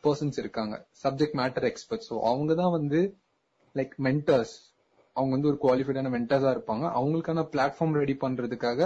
[0.04, 0.76] பர்சன்ஸ் இருக்காங்க.
[1.04, 3.00] சப்ஜெக்ட் மேட்டர் எக்ஸ்பர்ட் ஸோ அவங்க தான் வந்து
[3.76, 4.56] லைக் மென்டர்ஸ்
[5.16, 6.86] அவங்க வந்து ஒரு குவாலிஃபைடான மென்டர்ஸா இருப்பாங்க.
[6.98, 8.82] அவங்களுக்கான பிளாட்ஃபார்ம் ரெடி பண்றதுக்காக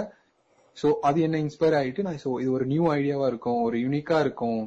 [0.76, 3.58] ஸோ அது என்ன இன்ஸ்பயர் ஆயிட்டு நான் ஸோ இது ஒரு நியூ ஐடியாவா இருக்கும்.
[3.66, 4.62] ஒரு யூனிக்கா இருக்கும்.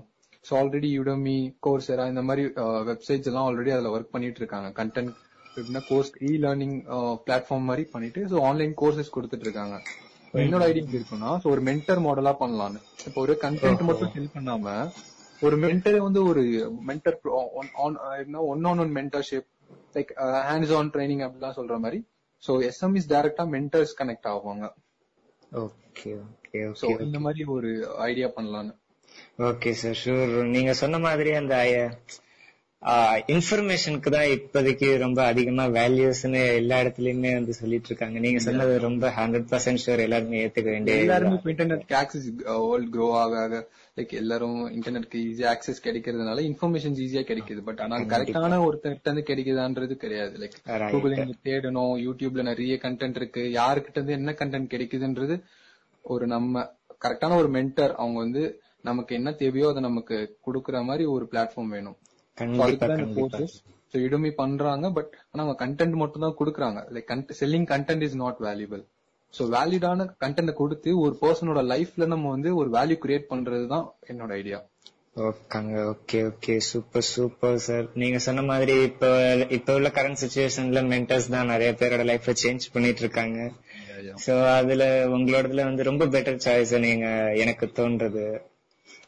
[0.46, 2.44] ஸோ ஆல்ரெடி யுடமி கோர்ஸரா இந்த மாதிரி
[2.90, 4.70] வெப்சைட்ஸ் எல்லாம் ஆல்ரெடி அதுல ஒர்க் பண்ணிட்டு இருக்காங்க.
[4.80, 5.16] கண்டென்ட்
[5.58, 6.76] எப்படின்னா கோர்ஸ் இ லேர்னிங்
[7.26, 9.78] பிளாட்ஃபார்ம் மாதிரி பண்ணிட்டு ஸோ ஆன்லைன் கோர்சஸ் கொடுத்துட்டு இருக்காங்க
[10.44, 12.80] என்னோட ஐடியா எப்படி இருக்குன்னா ஸோ ஒரு மென்டர் மாடலா பண்ணலாம்னு.
[13.08, 14.74] இப்போ ஒரு கண்டென்ட் மட்டும் செல் பண்ணாம
[15.42, 16.44] ஒரு மென்டரே வந்து ஒரு
[16.88, 17.18] mentor
[17.60, 19.48] one on one mentorship
[19.96, 20.12] like
[20.50, 22.00] hands on training அப்படிலாம் சொல்ற மாதிரி.
[22.44, 24.66] ஸோ எஸ்எம்இஸ் டைரக்டா மென்டர்ஸ் கனெக்ட் ஆவாங்க
[25.60, 27.70] ஓகே ஓகே ஸோ இந்த மாதிரி ஒரு
[28.10, 28.74] ஐடியா பண்ணலான்னு
[29.48, 31.56] ஓகே சார் ஷூர் நீங்க சொன்ன மாதிரி அந்த
[33.34, 39.48] இன்ஃபர்மேஷனுக்கு தான் இப்போதைக்கு ரொம்ப அதிகமா வேல்யூஸ்னு எல்லா இடத்துலயுமே வந்து சொல்லிட்டு இருக்காங்க நீங்க சொன்னது ரொம்ப ஹண்ட்ரட்
[39.52, 43.60] பர்சன்ட் ஷூர் எல்லாருமே ஏத்துக்க வேண்டிய எல்லாருமே இன்டர்நெட் ஆக்சஸ் வேர்ல்ட் க்ரோ ஆக ஆக
[43.98, 47.62] லைக் எல்லாரும் இன்டர்நெட்க்கு ஈஸியா ஆக்சஸ் கிடைக்கிறதுனால இன்ஃபர்மேஷன் ஈஸியா கிடைக்குது.
[47.70, 50.36] பட் ஆனால் கரெக்டான ஒருத்தர்கிட்ட இருந்து கிடைக்குதான்றது கிடையாது.
[50.44, 50.58] லைக்
[50.94, 51.18] கூகுள்
[51.50, 53.44] தேடணும் யூடியூப்ல நிறைய கண்டென்ட் இருக்கு.
[53.60, 55.38] யாருக்கிட்ட இருந்து என்ன கண்டென்ட் கிடைக்குதுன்றது
[56.06, 56.66] ஒரு நம்ம
[57.06, 58.44] கரெக்டான ஒரு மென்டர் அவங்க வந்து
[58.82, 60.18] நமக்கு என்ன தேவையோ அதை நமக்கு
[60.48, 61.98] கொடுக்குற மாதிரி ஒரு பிளாட்ஃபார்ம் வேணும்.
[64.02, 68.84] இடுமி பண்றாங்க பட் ஆனா அவங்க கண்டென்ட் மட்டும் தான் கொடுக்குறாங்க like selling content is not valuable
[69.34, 74.32] so வேலிடான content கொடுத்து ஒரு பர்சனோட லைஃப்ல நம்ம வந்து ஒரு வேல்யூ கிரியேட் பண்றது தான் என்னோட
[74.34, 74.60] ஐடியா
[75.22, 76.56] ஓகேங்க okay okay.
[76.66, 79.06] Super super sir நீங்க சொன்ன மாதிரி இப்ப
[79.50, 83.40] இப்ப உள்ள கரண்ட் சுச்சுவேஷன்ல மென்டர்ஸ் தான் நிறைய பேரோட லைஃப சேஞ்ச் பண்ணிட்டு இருக்காங்க
[84.26, 84.84] சோ அதுல
[85.16, 88.26] உங்களோடதுல வந்து ரொம்ப பெட்டர் சாய்ஸ் நீங்க எனக்கு தோன்றது.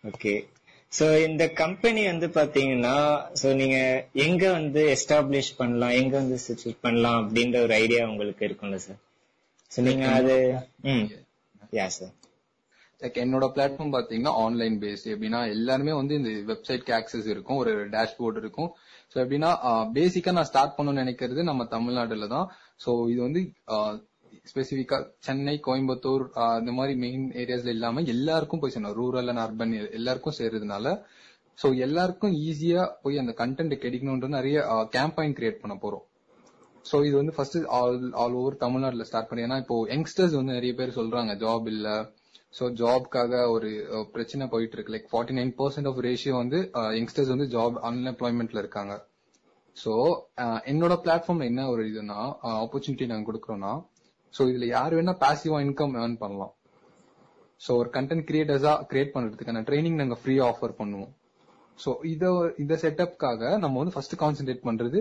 [0.03, 0.33] ஓகே
[0.91, 2.93] சோ இந்த கம்பெனி வந்து பாத்தீங்கன்னா
[3.41, 3.77] சோ நீங்க
[4.25, 8.99] எங்க வந்து எஸ்டாப்ளிஷ் பண்ணலாம் எங்க வந்து சிச்சுவேட் பண்ணலாம் அப்படின்ற ஒரு ஐடியா உங்களுக்கு இருக்கும்ல சார்
[9.71, 10.35] சோ நீங்க அது
[10.91, 11.05] ம்.
[11.73, 12.13] யா சார்
[13.01, 18.39] லைக் என்னோட பிளாட்ஃபார்ம் பாத்தீங்கன்னா ஆன்லைன் பேஸ் எப்படின்னா எல்லாருமே வந்து இந்த வெப்சைட்க்கு ஆக்சஸ் இருக்கும் ஒரு டேஷ்போர்ட்
[18.41, 18.69] இருக்கும்.
[19.11, 19.51] ஸோ எப்படின்னா
[19.93, 22.47] பேசிக்கா நான் ஸ்டார்ட் பண்ணணும்னு நினைக்கிறது நம்ம தமிழ்நாடுல தான்
[22.85, 23.41] ஸோ இது வந்து
[24.49, 24.97] ஸ்பெசிபிக்கா
[25.27, 26.23] சென்னை கோயம்புத்தூர்
[26.61, 28.97] இந்த மாதிரி மெயின் ஏரியாஸ்ல இல்லாம எல்லாருக்கும் போய் சேரணும்.
[28.99, 30.85] ரூரல் அண்ட் அர்பன் எல்லாருக்கும் சேர்றதுனால.
[31.57, 34.57] ஸோ எல்லாருக்கும் ஈஸியா போய் அந்த கண்டென்ட் கிடைக்கணும்ன்ற நிறைய
[34.95, 36.05] கேம்பைன் கிரியேட் பண்ண போறோம்.
[36.85, 40.73] ஸோ இது வந்து ஃபர்ஸ்ட் ஆல் ஆல் ஓவர் தமிழ்நாட்டில் ஸ்டார்ட் பண்ணி ஏன்னா இப்போ யங்ஸ்டர்ஸ் வந்து நிறைய
[40.79, 41.87] பேர் சொல்றாங்க ஜாப் இல்ல.
[42.53, 43.69] ஸோ ஜாப்க்காக ஒரு
[44.13, 46.59] பிரச்சனை போயிட்டு இருக்கு like forty nine percent of ratio வந்து
[46.97, 48.93] யங்ஸ்டர்ஸ் வந்து ஜாப் அன்எம்ப்ளாய்மெண்ட்ல இருக்காங்க
[49.77, 49.91] ஸோ
[50.71, 52.19] என்னோட பிளாட்ஃபார்ம்ல என்ன ஒரு இதுனா
[52.63, 53.73] ஆப்பர்ச்சுனிட்டி நாங்க கொடுக்குறோம்னா
[54.33, 56.53] ஸோ இதுல யார் வேணா பாசிவா இன்கம் ஏர்ன் பண்ணலாம்.
[57.61, 61.13] ஸோ ஒரு கண்டென்ட் கிரியேட்டர்ஸா கிரியேட் பண்றதுக்கான ட்ரைனிங் நாங்க ஃப்ரீயா ஆஃபர் பண்ணுவோம்.
[61.79, 62.23] ஸோ இத
[62.63, 64.99] இந்த செட்டப்காக நம்ம வந்து ஃபர்ஸ்ட் கான்சென்ட்ரேட் பண்றது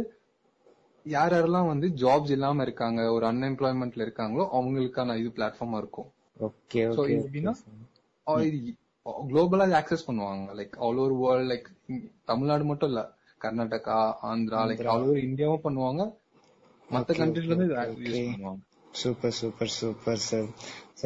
[1.07, 6.09] யார் யாரெல்லாம் வந்து ஜாப்ஸ் இல்லாம இருக்காங்க ஒரு அன்எம்ப்ளாய்மெண்ட்ல இருக்காங்களோ அவங்களுக்கான இது பிளாட்ஃபார்மா இருக்கும்.
[6.49, 7.55] ஓகே ஸோ இது எப்படின்னா
[9.31, 10.49] குளோபலா ஆக்சஸ் பண்ணுவாங்க.
[10.59, 11.69] Like all over world like
[12.31, 13.03] Tamil Nadu மட்டும் இல்ல
[13.45, 13.99] Karnataka
[14.31, 16.03] Andhra like all over இந்தியாவும் பண்ணுவாங்க.
[16.91, 17.75] மத்த Okay, கண்ட்ரிஸ்ல இருந்து.
[18.33, 18.61] பண்ணுவாங்க.
[18.95, 20.49] சூப்பர் சூப்பர் சூப்பர் சார்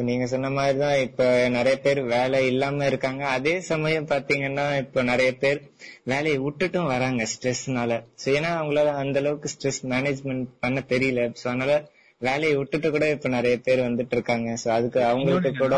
[0.09, 3.23] நீங்க சொன்ன மாதிரி தான் இப்ப நிறைய பேர் வேலை இல்லாம இருக்காங்க.
[3.27, 5.59] அதே சமயம் பாத்தீங்கன்னா இப்ப நிறைய பேர்
[6.03, 7.99] வேலையை விட்டுட்டும் வராங்க ஸ்ட்ரெஸ்னால.
[8.21, 11.27] ஸோ ஏன்னா அவங்களால அந்த அளவுக்கு ஸ்ட்ரெஸ் மேனேஜ்மெண்ட் பண்ண தெரியல.
[11.41, 11.73] ஸோ அதனால
[12.21, 14.49] வேலையை விட்டுட்டு கூட இப்ப நிறைய பேர் வந்துட்டு இருக்காங்க.
[14.63, 15.75] ஸோ அதுக்கு அவங்களுக்கு கூட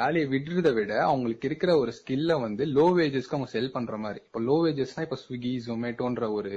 [0.00, 4.22] வேலையை விடுறதை விட அவங்களுக்கு இருக்கிற ஒரு ஸ்கில்ல வந்து லோ வேஜஸ்க்கு அவங்க செல் பண்ற மாதிரி.
[4.26, 6.52] இப்போ லோ வேஜஸ்னா இப்போ ஸ்விக்கி ஜொமேட்டோன்ற ஒரு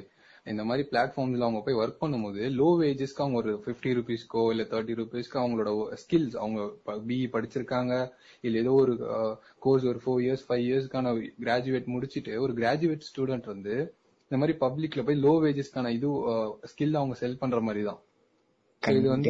[0.46, 4.96] இந்த மாதிரி பிளாட்ஃபார்ம்ஸ்ல அவங்க போய் ஒர்க் பண்ணும்போது லோ வேஜஸ்க்கு அவங்க ஒரு பிப்டி ருபீஸ்க்கோ இல்ல தேர்ட்டி
[5.00, 5.72] ருபீஸ்க்கு அவங்களோட
[6.04, 6.60] ஸ்கில்ஸ் அவங்க
[7.08, 7.93] பிஇ படிச்சிருக்காங்க
[8.41, 8.93] இல்ல ஏதோ ஒரு
[9.60, 13.76] கோர்ஸ் ஒரு ஃபோர் இயர்ஸ் ஃபைவ் இயர்ஸ்க்கான கிராஜுவேட் முடிச்சிட்டு ஒரு கிராஜுவேட் ஸ்டூடெண்ட் வந்து
[14.32, 16.10] இந்த மாதிரி பப்ளிக்ல போய் லோ வேஜஸ்க்கான இது
[16.72, 18.00] ஸ்கில் அவங்க செல் பண்ற மாதிரி தான்.
[18.84, 19.30] இது வந்து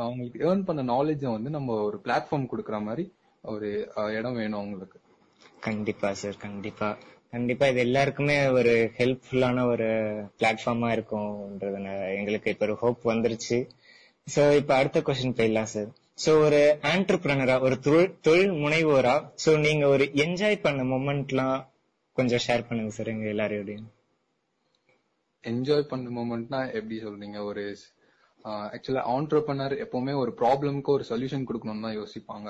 [0.00, 3.04] அவங்களுக்கு ஏர்ன் பண்ண நாலேஜ வந்து நம்ம ஒரு பிளாட்ஃபார்ம் கொடுக்கற மாதிரி
[3.44, 3.68] ஒரு
[4.18, 4.98] இடம் வேணும் அவங்களுக்கு.
[5.60, 6.88] கண்டிப்பா சார் கண்டிப்பா.
[7.32, 9.86] கண்டிப்பா இது எல்லாருக்குமே ஒரு ஹெல்ப்ஃபுல்லான ஒரு
[10.38, 11.78] பிளாட்ஃபார்மா இருக்கும்ன்றது
[12.18, 13.58] எங்களுக்கு இப்ப ஒரு ஹோப் வந்துருச்சு.
[14.26, 15.88] சோ இப்ப அடுத்த கொஸ்டின் போயிடலாம் சார்
[16.24, 16.60] சோ ஒரு
[16.90, 19.14] ஆண்டர்பிரனரா ஒரு தொழில் தொழில் முனைவோரா?
[19.44, 21.56] சோ நீங்க ஒரு என்ஜாய் பண்ண மொமெண்ட்லாம்
[22.16, 23.88] கொஞ்சம் ஷேர் பண்ணுங்க சார் எங்க எல்லாரோடையும்
[25.44, 27.38] என்ஜாய் பண்ண மூமெண்ட்னா எப்படி சொல்றீங்க?
[27.50, 27.62] ஒரு
[28.74, 32.48] ஆக்சுவலா ஆண்டர்பிரனர் எப்பவுமே ஒரு ப்ராப்ளம்க்கு ஒரு சொல்யூஷன் கொடுக்கணும்னு தான் யோசிப்பாங்க.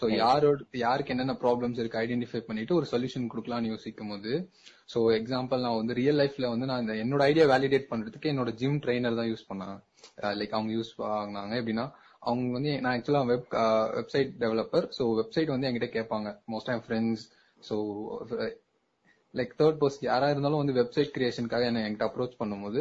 [0.00, 4.30] சோ யாரோட யாருக்கு என்னென்ன ப்ராப்ளம்ஸ் இருக்கு ஐடென்டிஃபை பண்ணிட்டு ஒரு சொல்யூஷன் கொடுக்கலாம்னு யோசிக்கும் போது
[4.94, 9.14] சோ எக்ஸாம்பிள் நான் வந்து ரியல் லைஃப்ல வந்து நான் என்னோட ஐடியா வேலிடேட் பண்றதுக்கு என்னோட ஜிம் ட்ரைனர்
[9.14, 9.76] தான் யூஸ் பண்ணாங்க.
[10.40, 11.86] லைக் அவங்க யூஸ் ஆகுனாங்க எப்படின்னா
[12.18, 13.48] அவங்க வந்து நான் ஆக்சுவலா web
[13.98, 16.28] website developer so website வந்து என்கிட்ட கேட்பாங்க.
[16.48, 17.24] Most of friends
[17.68, 17.76] so
[19.34, 22.80] like third person யாரா இருந்தாலும் வந்து வெப்சைட் கிரியேஷனுக்காக என்ன என்கிட்ட அப்ரோச் பண்ணும்போது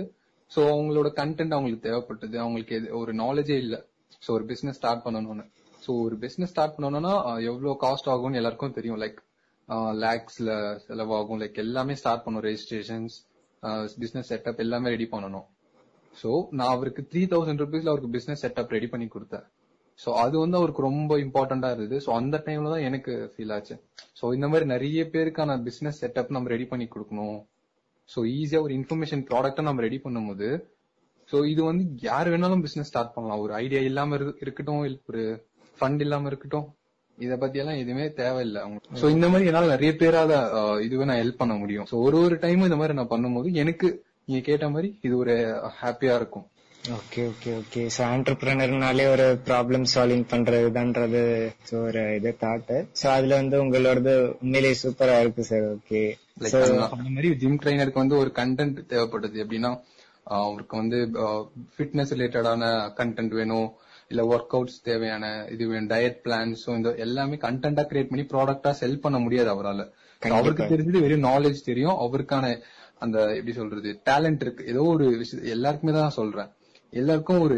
[0.52, 2.36] ஸோ அவங்களோட கண்டென்ட் அவங்களுக்கு தேவைப்பட்டது.
[2.36, 3.86] அவங்களுக்கு எது- ஒரு நாலேஜே இல்ல.
[4.28, 5.46] ஸோ ஒரு பிசினஸ் ஸ்டார்ட் பண்ணணும்னு.
[5.86, 7.14] ஸோ ஒரு பிசினஸ் ஸ்டார்ட் பண்ணணும்னா
[7.44, 9.00] எவ்வளோ எவ்வளவு காஸ்ட் ஆகும்னு எல்லாருக்கும் தெரியும்.
[9.02, 9.20] லைக்
[10.04, 10.52] லேக்ஸ்ல
[10.88, 11.42] செலவாகும்.
[11.44, 13.16] லைக் எல்லாமே ஸ்டார்ட் பண்ணும் ரெஜிஸ்ட்ரேஷன்ஸ்
[13.98, 15.46] பிசினஸ் செட்டப் எல்லாமே ரெடி பண்ணணும்.
[16.14, 19.46] ஸோ நான் அவருக்கு த்ரீ தௌசண்ட் ருபீஸ்ல அவருக்கு பிசினஸ் செட்டப் ரெடி பண்ணி கொடுத்தேன்.
[20.00, 21.98] ஸோ அது வந்து அவருக்கு ரொம்ப இம்பார்ட்டண்டா இருந்தது.
[22.06, 23.76] ஸோ அந்த டைம்ல தான் எனக்கு ஃபீல் ஆச்சு.
[24.22, 27.40] ஸோ இந்த மாதிரி நிறைய பேருக்கான பிசினஸ் செட்டப் நம்ம ரெடி பண்ணி கொடுக்கணும்.
[28.10, 30.48] ஸோ ஈஸியா ஒரு இன்ஃபர்மேஷன் ப்ராடக்ட்டை நம்ம ரெடி பண்ணும்போது
[31.30, 33.40] ஸோ இது வந்து யார் வேணாலும் பிசினஸ் ஸ்டார்ட் பண்ணலாம்.
[33.40, 35.22] ஒரு ஐடியா இல்லாம இரு- இருக்கட்டும் ஒரு
[35.80, 36.68] ஃபண்ட் இல்லாம இருக்கட்டும்
[37.18, 40.32] இத பத்தி எல்லாம் எதுவுமே தேவையில்லை அவங்க சோ இந்த மாதிரி என்னால நிறைய பேரால
[40.86, 41.88] இதுவே நான் ஹெல்ப் பண்ண முடியும்.
[41.92, 43.88] சோ ஒரு ஒரு டைமும் இந்த மாதிரி நான் பண்ணும்போது எனக்கு
[44.26, 45.36] நீங்க கேட்ட மாதிரி இது ஒரு
[45.82, 46.48] ஹாப்பியா இருக்கும்.
[46.98, 51.22] ஓகே ஓகே ஓகே ஸோ ஆண்டர்பிரினர்னாலே ஒரு ப்ராப்ளம் சால்விங் பண்றதுதான்றது
[51.70, 56.02] so ஒரு இது தாட் ஸோ அதுல வந்து உங்களோடது உண்மையிலேயே சூப்பரா இருக்கு சார் ஓகே
[57.16, 59.38] மாதிரி ஜிம் ட்ரைனருக்கு வந்து ஒரு கண்டென்ட் தேவைப்படுது.
[59.44, 59.72] எப்படின்னா
[60.42, 61.00] அவருக்கு வந்து
[61.74, 63.70] ஃபிட்னஸ் ரிலேட்டடான கண்டென்ட் வேணும்.
[64.14, 69.20] இல்ல ஒர்க் அவுட்ஸ் தேவையான இது டயட் பிளான்ஸ் இந்த எல்லாமே கண்டென்ட்டா கிரியேட் பண்ணி ப்ராடக்டா செல் பண்ண
[69.26, 69.84] முடியாது அவரால.
[70.40, 71.98] அவருக்கு தெரிஞ்சது வெறும் நாலேஜ் தெரியும்.
[72.06, 72.52] அவருக்கான
[73.06, 74.68] அந்த எப்படி சொல்றது டேலண்ட் இருக்கு.
[74.74, 76.52] ஏதோ ஒரு விஷயம் எல்லாருக்குமே தான் நான் சொல்றேன்.
[77.02, 77.58] எல்லாருக்கும் ஒரு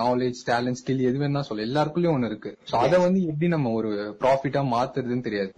[0.00, 1.66] நாலேஜ் டேலண்ட் ஸ்கில் எது வேணா சொல்ல.
[1.68, 2.50] எல்லாருக்குள்ளயும் ஒண்ணு இருக்கு.
[2.70, 3.90] சோ அத வந்து எப்படி நம்ம ஒரு
[4.22, 5.50] ப்ராஃபிட்டா மாத்துறதுன்னு தெரியாது.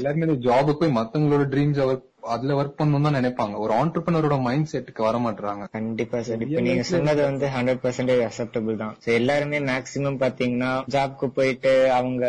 [0.00, 2.00] எல்லாருமே ஜாபுக்கு போய் மத்தவங்களோட ட்ரீம்ஸ் அவர்
[2.34, 3.54] அதுல ஒர்க் பண்ணணும் தான் நினைப்பாங்க.
[3.64, 6.42] ஒரு ஆண்டர்பனரோட மைண்ட் செட்டுக்கு வர மாட்டாங்க கண்டிப்பா சார்.
[6.46, 8.94] இப்ப நீங்க சொன்னது வந்து ஹண்ட்ரட் பர்சன்டேஜ் அக்செப்டபிள் தான்.
[9.18, 12.24] எல்லாருமே மேக்சிமம் பாத்தீங்கன்னா ஜாப்க்கு போயிட்டு அவங்க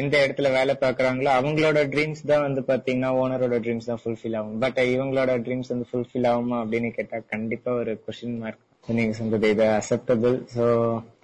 [0.00, 4.60] எந்த இடத்துல வேலை பாக்குறாங்களோ அவங்களோட ட்ரீம்ஸ் தான் வந்து பாத்தீங்கன்னா ஓனரோட ட்ரீம்ஸ் தான் ஃபுல்ஃபில் ஆகும்.
[4.64, 9.66] பட் இவங்களோட ட்ரீம்ஸ் வந்து ஃபுல்ஃபில் ஆகுமா அப்படின்னு கேட்டா கண்டிப்பா ஒரு கொஸ்டின் மார்க் நீங்க சொன்னது இது
[9.76, 10.64] acceptable so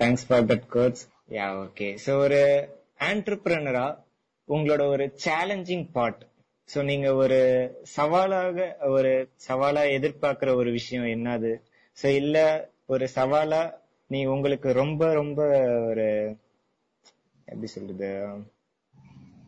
[0.03, 1.03] thanks for that quotes
[1.39, 2.41] yeah okay so ஒரு
[3.09, 3.87] ஆண்டர்பிரனரா
[4.49, 6.23] உங்களோட ஒரு சேலஞ்சிங் பார்ட்
[6.75, 7.39] சோ நீங்க ஒரு
[7.97, 8.59] சவாலாக
[8.89, 9.13] ஒரு
[9.49, 11.53] சவாலா எதிர்பார்க்கிற ஒரு விஷயம் என்னது?
[11.99, 12.37] சோ இல்ல
[12.87, 13.63] ஒரு சவாலா
[14.07, 15.41] நீ உங்களுக்கு ரொம்ப ரொம்ப
[15.87, 16.07] ஒரு
[17.45, 18.11] எப்படி சொல்றது?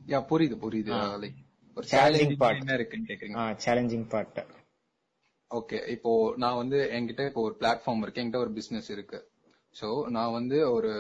[0.08, 0.92] யா புரியுது புரியுது.
[1.22, 1.38] லைக்
[1.76, 2.58] ஒரு சேலஞ்சிங் part.
[2.58, 3.56] என்ன இருக்குன்னு கேக்குறீங்க?
[3.66, 4.40] சேலஞ்சிங் பார்ட்
[5.50, 9.18] ஓகே இப்போ நான் வந்து என்கிட்ட இப்போ ஒரு பிளாட்ஃபார்ம் இருக்கு என்கிட்ட ஒரு பிசினஸ் இருக்கு.
[9.80, 10.90] சோ நான் வந்து ஒரு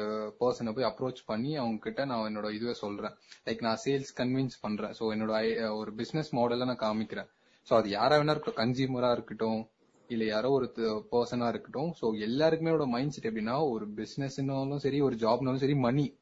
[0.40, 3.14] பர்சனை போய் அப்ரோச் பண்ணி அவங்க கிட்ட நான் என்னோட இதுவே சொல்றேன்.
[3.44, 4.94] லைக் நான் சேல்ஸ் கன்வின்ஸ் பண்றேன்.
[5.00, 7.28] சோ என்னோட ஐ- ஒரு பிசினஸ் மாடல நான் காமிக்கிறேன்.
[7.70, 8.64] சோ அது யாரா வேணா இருக்கட்டும்.
[8.64, 9.68] கன்சியூமரா இருக்கட்டும்
[10.08, 10.72] இல்ல யாரோ ஒரு
[11.12, 11.94] பர்சனா இருக்கட்டும்.
[12.00, 16.18] சோ எல்லாருக்குமே மைண்ட் செட் எப்படின்னா ஒரு பிசினஸ்னாலும் சரி ஒரு ஜாப்னாலும் சரி மணி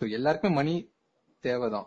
[0.00, 0.92] சோ எல்லாருக்குமே மணி
[1.40, 1.86] தேவைதான்.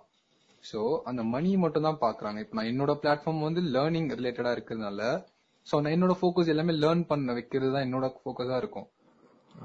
[0.74, 2.40] சோ அந்த மணி மட்டும் தான் பாக்குறாங்க.
[2.40, 5.26] இப்ப நான் என்னோட பிளாட்ஃபார்ம் வந்து லேர்னிங் ரிலேட்டடா இருக்கிறதுனால
[5.72, 8.88] சோ நான் என்னோட ஃபோக்கஸ் எல்லாமே லேர்ன் பண்ண வைக்கிறது தான் என்னோட ஃபோக்கஸா இருக்கும்.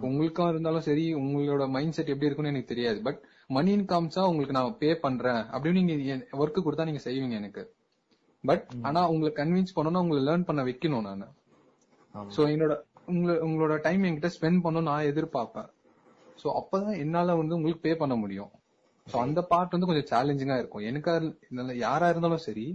[0.08, 2.98] உங்களுக்கா இருந்தாலும் சரி உங்களோட மைண்ட் செட் எப்படி இருக்கும்னு எனக்கு தெரியாது.
[3.06, 3.20] பட்
[3.56, 7.62] மணின்னு காமிச்சா உங்களுக்கு நான் பே பண்றேன் அப்படின்னு நீங்க ஒர்க் கொடுத்தா நீங்க செய்வீங்க எனக்கு.
[8.44, 11.26] பட் ஆனா உங்களை கன்வின்ஸ் பண்ணணும் உங்களை லேர்ன் பண்ண வைக்கணும் நான்.
[12.36, 12.74] சோ என்னோட
[13.10, 15.68] உங்களை உங்களோட டைம் என்கிட்ட ஸ்பெண்ட் பண்ணணும் நான் எதிர்பார்ப்பேன்.
[16.42, 18.50] சோ அப்பதான் என்னால வந்து உங்களுக்கு பே பண்ண முடியும்.
[19.06, 20.86] சோ அந்த பார்ட் வந்து கொஞ்சம் சேலஞ்சிங்கா இருக்கும்.
[20.90, 21.12] எனக்கா
[21.86, 22.66] யாரா இருந்தாலும் சரி.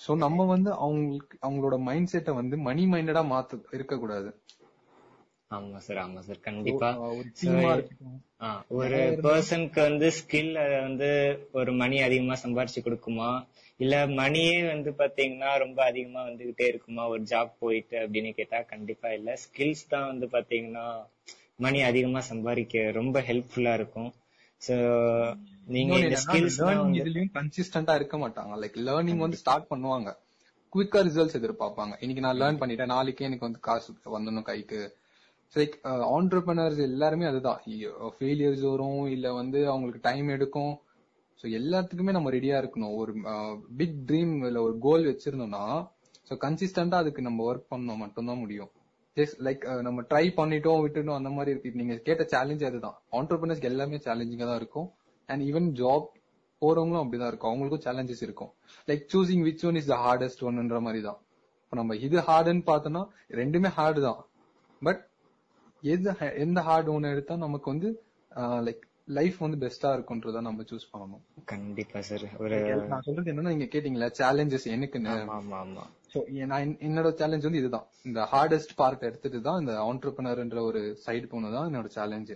[0.00, 4.30] சோ நம்ம வந்து அவங்களுக்கு அவங்களோட மைண்ட் செட்டை வந்து மணி மைண்டடா மாத்த இருக்க கூடாது
[5.50, 6.88] ஆமா சார் ஆமா சார் கண்டிப்பா
[8.68, 11.10] ஒரு பர்சனுக்கு வந்து ஸ்கில் வந்து
[11.52, 13.28] ஒரு மணி அதிகமா சம்பாரிச்சு கொடுக்குமா?
[13.80, 17.08] இல்ல மணியே வந்து பாத்தீங்கன்னா ரொம்ப அதிகமா வந்துகிட்டே இருக்குமா?
[17.08, 19.38] ஒரு ஜாப் போயிட்டு அப்படின்னு கேட்டா கண்டிப்பா இல்ல.
[19.44, 20.86] ஸ்கில்ஸ் தான் வந்து பாத்தீங்கன்னா
[21.56, 24.10] மணி அதிகமா சம்பாதிக்க ரொம்ப ஹெல்ப்ஃபுல்லா இருக்கும்.
[24.62, 24.74] சோ
[25.66, 26.58] நீங்க இந்த ஸ்கில்ஸ்
[26.94, 28.52] இதுலயும் கன்சிஸ்டன்டா இருக்க மாட்டாங்க.
[28.56, 30.10] லைக் லேர்னிங் வந்து ஸ்டார்ட் பண்ணுவாங்க.
[30.72, 31.94] குவிக்கா ரிசல்ட்ஸ் எதிர்பார்ப்பாங்க.
[32.00, 32.86] இன்னைக்கு நான் லேர்ன் பண்ணிட்டேன்.
[32.86, 34.80] நாளைக்கே எனக்கு வந்து காசு வந்துடணும் கைக்கு.
[35.56, 35.74] லைக்
[36.16, 37.60] ஆண்டர்பனர்ஸ் uh, எல்லாருமே அதுதான்.
[38.16, 40.74] ஃபெயிலியர்ஸ் uh, வரும் இல்ல வந்து அவங்களுக்கு டைம் எடுக்கும்.
[41.40, 42.94] ஸோ எல்லாத்துக்குமே நம்ம ரெடியா இருக்கணும்.
[43.00, 45.64] ஒரு uh, பிக் ட்ரீம் இல்ல ஒரு கோல் வச்சிருந்தோம்னா
[46.28, 48.70] ஸோ கன்சிஸ்டண்டா அதுக்கு நம்ம ஒர்க் பண்ணோம் மட்டும்தான் முடியும்.
[49.16, 51.78] ஜஸ்ட் லைக் நம்ம ட்ரை பண்ணிட்டோம் விட்டுட்டோம் அந்த மாதிரி இருக்கு.
[51.80, 52.96] நீங்க கேட்ட சேலஞ்ச் அதுதான்.
[53.18, 54.88] ஆண்டர்பனர்ஸ்க்கு எல்லாமே சேலஞ்சிங்கா தான் இருக்கும்.
[55.28, 56.08] அண்ட் ஈவன் ஜாப்
[56.62, 57.50] போறவங்களும் அப்படிதான் இருக்கும்.
[57.52, 58.50] அவங்களுக்கும் சேலஞ்சஸ் இருக்கும்.
[58.88, 61.18] Like choosing which one is the hardest ஒன்ன்ற மாதிரி தான்.
[61.64, 63.02] இப்போ நம்ம இது ஹார்டுன்னு பார்த்தோம்னா
[63.40, 64.20] ரெண்டுமே ஹார்டு தான்.
[64.82, 65.02] பட்
[65.84, 67.88] எது எந்த ஹார்ட் ஒன்று எடுத்தா நமக்கு வந்து
[68.66, 71.22] லைக் லைஃப் வந்து பெஸ்டா இருக்கும்ன்றத நம்ம சூஸ் பண்ணணும்.
[71.44, 72.58] கண்டிப்பா சார் ஒரு
[72.88, 74.66] நான் சொல்றது என்னன்னா நீங்க கேட்டீங்களா சேலஞ்சஸ்
[76.14, 77.86] ஸோ நான் என்- என்னோட சேலஞ்ச் வந்து இதுதான்.
[78.04, 82.32] இந்த ஹார்டஸ்ட் பார்ட் எடுத்துட்டு தான் இந்த ஆண்டர்பனர்ன்ற ஒரு சைடு போனதான் என்னோட சேலஞ்ச்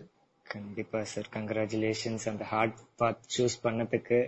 [0.47, 4.21] கண்டிப்பா சார் கங்க்ராச்சுலேஷன்ஸ் அந்த ஹார்ட் பாத் சூஸ் பண்ணதுக்கு.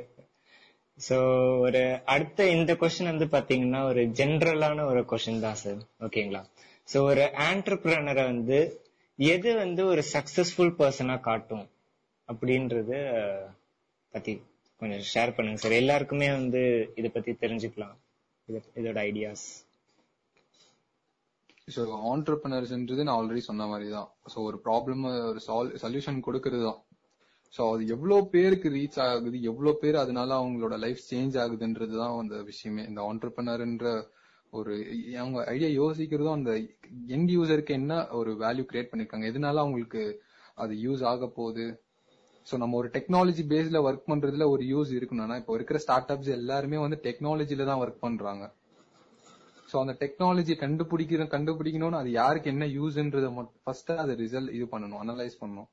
[0.99, 1.17] சோ
[1.61, 6.43] ஒரு அடுத்த இந்த கொஸ்டின் வந்து பாத்தீங்கன்னா ஒரு ஜென்ரலான ஒரு கொஸ்டின் தான் சார் ஓகேங்களா
[6.89, 8.59] சோ ஒரு ஆண்டர்பிரனரை வந்து
[9.21, 11.65] எது வந்து ஒரு சக்சஸ்ஃபுல் பர்சனா காட்டும்
[12.29, 12.99] அப்படின்றது
[14.15, 14.33] பத்தி
[14.81, 16.61] கொஞ்சம் ஷேர் பண்ணுங்க சார் எல்லாருக்குமே வந்து
[17.01, 17.97] இத பத்தி தெரிஞ்சுக்கலாம்.
[18.79, 19.45] இதோட ஐடியாஸ்
[21.69, 25.41] ஸோ ஆண்டர்பனர்ஸ்ன்றது நான் ஆல்ரெடி சொன்ன மாதிரி தான் ஸோ ஒரு ப்ராப்ளம் ஒரு
[25.85, 26.81] சொல்யூஷன் கொடுக்கறது தான்
[27.55, 32.39] ஸோ அது எவ்வளோ பேருக்கு ரீச் ஆகுது எவ்வளோ பேர் அதனால அவங்களோட லைஃப் சேஞ்ச் ஆகுதுன்றது தான் அந்த
[32.51, 32.83] விஷயமே.
[32.91, 33.93] இந்த ஆண்டர்பனர்ன்ற
[34.53, 34.73] ஒரு
[35.19, 36.53] அவங்க ஐடியா யோசிக்கிறதும் அந்த
[37.09, 39.27] எண்ட் யூசருக்கு என்ன ஒரு வேல்யூ கிரியேட் பண்ணிருக்காங்க?
[39.31, 40.03] எதனால அவங்களுக்கு
[40.59, 41.67] அது யூஸ் ஆக போகுது?
[42.47, 46.79] ஸோ நம்ம ஒரு டெக்னாலஜி பேஸ்ல ஒர்க் பண்றதுல ஒரு யூஸ் இருக்கணும்னா இப்போ இருக்கிற ஸ்டார்ட் அப்ஸ் எல்லாருமே
[46.79, 48.45] வந்து டெக்னாலஜில தான் ஒர்க் பண்றாங்க.
[49.69, 53.27] ஸோ அந்த டெக்னாலஜி கண்டுபிடிக்கிற கண்டுபிடிக்கணும்னு அது யாருக்கு என்ன யூஸ்ன்றத
[53.65, 55.69] ஃபர்ஸ்ட் அது ரிசல்ட் இது பண்ணணும் அனலைஸ் பண்ணணும்.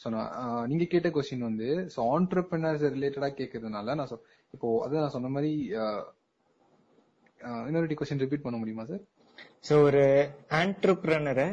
[0.00, 0.30] ஸோ நான்
[0.66, 4.22] நீங்க கேட்ட கொஸ்டின் வந்து ஸோ ஆண்டர்பிரினர்ஸ் ரிலேட்டடா கேட்கறதுனால நான் சொ-
[4.54, 5.52] இப்போ அதான் நான் சொன்ன மாதிரி
[7.68, 9.02] இன்னொரு கொஸ்டின் ரிப்பீட் பண்ண முடியுமா சார்
[9.68, 10.02] சோ ஒரு
[10.60, 11.48] ஆண்டர்பிரனரை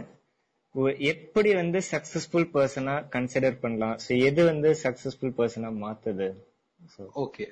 [1.11, 3.95] எப்படி வந்து சக்சஸ்ஃபுல் பர்சனா கன்சிடர் பண்ணலாம்?
[4.05, 6.27] சோ எது வந்து சக்சஸ்ஃபுல் பர்சனா மாத்துது?
[7.21, 7.43] ஓகே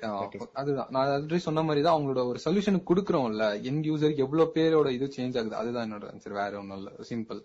[0.60, 0.90] அதுதான்.
[0.94, 5.38] நான் ஆல்ரெடி சொன்ன மாதிரி தான் அவங்களோட ஒரு சொல்யூஷன் கொடுக்குறோம்ல என் யூசருக்கு எவ்வளவு பேரோட இது சேஞ்ச்
[5.40, 6.90] ஆகுது அதுதான் என்னோட ஆன்சர் வேற ஒன்றும் இல்ல.
[7.10, 7.40] Simple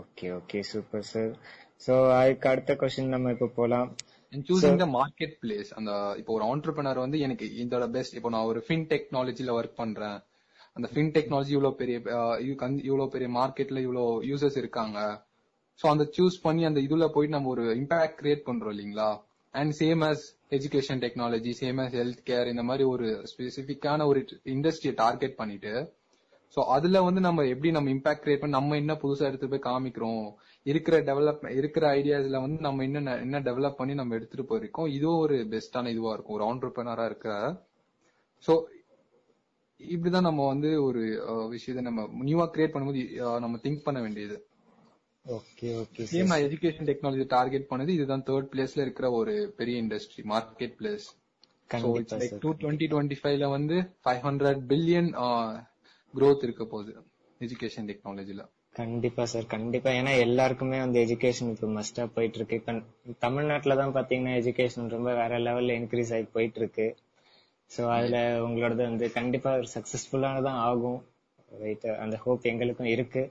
[0.00, 1.32] okay okay super sir
[1.86, 3.88] so அதுக்கு அடுத்த கொஸ்டின் நம்ம இப்ப போலாம்.
[4.32, 8.60] சூசிங் த மார்க்கெட் பிளேஸ் அந்த இப்போ ஒரு ஆண்டர்பிரினர் வந்து எனக்கு இதோட பெஸ்ட் இப்போ நான் ஒரு
[8.66, 10.18] ஃபின் டெக்னாலஜில ஒர்க் பண்றேன்.
[10.76, 11.96] அந்த ஃபின் டெக்னாலஜி இவ்வளவு பெரிய
[12.88, 14.98] இவ்வளவு பெரிய மார்க்கெட்ல இவ்வளவு யூசர்ஸ் இருக்காங்க.
[15.80, 19.10] சோ அந்த சூஸ் பண்ணி அந்த இதுல போயிட்டு நம்ம ஒரு இம்பாக்ட் கிரியேட் பண்றோம் இல்லீங்களா?
[19.54, 20.20] And same as
[20.56, 24.20] education technology same as health care இந்த மாதிரி ஒரு ஸ்பெசிபிக்கான ஒரு
[24.54, 25.74] இண்டஸ்ட்ரியை டார்கெட் பண்ணிட்டு
[26.56, 30.26] சோ அதுல வந்து நம்ம எப்படி நம்ம இம்பாக்ட் கிரியேட் பண்ணி நம்ம என்ன புதுசா எடுத்து போய் காமிக்கிறோம்?
[30.70, 34.88] இருக்கிற டெவலப் இருக்கிற ஐடியாஸ்ல வந்து நம்ம என்ன என்ன டெவலப் பண்ணி நம்ம எடுத்துட்டு போயிருக்கோம்.
[34.96, 36.36] இதுவும் ஒரு பெஸ்டான இதுவா இருக்கும்.
[36.38, 37.28] ஒரு ஆண்டர்பிரினரா இருக்க
[38.46, 38.54] சோ
[39.80, 41.02] இப்படிதான் நம்ம வந்து ஒரு
[41.54, 43.02] விஷயத்தை நம்ம நியூவா கிரியேட் பண்ணும்போது
[43.44, 44.36] நம்ம திங்க் பண்ண வேண்டியது.
[45.26, 47.90] Okay okay same education technology target பண்ணது.
[47.98, 51.06] இதுதான் தேர்ட் பிளேஸ்ல இருக்கிற ஒரு பெரிய industry market place
[51.70, 51.88] so
[52.42, 55.10] two twenty twenty ஃபைவ்ல வந்து ஃபைவ் ஹண்ட்ரட் பில்லியன்
[56.14, 56.92] growth இருக்க போகுது.
[57.40, 58.42] எஜுகேஷன் டெக்னாலஜில
[58.76, 59.90] கண்டிப்பா சார் கண்டிப்பா.
[59.90, 62.72] ஏன்னா எல்லாருக்குமே வந்து எஜுகேஷன் இப்ப மஸ்டா போயிட்டு இருக்கு இப்ப
[63.18, 66.86] தமிழ்நாட்டுல தான் பாத்தீங்கன்னா எஜுகேஷன் ரொம்ப வேற லெவல்ல இன்க்ரீஸ் ஆகி போயிட்டு இருக்கு
[67.70, 68.16] சோ அதுல
[68.46, 71.00] உங்களோடது வந்து கண்டிப்பா ஒரு சக்சஸ்ஃபுல்லானதான் ஆகும்.
[71.98, 73.22] அந்த ஹோப் எங்களுக்கும் இருக்கு.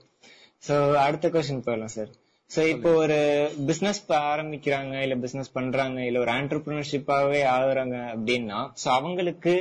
[0.67, 2.11] சோ அடுத்த கொஸ்டின் போயிடலாம் சார்
[2.51, 3.17] சோ இப்போ ஒரு
[3.65, 9.53] பிசினஸ் ஆரம்பிக்கிறாங்க இல்ல பிசினஸ் பண்றாங்க இல்ல ஒரு ஆண்டர்பிரினர்ஷிப்பாவே ஆகுறாங்க அப்படின்னா சோ அவங்களுக்கு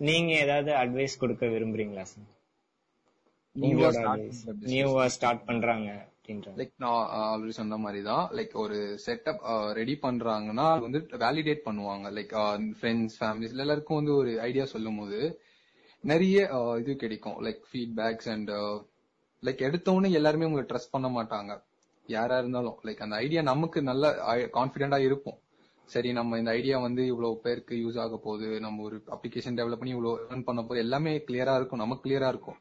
[0.00, 2.28] நீங்க ஏதாவது அட்வைஸ் கொடுக்க விரும்புறீங்களா சார்
[3.56, 4.26] நியூவா ஸ்டார்ட்.
[4.72, 5.04] நியூவா
[5.50, 5.90] பண்றாங்க
[6.58, 8.76] லைக் நான் ஆல்ரெடி சொன்ன மாதிரி தான் லைக் ஒரு
[9.06, 9.40] செட்டப்
[9.78, 12.06] ரெடி பண்றாங்கன்னா அது வந்து வேலிடேட் பண்ணுவாங்க.
[12.18, 12.34] லைக்
[12.80, 15.18] ஃப்ரெண்ட்ஸ் ஃபேமிலிஸ் எல்லாருக்கும் வந்து ஒரு ஐடியா சொல்லும் போது
[16.04, 17.38] நிறைய uh, இது கிடைக்கும்.
[17.46, 18.52] லைக் ஃபீட்பேக்ஸ் அண்ட்
[19.42, 21.52] லைக் எடுத்தவொடனே எல்லாருமே உங்களை ட்ரஸ்ட் பண்ண மாட்டாங்க.
[22.06, 22.78] யாரா இருந்தாலும்.
[22.86, 24.14] லைக் அந்த ஐடியா நமக்கு நல்ல
[24.58, 25.38] கான்பிடென்டா இருப்போம்
[25.88, 28.48] சரி நம்ம இந்த ஐடியா வந்து இவ்வளவு பேருக்கு யூஸ் ஆக போகுது.
[28.66, 30.84] நம்ம ஒரு அப்ளிகேஷன் டெவலப் பண்ணி இவ்வளவு earn பண்ண போகுது.
[30.86, 31.82] எல்லாமே கிளியரா இருக்கும்.
[31.84, 32.58] நமக்கு கிளியரா இருக்கும்.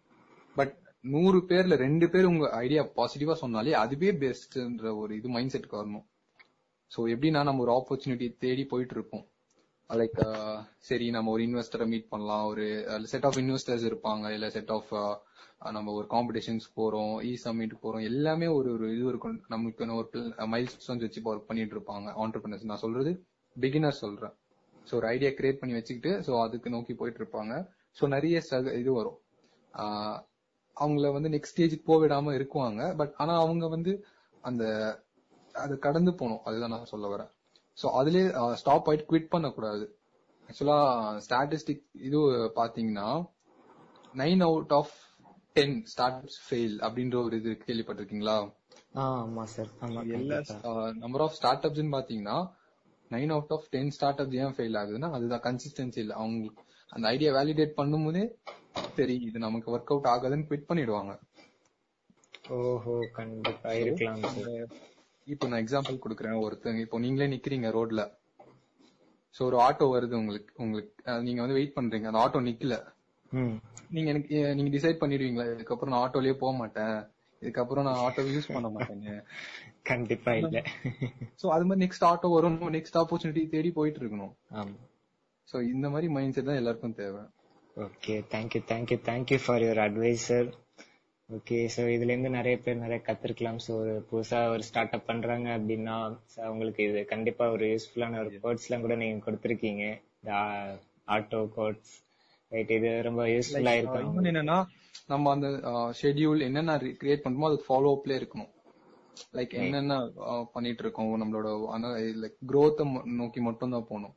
[0.59, 5.81] பட் நூறு பேர்ல ரெண்டு பேர் உங்க ஐடியா பாசிட்டிவா சொன்னாலே அதுவே பெஸ்ட்ன்ற ஒரு இது மைண்ட் செட்டுக்கு
[5.81, 6.05] வரணும்.
[6.91, 9.25] ஸோ எப்படின்னா நம்ம ஒரு ஆப்பர்ச்சுனிட்டி தேடி போயிட்டு இருப்போம்
[9.89, 10.57] லைக் uh,
[10.87, 12.43] சரி நம்ம ஒரு இன்வெஸ்டரை மீட் பண்ணலாம்.
[12.51, 12.65] ஒரு
[13.11, 14.25] செட் ஆஃப் இன்வெஸ்டர்ஸ் இருப்பாங்க.
[14.35, 14.91] இல்ல செட் uh, ஆஃப்
[15.77, 18.03] நம்ம ஒரு காம்படிஷன்ஸ் போறோம் இ சம்மிட் போறோம்.
[18.09, 19.39] எல்லாமே ஒரு ஒரு இது இருக்கும்.
[19.53, 20.21] நமக்கு ஒரு
[20.53, 23.13] மைல் ஸ்டோன்ஸ் வச்சு ஒர்க் பண்ணிட்டு இருப்பாங்க ஆண்டர்பிரினர்ஸ் நான் சொல்றது
[23.55, 24.35] பிகினர் சொல்றேன்.
[24.87, 27.55] ஸோ ஒரு ஐடியா கிரியேட் பண்ணி வச்சுக்கிட்டு ஸோ அதுக்கு நோக்கி போயிட்டு இருப்பாங்க
[27.97, 28.41] ஸோ நிறைய
[28.81, 29.19] இது வரும்.
[30.79, 32.81] அவங்கள வந்து நெக்ஸ்ட் ஸ்டேஜுக்கு போக விடாம இருக்குவாங்க.
[32.95, 33.91] பட் ஆனா அவங்க வந்து
[34.43, 34.63] அந்த
[35.55, 36.43] அது கடந்து போகணும்.
[36.43, 37.31] அதுதான் நான் சொல்ல வரேன்.
[37.77, 38.25] ஸோ அதுலயே
[38.55, 39.85] ஸ்டாப் ஆயிட்டு குவிட் பண்ணக்கூடாது.
[40.49, 40.79] ஆக்சுவலா
[41.25, 42.19] ஸ்டாட்டிஸ்டிக் இது
[42.55, 43.09] பாத்தீங்கன்னா
[44.13, 44.93] nine out of
[45.55, 48.37] ten start fail அப்படின்ற ஒரு இது கேள்விப்பட்டிருக்கீங்களா?
[49.01, 50.73] ஆமா சார் ஆமா எல்லா கண்டிப்பா.
[51.03, 52.37] நம்பர் ஆஃப் ஸ்டார்ட் அப்ஸ் பாத்தீங்கன்னா
[53.11, 56.13] nine out of ten start ups ஏன் ஃபெயில் ஆகுதுன்னா அதுதான் கன்சிஸ்டன்சி இல்ல.
[56.21, 56.63] அவங்களுக்கு
[56.93, 58.23] அந்த ஐடியா வேலிடேட் பண்ணும்போதே
[58.97, 61.11] சரி இது நமக்கு ஒர்க் அவுட் ஆகாதுன்னு குவிட் பண்ணிடுவாங்க.
[62.57, 64.23] ஓஹோ கண்டிப்பா இருக்கலாம்
[65.27, 66.39] இப்போ நான் எக்ஸாம்பிள் கொடுக்குறேன்.
[66.45, 68.03] ஒருத்தங்க இப்போ நீங்களே நிக்கிறீங்க ரோட்ல
[69.35, 70.93] சோ ஒரு ஆட்டோ வருது உங்களுக்கு உங்களுக்கு
[71.25, 72.07] நீங்க வந்து வெயிட் பண்றீங்க.
[72.09, 72.77] அந்த ஆட்டோ நிக்கல.
[73.95, 75.45] நீங்க எனக்கு நீங்க டிசைட் பண்ணிடுவீங்களா?
[75.53, 76.97] இதுக்கப்புறம் நான் ஆட்டோலயே போக மாட்டேன்.
[77.41, 79.11] இதுக்கப்புறம் நான் ஆட்டோ யூஸ் பண்ண மாட்டேங்க.
[79.89, 80.57] கண்டிப்பா இல்ல.
[81.41, 82.59] சோ அது மாதிரி நெக்ஸ்ட் ஆட்டோ வரும்.
[82.77, 84.33] நெக்ஸ்ட் ஆப்பர்ச்சுனிட்டி தேடி போயிட்டு இருக்கணும்.
[85.49, 87.21] சோ இந்த மாதிரி மைண்ட் செட் தான் எல்லாருக்கும் தேவை.
[87.85, 90.49] Okay thank you thank you thank you for your advice sir
[91.29, 93.59] okay so இதுல இருந்து நிறைய பேர் நிறைய கத்துருக்கலாம்.
[93.65, 95.95] ஸோ ஒரு புதுசா ஒரு ஸ்டார்ட் அப் பண்றாங்க அப்படின்னா
[96.33, 99.83] so அவங்களுக்கு இது கண்டிப்பா ஒரு யூஸ்ஃபுல்லான ஒரு கோட்ஸ் எல்லாம் கூட நீங்க கொடுத்துருக்கீங்க.
[100.19, 100.31] இந்த
[101.15, 101.93] ஆட்டோ கோட்ஸ்
[102.51, 104.29] ரைட் இது ரொம்ப யூஸ்ஃபுல்லா இருக்கும்.
[104.31, 104.57] என்னன்னா
[105.13, 105.47] நம்ம அந்த
[105.99, 108.51] ஷெட்யூல் என்னென்ன கிரியேட் பண்றோமோ அதுக்கு ஃபாலோ அப்ல இருக்கணும்.
[109.37, 109.95] லைக் என்னென்ன
[110.55, 111.47] பண்ணிட்டு இருக்கோம் நம்மளோட
[112.23, 112.81] லைக் growth
[113.21, 114.15] நோக்கி மட்டும் தான் போகணும்.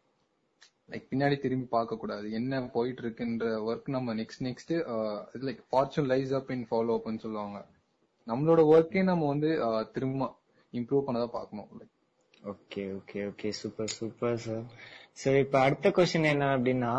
[0.93, 5.62] லைக் பின்னாடி திரும்பி பார்க்க கூடாது என்ன போயிட்டு இருக்குன்ற ஒர்க் நம்ம நெக்ஸ்ட் நெக்ஸ்ட் uh, இது like
[5.68, 7.59] fortune lies up in follow அப்னு சொல்லுவாங்க.
[8.26, 10.28] நம்மளோட ஒர்க்கே நம்ம வந்து uh, திரும்ப
[10.72, 11.70] இம்ப்ரூவ் பண்ணதா பார்க்கணும்.
[11.78, 11.90] Like
[12.53, 14.64] okay okay okay super super sir
[15.12, 16.93] sir இப்ப அடுத்த கொஸ்டின் என்ன அப்படின்னா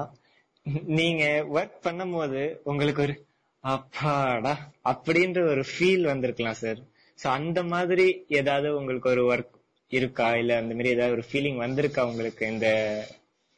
[0.98, 1.24] நீங்க
[1.58, 3.16] ஒர்க் பண்ணும்போது உங்களுக்கு ஒரு
[3.64, 4.54] அப்பாடா
[4.92, 6.80] அப்படின்ற ஒரு ஃபீல் வந்திருக்கலாம் சார்
[7.20, 8.06] சோ அந்த மாதிரி
[8.40, 9.52] ஏதாவது உங்களுக்கு ஒரு ஒர்க்
[9.92, 10.28] இருக்கா?
[10.36, 12.68] இல்ல அந்த மாதிரி ஏதாவது ஒரு ஃபீலிங் வந்திருக்கா உங்களுக்கு இந்த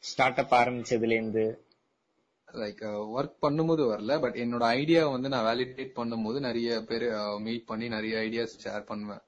[0.06, 1.44] ஸ்டார்ட் அப் ஆரம்பிச்சதுல இருந்து
[2.48, 2.82] லைக்
[3.16, 7.64] ஒர்க் uh, பண்ணும்போது வரல பட் என்னோட ஐடியா வந்து நான் வேலிடேட் பண்ணும்போது நிறைய பேர் uh, மீட்
[7.66, 9.22] பண்ணி நிறைய ஐடியாஸ் ஷேர் பண்ணுவேன்.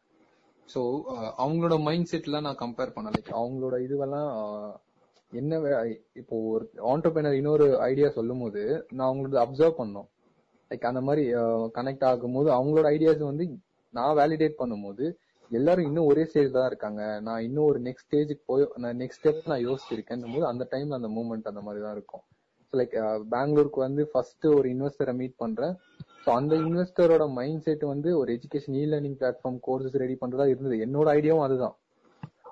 [0.69, 0.81] ஸோ
[1.15, 4.31] uh, அவங்களோட மைண்ட் செட்லாம் நான் கம்பேர் பண்ண லைக் அவங்களோட இதுவெல்லாம்
[5.33, 5.81] என்ன வே-
[6.15, 10.09] இப்போ ஒரு ஆண்டர்பிரினர் இன்னொரு ஐடியா சொல்லும் போது நான் அவங்களோட அப்சர்வ் பண்ணோம்.
[10.71, 11.25] லைக் அந்த மாதிரி
[11.75, 13.47] கனெக்ட் ஆகும்போது அவங்களோட ஐடியாஸ் வந்து
[13.95, 15.05] நான் வேலிடேட் பண்ணும்போது
[15.51, 17.21] எல்லாரும் இன்னும் ஒரே ஸ்டேஜ் தான் இருக்காங்க.
[17.21, 21.09] நான் இன்னும் ஒரு நெக்ஸ்ட் ஸ்டேஜுக்கு போய் நான் நெக்ஸ்ட் ஸ்டெப் நான் யோசிச்சிருக்கேன் போது அந்த டைம்ல அந்த
[21.09, 22.25] மூமெண்ட் அந்த மாதிரி தான் இருக்கும்.
[22.73, 22.95] லைக்
[23.31, 25.75] பெங்களூருக்கு வந்து ஃபர்ஸ்ட் ஒரு இன்வெஸ்டரை மீட் பண்றேன்.
[26.25, 30.77] ஸோ அந்த இன்வெஸ்டரோட மைண்ட் செட் வந்து ஒரு education e learning platform courses ready பண்றதா இருந்தது.
[30.87, 31.77] என்னோட ஐடியாவும் அதுதான்.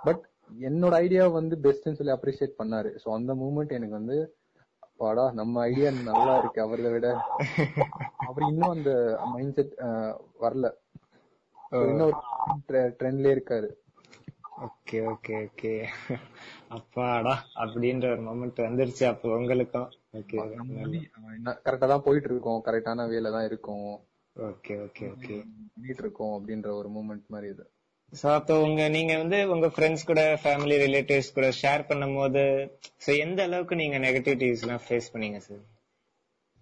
[0.04, 0.22] பட்
[0.68, 2.90] என்னோட ஐடியா வந்து பெஸ்ட்னு சொல்லி அப்ரிஷியேட் பண்ணாரு.
[3.04, 4.18] ஸோ அந்த மூமெண்ட் எனக்கு வந்து
[4.96, 7.08] பாடா நம்ம ஐடியா நல்லா இருக்கு அவரை விட.
[8.28, 8.90] அவர் இன்னும் அந்த
[9.32, 9.74] மைண்ட் செட்
[10.40, 10.66] வரல.
[11.70, 12.12] So, இன்னும்
[12.98, 13.68] ட்ரெண்ட்லயே இருக்காரு.
[14.66, 15.72] ஓகே ஓகே ஓகே
[16.76, 19.04] அப்பாடா அப்படின்ற ஒரு மொமெண்ட் வந்துருச்சு.
[19.12, 19.88] அப்போ உங்களுக்கும்.
[20.20, 20.38] ஓகே
[21.66, 23.88] கரெக்டா தான் போயிட்டு இருக்கோம் கரெக்டான வேலை தான் இருக்கும்.
[24.36, 25.36] ஓகே ஓகே ஓகே
[25.74, 27.64] பண்ணிட்டு இருக்கோம் அப்படின்ற ஒரு மூமெண்ட் மாதிரி இது.
[28.12, 32.42] சோ அப்போ உங்க நீங்க வந்து உங்க ஃப்ரெண்ட்ஸ் கூட ஃபேமிலி ரிலேட்டிவ்ஸ் கூட ஷேர் பண்ணும்போது
[33.04, 35.64] சோ எந்த அளவுக்கு நீங்க நெகட்டிவிட்டிஸ் எல்லாம் ஃபேஸ் பண்ணீங்க சார்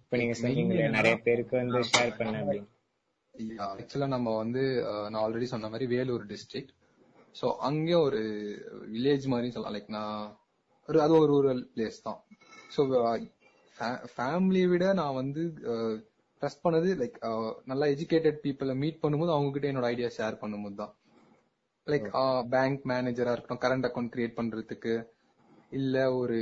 [0.01, 2.69] இப்ப நீங்க சொன்னீங்களே நிறைய பேருக்கு வந்து ஷேர் பண்ண அப்படின்னு.
[3.73, 6.73] ஆக்சுவலா நம்ம வந்து அஹ், நான் ஆல்ரெடி சொன்ன மாதிரி வேலூர் டிஸ்ட்ரிக்ட்
[7.35, 8.19] சோ அங்க ஒரு
[8.93, 9.75] வில்லேஜ் மாதிரி சொல்லலாம்.
[9.75, 10.19] லைக் நான்
[10.89, 12.19] ஒரு அது ஒரு ரூரல் பிளேஸ் தான்.
[12.71, 12.81] ஸோ
[14.13, 15.41] ஃபேமிலியை விட நான் வந்து
[16.41, 17.17] ட்ரஸ்ட் பண்ணது லைக்
[17.67, 20.93] நல்லா எஜுகேட்டட் பீப்புளை மீட் பண்ணும்போது அவங்க கிட்ட என்னோட ஐடியா ஷேர் பண்ணும்போது தான்.
[21.87, 22.07] லைக்
[22.53, 24.93] பேங்க் மேனேஜரா இருக்கட்டும் கரண்ட் அக்கௌண்ட் கிரியேட் பண்றதுக்கு
[25.71, 26.37] இல்ல ஒரு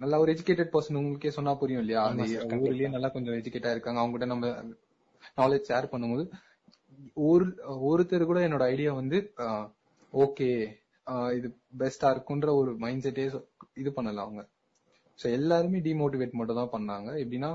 [0.00, 2.00] நல்லா ஒரு எஜுகேட்டட் பர்சன் உங்களுக்கே சொன்னா புரியும் இல்லையா?
[2.40, 2.56] கண்டிப்பா.
[2.66, 4.00] ஊர்லயே நல்லா கொஞ்சம் எஜுகேட்டா இருக்காங்க.
[4.00, 4.46] அவங்க கிட்ட நம்ம
[5.38, 6.24] நாலேஜ் ஷேர் பண்ணும்போது
[7.28, 7.46] ஒரு
[7.90, 9.18] ஒருத்தர் கூட என்னோட ஐடியா வந்து
[10.12, 10.48] ஓகே
[11.36, 11.48] இது
[11.80, 13.24] பெஸ்டா இருக்குன்ற ஒரு மைண்ட் செட்டே
[13.82, 14.42] இது பண்ணல அவங்க.
[15.18, 17.08] சோ எல்லாருமே டிமோட்டிவேட் மட்டும் தான் பண்ணாங்க.
[17.22, 17.50] எப்படின்னா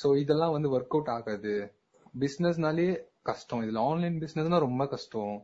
[0.00, 1.52] சோ இதெல்லாம் வந்து ஒர்க் அவுட் ஆகாது.
[2.22, 2.86] பிசினஸ்னாலே
[3.28, 3.62] கஷ்டம்.
[3.64, 5.34] இதுல ஆன்லைன் பிசினஸ்னா ரொம்ப கஷ்டம்.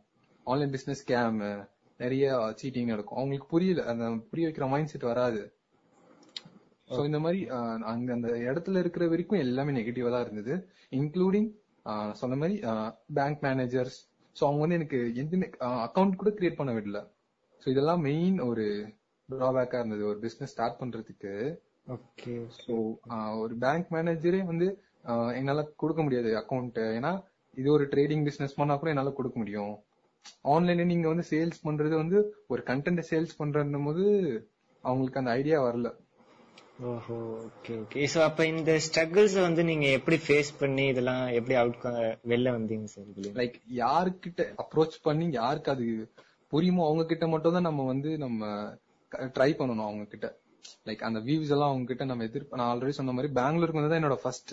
[0.47, 1.41] ஆன்லைன் பிசினஸ் ஸ்கேம்
[2.01, 2.27] நிறைய
[2.61, 3.19] சீட்டிங் நடக்கும்.
[3.21, 3.83] அவங்களுக்கு புரியல.
[3.93, 5.43] அந்த புரிய வைக்கிற மைண்ட் செட் வராது.
[6.89, 7.41] சோ இந்த மாதிரி
[7.93, 10.55] அங்க அந்த இடத்துல இருக்கிற வரைக்கும் எல்லாமே நெகட்டிவா தான் இருந்தது.
[11.01, 11.51] இன்க்ளூடிங்
[12.21, 12.57] சொன்ன மாதிரி
[13.19, 13.99] பேங்க் மேனேஜர்ஸ்
[14.37, 15.49] சோ அவங்க வந்து எனக்கு எதுவுமே
[15.87, 17.01] அக்கவுண்ட் கூட கிரியேட் பண்ண விடல.
[17.63, 18.65] சோ இதெல்லாம் மெயின் ஒரு
[19.29, 20.05] டிராபேக்கா இருந்தது.
[20.11, 21.33] ஒரு பிசினஸ் ஸ்டார்ட் பண்றதுக்கு.
[21.97, 22.75] ஓகே ஸோ
[23.43, 24.67] ஒரு பேங்க் மேனேஜரே வந்து
[25.39, 27.13] என்னால கொடுக்க முடியாது அக்கௌண்ட் ஏன்னா
[27.57, 29.73] இது ஒரு ட்ரேடிங் பிசினஸ் பண்ணா கூட என்னால கொடுக்க முடியும்.
[30.53, 32.19] ஆன்லைன்ல நீங்க வந்து சேல்ஸ் பண்றது வந்து
[32.53, 34.05] ஒரு கண்டென்ட் சேல்ஸ் பண்றதும் போது
[34.85, 35.89] அவங்களுக்கு அந்த ஐடியா வரல.
[36.91, 41.83] ஓஹோ ஓகே ஓகே சோ அப்ப இந்த ஸ்ட்ரகிள்ஸ் வந்து நீங்க எப்படி ஃபேஸ் பண்ணி இதெல்லாம் எப்படி அவுட்
[42.25, 45.87] வெளில வந்தீங்க சார் லைக் யாருக்கிட்ட அப்ரோச் பண்ணி யாருக்கு அது
[46.53, 48.41] புரியுமோ அவங்க கிட்ட மட்டும் தான் நம்ம வந்து நம்ம
[49.35, 50.29] ட்ரை பண்ணணும் அவங்க கிட்ட
[50.87, 54.19] லைக் அந்த வியூஸ் எல்லாம் அவங்க கிட்ட நம்ம எதிர் நான் ஆல்ரெடி சொன்ன மாதிரி பெங்களூருக்கு வந்து என்னோட
[54.23, 54.53] ஃபர்ஸ்ட்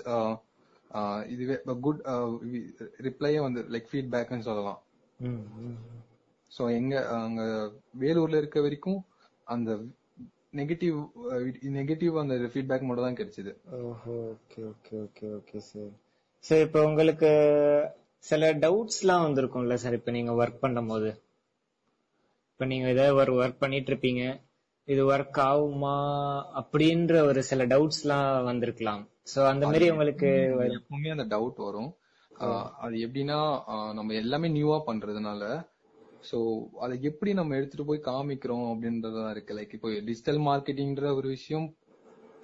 [1.28, 2.02] இதுவே குட்
[3.00, 4.80] ரிப்ளையே வந்து லைக் ஃபீட்பேக்னு சொல்லலாம்.
[6.52, 7.42] சோ எங்க அங்க
[8.00, 9.00] வேலூர்ல இருக்க வரைக்கும்
[9.48, 9.72] அந்த
[10.54, 10.98] நெகட்டிவ்
[11.78, 13.52] நெகட்டிவ் அந்த ஃபீட்பேக் மட்டும் தான் கிடைச்சது.
[13.90, 15.92] ஓஹோ okay okay okay okay sir
[16.44, 17.30] so இப்போ உங்களுக்கு
[18.24, 21.10] சில டவுட்ஸ்லாம் வந்திருக்கும்ல சார் இப்போ நீங்க ஒர்க் பண்ணும்போது?
[22.52, 24.24] இப்போ நீங்க ஏதாவது ஒரு ஒர்க் பண்ணிட்டு இருப்பீங்க
[24.88, 25.96] இது ஒர்க் ஆகுமா
[26.62, 29.04] அப்படின்ற ஒரு சில டவுட்ஸ்லாம் வந்திருக்கலாம்.
[29.32, 30.30] சோ அந்த மாதிரி உங்களுக்கு
[30.78, 31.92] எப்பவுமே அந்த டவுட் வரும்.
[32.86, 33.38] அது எப்படின்னா
[33.98, 35.44] நம்ம எல்லாமே நியூவா பண்றதுனால
[36.24, 36.38] சோ
[36.84, 39.56] அதை எப்படி நம்ம எடுத்துட்டு போய் காமிக்கிறோம் அப்படின்றதான் இருக்கு.
[39.58, 41.68] லைக் இப்போ டிஜிட்டல் மார்க்கெட்டிங்ன்ற ஒரு விஷயம்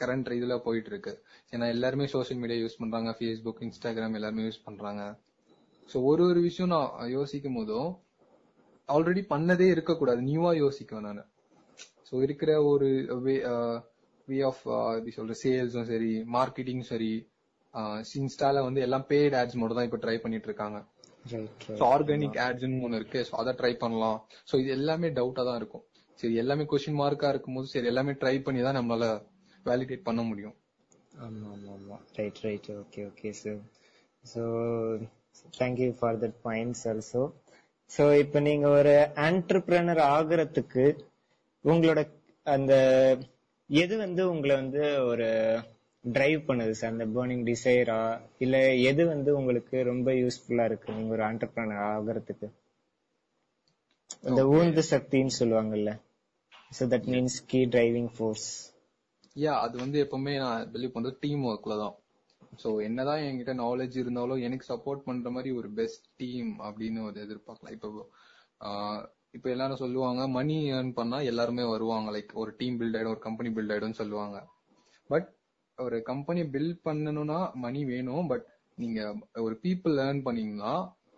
[0.01, 1.13] கரண்ட் இதுல போயிட்டு இருக்கு
[1.53, 3.11] ஏன்னா எல்லாருமே சோஷியல் மீடியா யூஸ் பண்றாங்க.
[3.19, 5.03] ஃபேஸ்புக் இன்ஸ்டாகிராம் எல்லாருமே யூஸ் பண்றாங்க.
[5.89, 7.91] சோ ஒரு ஒரு விஷயம் நான் யோசிக்கும் போதும்
[8.89, 10.21] ஆல்ரெடி பண்ணதே இருக்கக்கூடாது.
[10.29, 11.23] நியூவா யோசிக்குவேன் நான்.
[12.09, 12.87] சோ இருக்கிற ஒரு
[13.25, 13.35] வே
[14.27, 14.61] வே ஆஃப்
[14.97, 17.13] எப்படி சொல்ற சேல்ஸும் சரி மார்க்கெட்டிங்கும் சரி
[17.73, 20.77] uh, இன்ஸ்டால வந்து எல்லாம் பெய்ட் ஆட்ஸ் மட்டும் தான் இப்ப ட்ரை பண்ணிட்டு இருக்காங்க.
[21.89, 23.19] ஆர்கானிக் ஆட்ஸ்னு ஒன்று இருக்கு.
[23.29, 24.19] ஸோ அதை ட்ரை பண்ணலாம்.
[24.49, 25.85] ஸோ இது எல்லாமே டவுட்டா தான் இருக்கும்.
[26.19, 29.05] சரி எல்லாமே கொஸ்டின் மார்க்கா இருக்கும்போது சரி எல்லாமே ட்ரை பண்ணி தான் நம்மளால
[29.65, 30.55] வேலிடேட் பண்ண முடியும்.
[31.25, 31.97] ஆமா ஆமா ஆமா.
[32.17, 33.59] Right right okay okay sir
[34.23, 34.41] so
[35.59, 37.23] thank you for that points also
[37.91, 38.93] so இப்போ நீங்க ஒரு
[39.27, 40.85] ஆண்டர்பிரனர் ஆகுறதுக்கு
[41.65, 41.99] உங்களோட
[42.45, 42.73] அந்த
[43.69, 45.27] எது வந்து உங்களை வந்து ஒரு
[46.05, 47.99] டிரைவ் பண்ணுது சார் அந்த பேர்னிங் டிசைரா
[48.45, 48.55] இல்ல
[48.89, 52.47] எது வந்து உங்களுக்கு ரொம்ப யூஸ்ஃபுல்லா இருக்கு நீங்க ஒரு ஆண்டர்பிரனர் ஆகுறதுக்கு?
[54.29, 55.91] இந்த ஊந்து சக்தின்னு சொல்லுவாங்கல்ல.
[56.77, 58.49] So that means key driving force
[59.35, 61.95] yeah அது வந்து எப்பவுமே நான் பிலீவ் பண்றது டீம் ஒர்க்ல தான்.
[62.61, 67.75] ஸோ என்னதான் என்கிட்ட நாலேஜ் இருந்தாலும் எனக்கு சப்போர்ட் பண்ற மாதிரி ஒரு பெஸ்ட் டீம் அப்படின்னு ஒரு எதிர்பார்க்கலாம்.
[67.77, 67.89] இப்போ
[69.37, 72.09] இப்போ எல்லாரும் சொல்லுவாங்க மணி ஏர்ன் பண்ணா எல்லாருமே வருவாங்க.
[72.15, 74.37] லைக் ஒரு டீம் பில்ட் ஆயிடும் ஒரு கம்பெனி பில்ட் ஆயிடும்னு சொல்லுவாங்க.
[75.09, 75.27] பட்
[75.77, 78.45] ஒரு கம்பெனி பில்ட் பண்ணணும்னா மணி வேணும் பட்
[78.77, 78.99] நீங்க
[79.45, 80.73] ஒரு பீப்புள் லேர்ன் பண்ணீங்கன்னா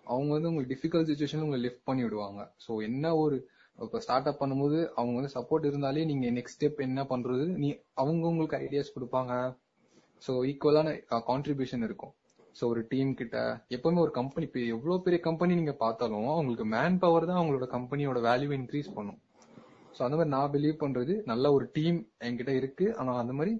[0.07, 2.41] அவங்க வந்து உங்களுக்கு டிஃபிகல்ட் சுச்சுவேஷன்ல உங்களை லிஃப்ட் பண்ணி விடுவாங்க.
[2.65, 3.37] ஸோ என்ன ஒரு
[3.79, 7.45] இப்போ ஸ்டார்ட் அப் பண்ணும்போது அவங்க வந்து சப்போர்ட் இருந்தாலே நீங்க நெக்ஸ்ட் ஸ்டெப் என்ன பண்றது?
[7.63, 7.67] நீ
[8.01, 9.33] அவங்க உங்களுக்கு ஐடியாஸ் கொடுப்பாங்க.
[10.21, 10.93] ஸோ ஈக்குவலான
[11.29, 12.13] கான்ட்ரிபியூஷன் இருக்கும்.
[12.59, 13.37] ஸோ ஒரு டீம் கிட்ட
[13.75, 18.19] எப்பவுமே ஒரு கம்பெனி இப்போ எவ்வளவு பெரிய கம்பெனி நீங்க பார்த்தாலும் அவங்களுக்கு மேன் பவர் தான் அவங்களோட கம்பெனியோட
[18.29, 19.19] வேல்யூ இன்க்ரீஸ் பண்ணும்.
[19.97, 22.87] ஸோ அந்த மாதிரி நான் பிலீவ் பண்றது நல்ல ஒரு டீம் என்கிட்ட இருக்கு.
[22.99, 23.53] ஆனா அந்த மாதிரி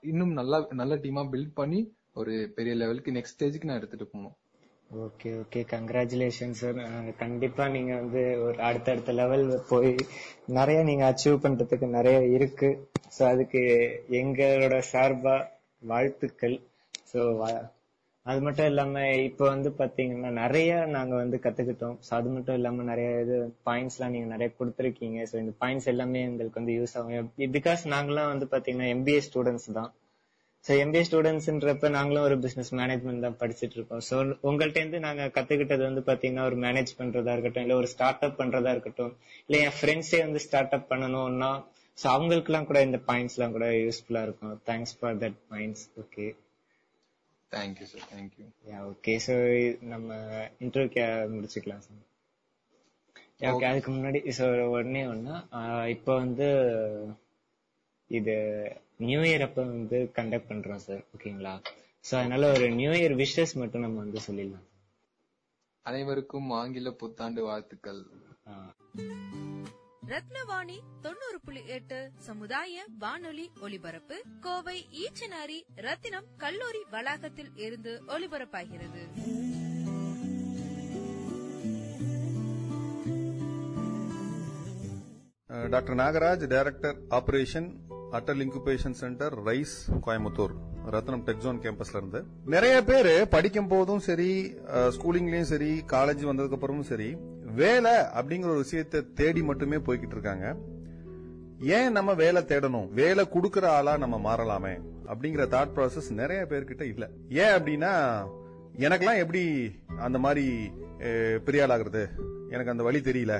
[0.00, 1.80] இன்னும் நல்லா நல்ல டீமா பில்ட் பண்ணி
[2.12, 4.36] ஒரு பெரிய லெவலுக்கு நெக்ஸ்ட் ஸ்டேஜுக்கு நான் எடுத்துட்டு போகணும்.
[4.90, 6.78] ஓகே ஓகே கங்க்ராச்சுலேஷன் சார்
[7.18, 9.96] கண்டிப்பா நீங்க வந்து ஒரு அடுத்தடுத்த லெவல் போய்
[10.46, 12.70] நிறைய நீங்க அச்சீவ் பண்றதுக்கு நிறைய இருக்கு.
[13.18, 13.62] ஸோ அதுக்கு
[14.10, 15.36] எங்களோட சார்பா
[15.82, 16.60] வாழ்த்துக்கள்.
[17.12, 17.20] ஸோ
[18.26, 18.96] அது மட்டும் இல்லாம
[19.28, 21.96] இப்போ வந்து பாத்தீங்கன்னா நிறைய நாங்க வந்து கத்துக்கிட்டோம்.
[22.06, 23.36] ஸோ அது மட்டும் இல்லாம நிறைய இது
[23.68, 25.18] பாயிண்ட்ஸ் எல்லாம் நீங்க நிறைய கொடுத்துருக்கீங்க.
[25.30, 27.30] ஸோ இந்த பாயிண்ட்ஸ் எல்லாமே எங்களுக்கு வந்து யூஸ் ஆகும்.
[27.56, 29.90] பிகாஸ் நாங்களாம் வந்து பாத்தீங்கன்னா எம்பிஏ ஸ்டூடெண்ட்ஸ் தான்.
[30.64, 34.02] ஸோ எம்பிஏ ஸ்டூடெண்ட்ஸ்ன்றப்ப நாங்களும் ஒரு பிசினஸ் மேனேஜ்மெண்ட் தான் படிச்சுட்டு இருக்கோம்.
[34.08, 34.16] ஸோ
[34.50, 38.72] உங்கள்ட்ட இருந்து நாங்க கத்துக்கிட்டது வந்து பாத்தீங்கன்னா ஒரு மேனேஜ் பண்றதா இருக்கட்டும் இல்ல ஒரு ஸ்டார்ட் அப் பண்றதா
[38.76, 39.12] இருக்கட்டும்
[39.46, 41.50] இல்ல என் ஃப்ரெண்ட்ஸே வந்து ஸ்டார்ட் அப் பண்ணணும்னா
[41.98, 44.54] ஸோ அவங்களுக்குலாம் கூட இந்த பாயிண்ட்ஸ் எல்லாம் கூட யூஸ்ஃபுல்லா இருக்கும்.
[44.70, 46.26] Thanks for that points okay
[47.52, 49.34] thank you sir thank you yeah okay so
[49.92, 50.08] நம்ம
[50.60, 52.00] இன்டர்வியூ முடிச்சுக்கலாம் சார்
[53.48, 55.36] ஓகே அதுக்கு முன்னாடி ஸோ உடனே ஒன்னா
[55.88, 56.48] இப்போ வந்து
[58.10, 58.34] இது
[59.00, 61.54] நியூ இயர் அப்ப வந்து கண்டக்ட் பண்றோம் சார் ஓகேங்களா?
[62.04, 64.66] ஸோ அதனால ஒரு நியூ இயர் விஷஸ் மட்டும் நம்ம வந்து சொல்லிடலாம்
[65.86, 68.02] அனைவருக்கும் ஆங்கில புத்தாண்டு வாழ்த்துக்கள்.
[70.12, 79.02] ரத்னவாணி தொண்ணூறு புள்ளி எட்டு சமுதாய வானொலி ஒலிபரப்பு கோவை ஈச்சனாரி ரத்தினம் கல்லூரி வளாகத்தில் இருந்து ஒலிபரப்பாகிறது.
[85.72, 87.70] Doctor Nagaraj director operation
[88.18, 90.54] Atal incubation centre raise Coimbatore
[90.94, 92.20] Rathinam techzone கேம்பஸ்ல இருந்து.
[92.54, 94.30] நிறைய பேர் படிக்கும் போதும் சரி
[94.96, 97.10] ஸ்கூலிங்லயும் சரி காலேஜ் வந்ததுக்கு அப்புறமும் சரி
[97.54, 100.56] வேலை அப்படிங்கிற ஒரு விஷயத்தை தேடி மட்டுமே போய்கிட்டு இருக்காங்க.
[101.60, 102.88] ஏன் நம்ம வேலை தேடணும்?
[102.90, 104.74] வேலை கொடுக்கற ஆளா நம்ம மாறலாமே
[105.06, 107.08] அப்படிங்கிற தாட் ப்ராசஸ் நிறைய பேர்கிட்ட இல்ல.
[107.28, 107.92] ஏன் அப்படின்னா
[108.78, 109.44] எனக்கெல்லாம் எப்படி
[109.98, 110.46] அந்த மாதிரி
[111.44, 112.04] பெரிய ஆளாகிறது
[112.48, 113.34] எனக்கு அந்த வழி தெரியல.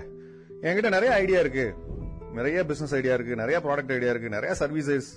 [0.63, 1.67] என்கிட்ட நிறைய ஐடியா இருக்கு.
[2.33, 3.37] நிறைய பிசினஸ் ஐடியா இருக்கு.
[3.37, 4.29] நிறைய ப்ராடக்ட் ஐடியா இருக்கு.
[4.29, 5.09] நிறைய சர்வீசஸ்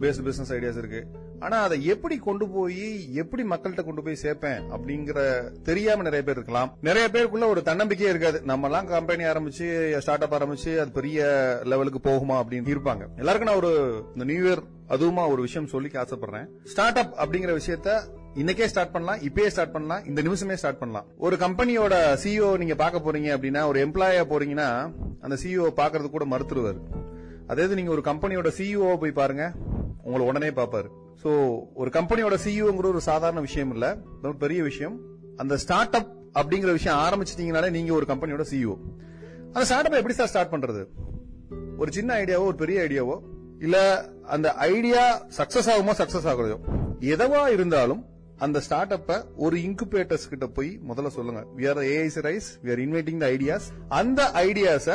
[0.00, 1.06] பேஸ்ட் பிசினஸ் ஐடியாஸ் இருக்கு.
[1.40, 6.76] ஆனா அதை எப்படி கொண்டு போய் எப்படி மக்கள்கிட்ட கொண்டு போய் சேர்ப்பேன் அப்படிங்கிற தெரியாம நிறைய பேர் இருக்கலாம்.
[6.80, 8.42] நிறைய பேருக்குள்ள ஒரு தன்னம்பிக்கையே இருக்காது.
[8.44, 11.26] நம்ம எல்லாம் கம்பெனி ஆரம்பிச்சு ஸ்டார்ட் அப் ஆரம்பிச்சு அது பெரிய
[11.64, 13.06] லெவலுக்கு போகுமா அப்படின்னு இருப்பாங்க.
[13.16, 16.48] எல்லாருக்கும் நான் ஒரு இந்த நியூ இயர் அதுவுமா ஒரு விஷயம் சொல்லி ஆசைப்படுறேன்.
[16.64, 18.00] ஸ்டார்ட் அப் அப்படிங்கிற விஷயத்த
[18.34, 21.06] இன்னைக்கே ஸ்டார்ட் பண்ணலாம் இப்பயே ஸ்டார்ட் பண்ணலாம் இந்த நிமிஷமே ஸ்டார்ட் பண்ணலாம்.
[21.18, 26.80] ஒரு கம்பெனியோட சிஇஓ நீங்க பார்க்க போறீங்க அப்படின்னா ஒரு எம்ப்ளாயா போறீங்கன்னா அந்த சிஇஓ பாக்குறது கூட மறுத்துருவாரு.
[27.46, 29.52] அதாவது நீங்க ஒரு கம்பெனியோட சிஇஓ போய் பாருங்க
[30.02, 30.88] உங்களை உடனே பாப்பாரு
[31.22, 31.30] ஸோ
[31.74, 33.86] ஒரு கம்பெனியோட சிஇஓங்கிற ஒரு சாதாரண விஷயம் இல்ல
[34.38, 34.96] பெரிய விஷயம்.
[35.36, 38.76] அந்த ஸ்டார்ட் அப் அப்படிங்கிற விஷயம் ஆரம்பிச்சிட்டீங்கனாலே நீங்க ஒரு கம்பெனியோட சிஇஓ
[39.46, 40.82] அந்த ஸ்டார்ட் அப் எப்படி சார் ஸ்டார்ட் பண்றது?
[41.78, 43.16] ஒரு சின்ன ஐடியாவோ ஒரு பெரிய ஐடியாவோ
[43.58, 43.76] இல்ல
[44.34, 45.02] அந்த ஐடியா
[45.38, 46.56] சக்சஸ் ஆகுமோ சக்சஸ் ஆகுறதோ
[47.12, 48.02] எதவா இருந்தாலும்
[48.38, 51.40] அந்த ஸ்டார்ட் அப்ப ஒரு இன்குபேட்டர்ஸ் கிட்ட போய் முதல்ல சொல்லுங்க.
[51.56, 54.88] We are AIC raise we are inviting the ideas அந்த ஐடியாஸ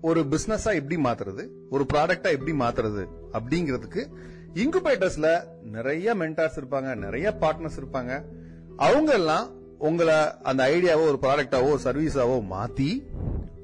[0.00, 1.44] ஒரு பிசினஸா எப்படி மாத்துறது?
[1.70, 3.04] ஒரு ப்ராடக்டா எப்படி மாத்துறது?
[3.32, 4.02] அப்படிங்கிறதுக்கு
[4.54, 8.24] இன்குபேட்டர்ஸ்ல நிறைய மென்டார்ஸ் இருப்பாங்க நிறைய பார்ட்னர்ஸ் இருப்பாங்க.
[8.76, 13.06] அவங்க எல்லாம் உங்களை அந்த ஐடியாவோ ஒரு ப்ராடக்டாவோ ஒரு சர்வீஸாவோ மாத்தி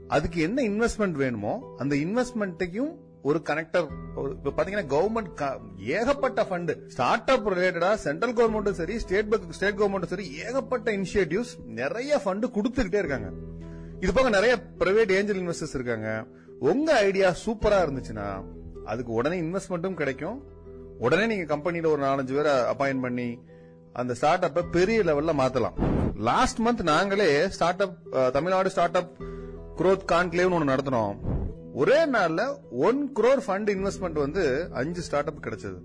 [0.09, 3.87] அதுக்கு என்ன இன்வெஸ்ட்மெண்ட் வேணுமோ அந்த இன்வெஸ்ட்மெண்ட்டையும் ஒரு கனெக்டர்
[4.31, 10.37] இப்ப பாத்தீங்கன்னா கவர்மெண்ட் ஏகப்பட்ட ஃபண்ட் ஸ்டார்ட் அப் ரிலேட்டடா சென்ட்ரல் கவர்மெண்ட்டும் சரி ஸ்டேட் ஸ்டேட் கவர்மெண்ட்டும் சரி
[10.37, 13.31] ஏகப்பட்ட இனிஷியேட்டிவ்ஸ் நிறைய ஃபண்ட் கொடுத்துக்கிட்டே இருக்காங்க.
[14.01, 16.27] இது போக நிறைய பிரைவேட் ஏஞ்சல் இன்வெஸ்டர்ஸ் இருக்காங்க.
[16.61, 18.45] உங்க ஐடியா சூப்பரா இருந்துச்சுன்னா
[18.85, 20.53] அதுக்கு உடனே இன்வெஸ்ட்மெண்ட்டும் கிடைக்கும்.
[21.05, 23.29] உடனே நீங்க கம்பெனியில ஒரு நாலஞ்சு பேரை அப்பாயிண்ட் பண்ணி
[24.01, 25.77] அந்த ஸ்டார்ட் அப்ப பெரிய லெவல்ல மாத்தலாம்.
[26.29, 27.97] லாஸ்ட் மந்த் நாங்களே start up
[28.37, 29.13] Tamil Nadu start up
[29.79, 31.17] growth கான்க்ளேவ்னு ஒன்று நடத்தினோம்.
[31.83, 32.43] ஒரே நாள்ல
[32.89, 34.45] ஒன் குரோர் ஃபண்ட் இன்வெஸ்ட்மெண்ட் வந்து
[34.81, 35.79] அஞ்சு ஸ்டார்ட் அப் கிடைச்சது.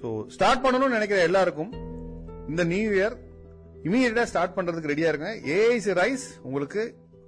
[0.00, 1.72] ஸோ ஸ்டார்ட் பண்ணணும்னு நினைக்கிற எல்லாருக்கும்
[2.50, 3.16] இந்த நியூ இயர்
[3.88, 5.30] இமீடியட்டா ஸ்டார்ட் பண்றதுக்கு ரெடியா இருங்க.
[5.56, 6.82] ஏஐசி ரைஸ் உங்களுக்கு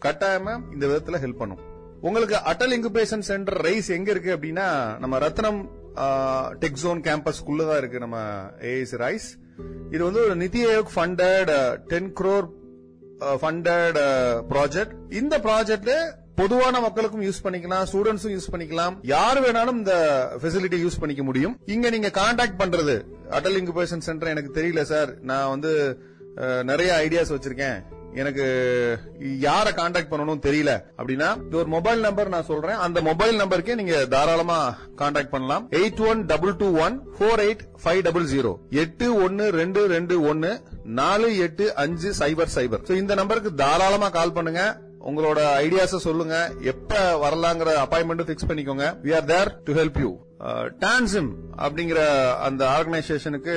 [0.05, 1.63] கட்டாயமா இந்த விதத்துல ஹெல்ப் பண்ணும்.
[2.09, 4.69] உங்களுக்கு அட்டல் இன்குபேஷன் சென்டர் ரைஸ் எங்க இருக்கு அப்படின்னா
[5.03, 5.61] நம்ம ரத்னம்
[6.63, 8.19] டெக் ஜோன் கேம்பஸ்க்குள்ள தான் இருக்கு நம்ம
[8.73, 9.29] ஏஐசி ரைஸ்
[9.95, 11.53] இது வந்து ஒரு NITI Aayog funded
[11.93, 12.49] ten crore
[13.43, 13.99] funded
[14.53, 15.95] project இந்த ப்ராஜெக்ட்ல
[16.41, 18.95] பொதுவான மக்களுக்கும் யூஸ் பண்ணிக்கலாம் ஸ்டூடெண்ட்ஸும் யூஸ் பண்ணிக்கலாம்.
[19.13, 19.95] யார் வேணாலும் இந்த
[20.43, 21.55] ஃபெசிலிட்டி யூஸ் பண்ணிக்க முடியும்.
[21.75, 22.97] இங்க நீங்க கான்டாக்ட் பண்றது
[23.39, 25.11] அடல் இன்குபேஷன் சென்டர் எனக்கு தெரியல சார்.
[25.31, 25.73] நான் வந்து
[26.71, 27.79] நிறைய ஐடியாஸ் வச்சிருக்கேன்.
[28.21, 28.45] எனக்கு
[29.45, 32.79] யார கான்டாக்ட் பண்ணணும் தெரியல அப்படின்னா இது ஒரு மொபைல் நம்பர் நான் சொல்றேன்.
[32.87, 34.59] அந்த மொபைல் நம்பருக்கே நீங்க தாராளமா
[35.01, 35.67] கான்டாக்ட் பண்ணலாம்.
[35.81, 38.53] Eight one double two one four eight five double zero
[38.85, 40.53] எட்டு ஒன்னு ரெண்டு ரெண்டு ஒன்னு
[41.01, 44.63] நாலு எட்டு அஞ்சு சைபர் சைபர் இந்த நம்பருக்கு தாராளமா கால் பண்ணுங்க.
[45.09, 46.37] உங்களோட ஐடியாஸ சொல்லுங்க.
[46.73, 46.95] எப்ப
[47.25, 48.87] வரலாங்கிற அப்பாயின்மெண்ட் பிக்ஸ் பண்ணிக்கோங்க.
[49.07, 50.11] We are there to help you
[50.85, 51.29] TANSIM
[51.65, 52.01] அப்படிங்கிற
[52.47, 53.55] அந்த ஆர்கனைசேஷனுக்கு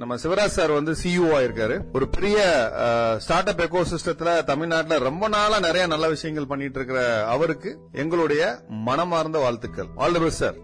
[0.00, 1.76] நம்ம சிவராஜ் சார் வந்து சிஇஓ ஆயிருக்காரு.
[1.96, 2.38] ஒரு பெரிய
[2.84, 7.02] uh, ஸ்டார்ட் அப் எக்கோ சிஸ்டத்துல தமிழ்நாட்டில் ரொம்ப நாளா நிறைய நல்ல விஷயங்கள் பண்ணிட்டு இருக்கிற
[7.34, 7.72] அவருக்கு
[8.04, 8.42] எங்களுடைய
[8.88, 9.90] மனமார்ந்த வாழ்த்துக்கள்.
[9.96, 10.58] ஆல் தி பெஸ்ட் சார்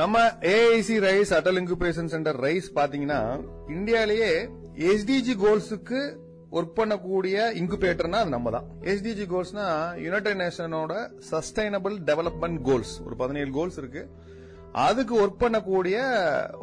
[0.00, 0.24] நம்ம
[0.54, 3.20] AIC raise Atal incubation centre raise பாத்தீங்கன்னா
[3.76, 4.32] இந்தியாலேயே
[4.90, 6.00] எஸ்டிஜி கோல்ஸுக்கு
[6.54, 9.64] ஒர்க் பண்ணக்கூடிய இன்குபேட்டர்னா அது நம்ம தான் எஸ்டிஜி கோல்ஸ்னா
[10.04, 10.94] யுனைடெட் நேஷனோட
[11.30, 14.02] சஸ்டைனபிள் டெவலப்மெண்ட் கோல்ஸ் ஒரு பதினேழு கோல்ஸ் இருக்கு.
[14.84, 15.96] அதுக்கு ஒர்க் பண்ணக்கூடிய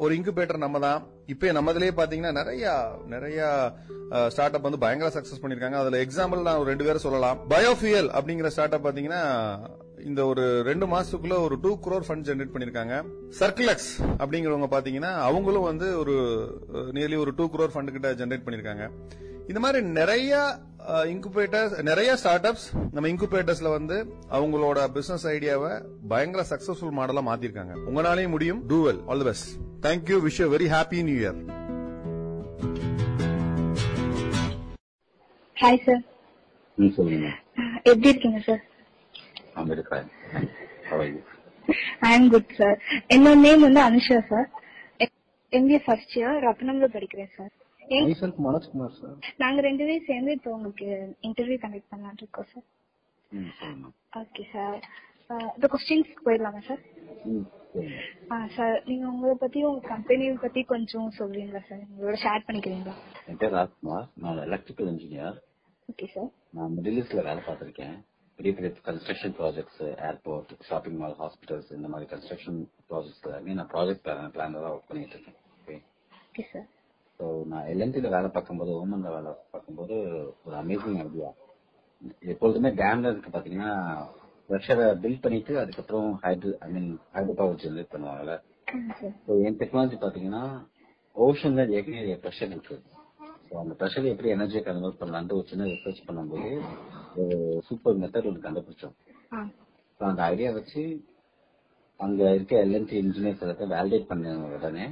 [0.04, 1.00] ஒரு இன்குபேட்டர் நம்ம தான்
[1.34, 2.72] இப்போ நம்மதுலயே பாத்தீங்கன்னா நிறைய
[3.14, 3.40] நிறைய
[4.34, 5.78] ஸ்டார்ட் அப் வந்து பயங்கர சக்சஸ் பண்ணிருக்காங்க.
[5.82, 7.40] அதுல எக்ஸாம்பிள் நான் ஒரு ரெண்டு பேரும் சொல்லலாம்.
[7.54, 9.24] பயோஃபியல் அப்படிங்கிற ஸ்டார்ட் அப் பாத்தீங்கன்னா
[10.10, 12.96] இந்த ஒரு ரெண்டு மாசத்துக்குள்ள ஒரு டூ குரோர் ஃபண்ட் ஜெனரேட் பண்ணிருக்காங்க.
[13.42, 16.16] சர்க்கிளக்ஸ் அப்படிங்கிறவங்க பாத்தீங்கன்னா அவங்களும் வந்து ஒரு
[16.98, 18.86] நியர்லி ஒரு டூ குரோர் ஃபண்ட் கிட்ட ஜெனரேட் பண்ணிருக்காங்க.
[19.50, 20.34] இந்த மாதிரி நிறைய
[21.12, 22.66] இன்குபேட்டர்ஸ் நிறைய ஸ்டார்ட் அப்ஸ்
[22.96, 23.98] நம்ம இன்குபேட்டர்ஸ்ல வந்து
[24.32, 25.72] அவங்களோட பிசினஸ் ஐடியாவை
[26.08, 27.74] பயங்கர சக்சஸ்ஃபுல் மாடலா மாத்திருக்காங்க.
[27.90, 28.62] உங்களாலையும் முடியும்.
[28.68, 29.52] Do well all the best
[29.86, 31.40] thank you wish very happy new year
[35.58, 36.02] hi sir
[36.78, 37.30] ம் சொல்லுங்க
[37.90, 38.62] எப்படி இருக்கீங்க sir
[39.56, 40.08] I'm very fine.
[40.86, 41.20] How are you?
[42.08, 42.78] I am good sir
[43.14, 44.48] என்னோட நேம் வந்து Anusha sir
[45.54, 47.52] MBA first year ரத்னம்ல படிக்கிறேன் sir
[47.88, 49.12] Kumar, sir.
[49.42, 50.86] நாங்க ரெண்டு பேரும் சேர்ந்து இப்போ உங்களுக்கு
[51.28, 52.68] இன்டர்வியூ கண்டக்ட் பண்ணலாம்னு இருக்கோம் சார்.
[54.22, 54.78] ஓகே சார்
[55.56, 56.82] இந்த கொஸ்டின்ஸ் போயிடலாமா சார்
[58.32, 62.96] ஆ சார் நீங்க உங்களை பத்தி உங்க கம்பெனியை பத்தி கொஞ்சம் சொல்றீங்களா சார் உங்களோட ஷேர் பண்ணிக்கிறீங்களா?
[63.30, 64.06] என் பேர் ராஜ்குமார்.
[64.24, 65.38] நான் எலக்ட்ரிக்கல் இன்ஜினியர்
[65.90, 67.96] ஓகே சார் நான் மிடில் ஈஸ்ட்ல வேலை பார்த்திருக்கேன்.
[68.40, 72.60] பெரிய பெரிய construction projects airport shopping mall hospitals இந்த மாதிரி கன்ஸ்ட்ரக்ஷன்
[72.92, 75.40] ப்ராஜெக்ட்ஸ்ல நான் ப்ராஜெக்ட் பிளானர் தான் ஒர்க் பண்ணிட்டு இருக்கேன்.
[75.60, 75.78] ஓகே
[76.30, 76.70] ஓகே சார்
[77.20, 79.96] ஸோ நான் எல்என்டில வேலை பார்க்கும்போது ஓமன்ல வேலை பார்க்கும்போது
[80.46, 81.30] ஒரு அமேசிங் ஐடியா
[82.32, 83.74] எப்பொழுதுமே டேம்ல இருக்கு பாத்தீங்கன்னா
[84.50, 88.34] ப்ரெஷரை பில்ட் பண்ணிட்டு அதுக்கப்புறம் hydro I mean hydro power generate பண்ணுவாங்கல்ல
[89.26, 90.44] ஸோ என் டெக்னாலஜி பாத்தீங்கன்னா
[91.16, 92.76] ஓஷன்ல ஏற்கனவே ப்ரெஷர் இருக்கு.
[93.48, 96.50] ஸோ அந்த ப்ரெஷர் எப்படி எனர்ஜியை கன்வெர்ட் பண்ணலான்ட்டு ஒரு சின்ன ரிசர்ச் பண்ணும்போது
[97.16, 97.36] ஒரு
[97.68, 98.96] சூப்பர் மெத்தட் ஒன்று கண்டுபிடிச்சோம்.
[100.00, 100.84] ஸோ அந்த ஐடியா வச்சு
[102.00, 104.86] அங்க இருக்க எல்என்டி இன்ஜினியர்ஸ் எல்லாத்தையும் வேலிடேட் பண்ண உடனே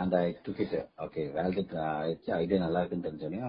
[0.00, 0.74] அந்த டுக்கிட்
[1.04, 3.40] ஓகே வேலிடேட் ஆயிடுச்சு ஐடியா நல்லா இருக்குன்னு தெரிஞ்சோடனே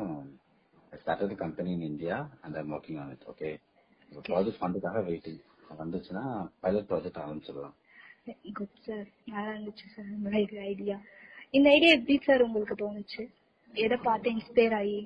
[0.93, 3.49] started company in India and I'm working on it okay
[4.25, 5.39] project ஃபண்டுக்காக waiting
[5.79, 6.23] வந்துச்சுன்னா
[6.63, 7.75] பைலட் ப்ராஜெக்ட் ஆரம்பிச்சிடலாம்
[8.57, 10.37] குட் சார் நல்லா இருந்துச்சு சார் உங்களோட
[10.67, 10.97] ஐடியா
[11.53, 13.23] இந்த ஐடியா எப்படி சார் உங்களுக்கு தோணுச்சு?
[13.73, 14.99] எதை பார்த்து இன்ஸ்பயர் ஆகி?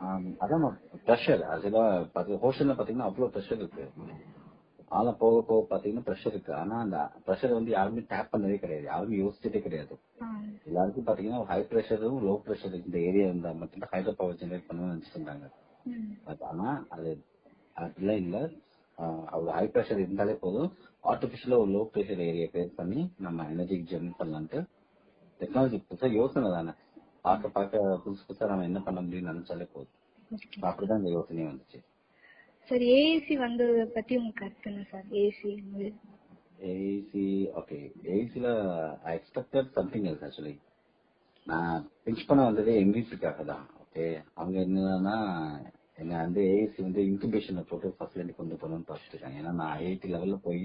[0.00, 0.64] ஆம், அதான்
[1.06, 1.42] ப்ரெஷர்
[2.14, 3.84] பார்த்து ஹோஸ்டல்ல பாத்தீங்கன்னா அவ்வளவு ப்ரெஷர் இருக்கு.
[4.88, 6.54] ஆனா போக போக பாத்தீங்கன்னா ப்ரெஷர் இருக்கு.
[6.54, 8.84] ஆனா அந்த ப்ரெஷர் வந்து யாருமே டேப் பண்ணதே கிடையாது.
[8.84, 9.94] யாருமே யோசிச்சதே கிடையாது.
[10.64, 15.18] எல்லாருக்கும் பாத்தீங்கன்னா ஹை ப்ரெஷரும் லோ ப்ரெஷர் இந்த ஏரியா இருந்தா மட்டும் ஹைட்ரோ பவர் ஜெனரேட் பண்ணணும்னு நினைச்சிட்டு
[15.18, 15.48] இருந்தாங்க
[16.24, 17.10] பட் ஆனா அது
[17.76, 18.36] அப்படிலாம் இல்ல.
[18.98, 20.70] ஆஹ் அவ்வளவு ஹை ப்ரெஷர் இருந்தாலே போதும்.
[21.04, 24.60] ஆர்டிபிஷியலா ஒரு லோ ப்ரெஷர் ஏரியா கிரியேட் பண்ணி நம்ம எனர்ஜி ஜெனரேட் பண்ணலான்ட்டு
[25.40, 26.72] டெக்னாலஜி புதுசா யோசனை தானே.
[27.20, 29.94] பார்க்க பார்க்க புதுசு புதுசா நம்ம என்ன பண்ண முடியும்னு நினைச்சாலே போதும்.
[30.62, 31.78] அப்படிதான் இந்த யோசனையே வந்துச்சு.
[32.68, 35.50] சார் ஏசி வந்ததை பத்தி உங்க கருத்து என்ன sir AC
[36.72, 37.24] AC
[37.60, 37.78] okay
[38.14, 38.46] ஏசில
[39.04, 40.54] I expected something else actually
[41.46, 44.04] நான் பிஞ்ச் பண்ண வந்ததே எம்விசிக்காக தான் ஓகே
[44.34, 45.16] அவங்க என்னன்னா
[45.98, 49.40] என்ன வந்து ஏசி வந்து இன்குபேஷன்ல போட்டு ஃபர்ஸ்ட்ல இருந்து கொண்டு போகணும்னு பார்த்துட்டு இருக்காங்க.
[49.40, 50.64] ஏன்னா நான் ஐஐடி லெவல்ல போய்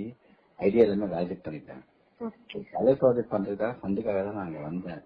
[0.60, 1.84] ஐடியா எல்லாமே வேலிடேட் பண்ணிட்டேன்.
[2.74, 5.04] கலை ப்ராஜெக்ட் பண்றதுக்காக ஃபண்டுக்காக தான் நான் அங்க வந்தேன்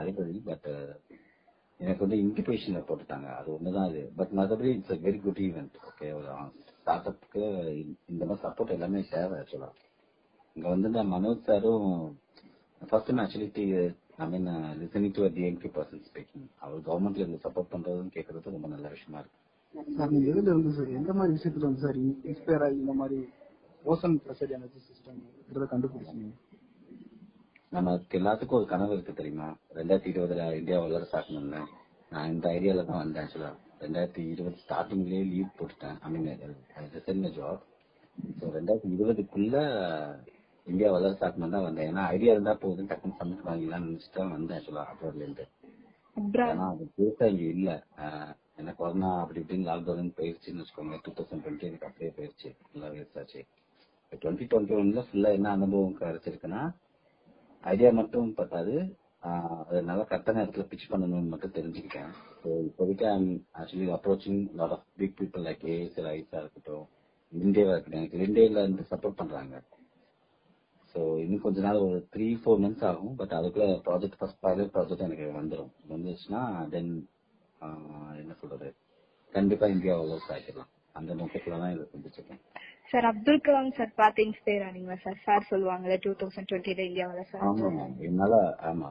[0.00, 0.68] அதேபடி பட்
[1.82, 3.28] எனக்கு வந்து இன்குபேஷன்ல போட்டுட்டாங்க.
[3.38, 6.28] அது ஒண்ணுதான் அது பட் மற்றபடி it's very good event okay ஒரு
[6.70, 7.42] ஸ்டார்ட் அப்க்கு
[8.08, 9.70] இந்த மாதிரி சப்போர்ட் எல்லாமே தேவை ஆக்சுவலா
[10.56, 11.86] இங்க வந்து இந்த மனோஜ் சாரும்
[12.82, 13.66] first time actually
[14.18, 14.48] I mean
[14.80, 19.38] listening to DMK person speaking அவர் கவர்மெண்ட்ல இருந்து சப்போர்ட் பண்றதுன்னு கேட்கறது ரொம்ப நல்ல விஷயமா இருக்கு.
[19.96, 20.90] சார் நீங்க எதுல இருந்து சார்?
[20.92, 23.18] எந்த மாதிரி விஷயத்துல வந்து சார் இன்ஸ்பயர் ஆகி இந்த மாதிரி
[23.84, 25.20] ஓசன் ப்ரெஷர் எனர்ஜி சிஸ்டம்
[25.72, 26.26] கண்டுபிடிச்சீங்க?
[27.72, 29.46] நமக்கு எல்லாத்துக்கும் ஒரு கனவு இருக்கு தெரியுமா?
[29.78, 31.60] ரெண்டாயிரத்தி இருபதுல இந்தியா வளர சாக்கணும்னு
[32.12, 33.50] நான் இந்த ஐடியால தான் வந்தேன் ஆக்சுவலா
[33.84, 35.96] ரெண்டாயிரத்தி இருபது ஸ்டார்டிங்லயே லீவ் போட்டுட்டேன்.
[36.04, 37.62] ஐ மீன் ஜாப்
[38.38, 39.56] ஸோ ரெண்டாயிரத்தி இருபதுக்குள்ள
[40.66, 41.88] இந்தியா வளர சாக்கணும் தான் வந்தேன்.
[41.90, 42.90] ஏன்னா ஐடியா இருந்தா போதும்.
[42.90, 45.46] டக்குன்னு சப்மிட் வாங்கிடலாம்னு நினைச்சிட்டு தான் வந்தேன் ஆக்சுவலா அப்ராட்ல இருந்து.
[46.46, 47.70] ஏன்னா அது பெருசா இங்க இல்ல.
[48.58, 52.50] ஏன்னா கொரோனா அப்படி இப்படின்னு லாக்டவுன் போயிருச்சுன்னு வச்சுக்கோங்க டூ தௌசண்ட் டுவெண்ட்டி எனக்கு அப்படியே போயிருச்சு.
[52.72, 53.42] நல்லா வேஸ்ட் ஆச்சு.
[54.22, 56.62] டுவெண்ட்டி டுவெண்ட்டி ஒன்ல ஃபுல்லா என்ன அனுபவம் கிடைச்சிருக்குன்னா
[57.64, 58.74] ஐடியா மட்டும் பத்தாது.
[59.22, 62.10] ஆஹ் அது நல்லா கரெக்டான இடத்துல பிச் பண்ணணும்னு மட்டும் தெரிஞ்சுக்கிட்டேன்.
[62.40, 63.28] ஸோ இப்போதைக்கு I'm
[63.60, 66.86] actually approaching lot of big people like ASL ஐஸா இருக்கட்டும்
[67.32, 68.00] இந்தியாவா இருக்கட்டும்.
[68.00, 69.54] எனக்கு இந்தியால இருந்து சப்போர்ட் பண்றாங்க.
[70.94, 73.14] ஸோ இன்னும் கொஞ்ச நாள் ஒரு த்ரீ ஃபோர் மந்த்ஸ் ஆகும்.
[73.14, 76.92] பட் அதுக்குள்ள ப்ராஜெக்ட் ஃபர்ஸ்ட் பைலட் ப்ராஜெக்ட் எனக்கு வந்துடும் வந்துச்சுன்னா தென்
[78.20, 78.68] என்ன சொல்றது?
[79.32, 82.42] கண்டிப்பா இந்தியா வளர்ச்சி ஆகிடலாம் அந்த நோக்கத்துல தான் இதை செஞ்சுருக்கேன்
[82.88, 87.46] சார் அப்துல் கலாம் சார் பார்த்து இன்ஸ்பயர் ஆனீங்களா சார் சார் சொல்லுவாங்கல்ல டூ தௌசண்ட் டுவெண்ட்டில இந்தியாவில சார்.
[87.46, 87.70] ஆமா
[88.08, 88.34] என்னால
[88.68, 88.88] ஆமா.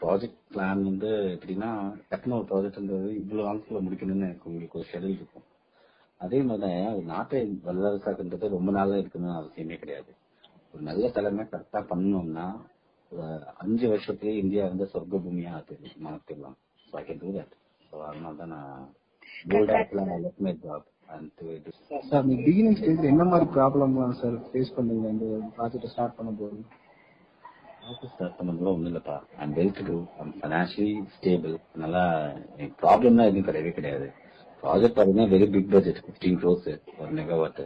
[0.00, 1.70] ப்ராஜெக்ட் பிளான் வந்து எப்படின்னா
[2.10, 5.46] டக்குனு ஒரு ப்ராஜெக்ட்ன்றது இவ்வளவு நாளுக்குள்ள முடிக்கணும்னு எனக்கு உங்களுக்கு ஒரு ஷெடியூல் இருக்கும்.
[6.20, 10.12] அதே மாதிரிதான் ஒரு நாட்டை வல்லரசாக்குன்றது ரொம்ப நாளா இருக்கணும்னு அவசியமே கிடையாது.
[10.74, 12.46] ஒரு நல்ல தலைமை கரெக்டா பண்ணணும்னா
[13.12, 13.26] ஒரு
[13.62, 15.52] அஞ்சு வருஷத்துலயே இந்தியா வந்து சொர்க்க பூமியா
[16.06, 16.56] மாத்திடலாம்
[16.88, 17.54] so I can do that
[17.86, 18.84] so அதனால தான் நான்
[20.62, 20.88] ஜாப்
[22.08, 25.06] சார் நீங்க பிகினிங் ஸ்டேஜ்ல என்ன மாதிரி ப்ராப்ளம் சார் ஃபேஸ் பண்ணீங்க?
[25.14, 25.26] இந்த
[25.56, 26.58] ப்ராஜெக்ட் ஸ்டார்ட் பண்ணும்போது?
[28.12, 29.16] ஸ்டார்ட் பண்ணும்போது ஒன்றும் இல்லப்பா.
[29.42, 32.02] I'm well to do I'm financially stable நல்லா
[32.82, 34.06] ப்ராப்ளம்னா எதுவும் கிடையவே கிடையாது.
[34.62, 36.68] ப்ராஜெக்ட் பார்த்தீங்கன்னா very big budget fifteen crores
[37.00, 37.62] ஒரு மெகாவாட்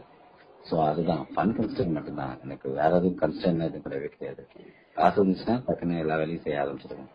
[0.68, 1.22] ஸோ அதுதான்.
[1.34, 2.34] ஃபன் கன்ஸ்டன் மட்டும்தான்.
[2.44, 4.42] எனக்கு வேற எதுவும் கன்ஸ்டன் எதுவும் கிடையவே கிடையாது.
[4.96, 7.10] காசு இருந்துச்சுன்னா டக்குன்னு எல்லா வேலையும் செய்ய ஆரம்பிச்சிருவேன்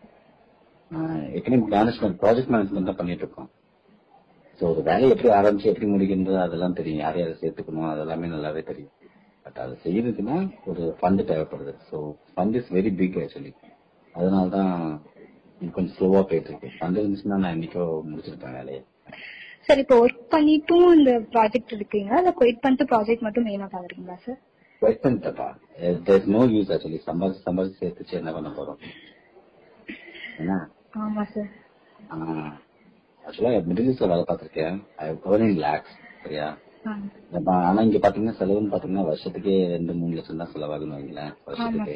[1.38, 3.50] எக்கனாமிக் மேனேஜ்மெண்ட் ப்ராஜெக்ட் மேனேஜ்மெண்ட் தான் பண்ணிட்டு இருக்கோம்.
[4.58, 7.02] ஸோ ஒரு வேலையை எப்படி ஆரம்பிச்சு எப்படி முடிக்கிறது அதெல்லாம் தெரியும்.
[7.04, 8.92] யார் யாரை சேர்த்துக்கணும் அதெல்லாமே நல்லாவே தெரியும்.
[9.46, 10.36] பட் அதை செய்யறதுக்குன்னா
[10.70, 11.72] ஒரு ஃபண்ட் தேவைப்படுது.
[11.88, 11.96] So
[12.32, 13.52] fund is very big actually
[14.14, 14.72] அதனால தான்
[15.74, 18.80] கொஞ்சம் ஸ்லோவா போயிட்டு இருக்கு ஃபண்ட் இருந்துச்சுன்னா நான் இன்னைக்கோ முடிச்சிருப்பேன் வேலையை.
[19.66, 22.18] சார் இப்போ ஒர்க் பண்ணிட்டும் இந்த ப்ராஜெக்ட் இருக்கீங்களா?
[22.22, 24.40] இல்ல குயிட் பண்ணிட்டு ப்ராஜெக்ட் மட்டும் மெயினா பாக்குறீங்களா சார்
[24.82, 25.48] வெயிட் பண்ணிட்டப்பா.
[26.08, 28.80] தேர் நோ யூஸ் ஆக்சுவலி சம்பாதிச்சு சம்பாதிச்சு சேர்த்துச்சு என்ன பண்ண போறோம்?
[30.40, 30.58] ஏன்னா
[31.04, 31.50] ஆமா சார்
[33.24, 35.06] ஆக்சுவலா மிடில் வேலை பார்த்திருக்கேன் ஐ
[35.64, 35.94] லேக்ஸ்
[36.24, 36.46] சரியா
[37.68, 41.94] ஆனா இங்க பாத்தீங்கன்னா செலவுன்னு பாத்தீங்கன்னா வருஷத்துக்கே ரெண்டு மூணு லட்சம் தான் செலவாகுன்னு வைங்களேன் வருஷத்துக்கு.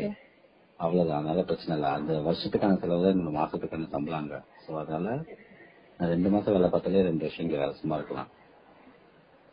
[0.79, 1.89] அவ்வளவுதான் அதனால பிரச்சனை இல்ல.
[1.99, 4.35] அந்த வருஷத்துக்கான செலவு தான் இந்த மாசத்துக்கான சம்பளாங்க.
[4.65, 5.09] சோ அதனால
[6.13, 8.29] ரெண்டு மாசம் வேலை பார்த்தாலே ரெண்டு வருஷம் இங்க வேலை சும்மா இருக்கலாம்.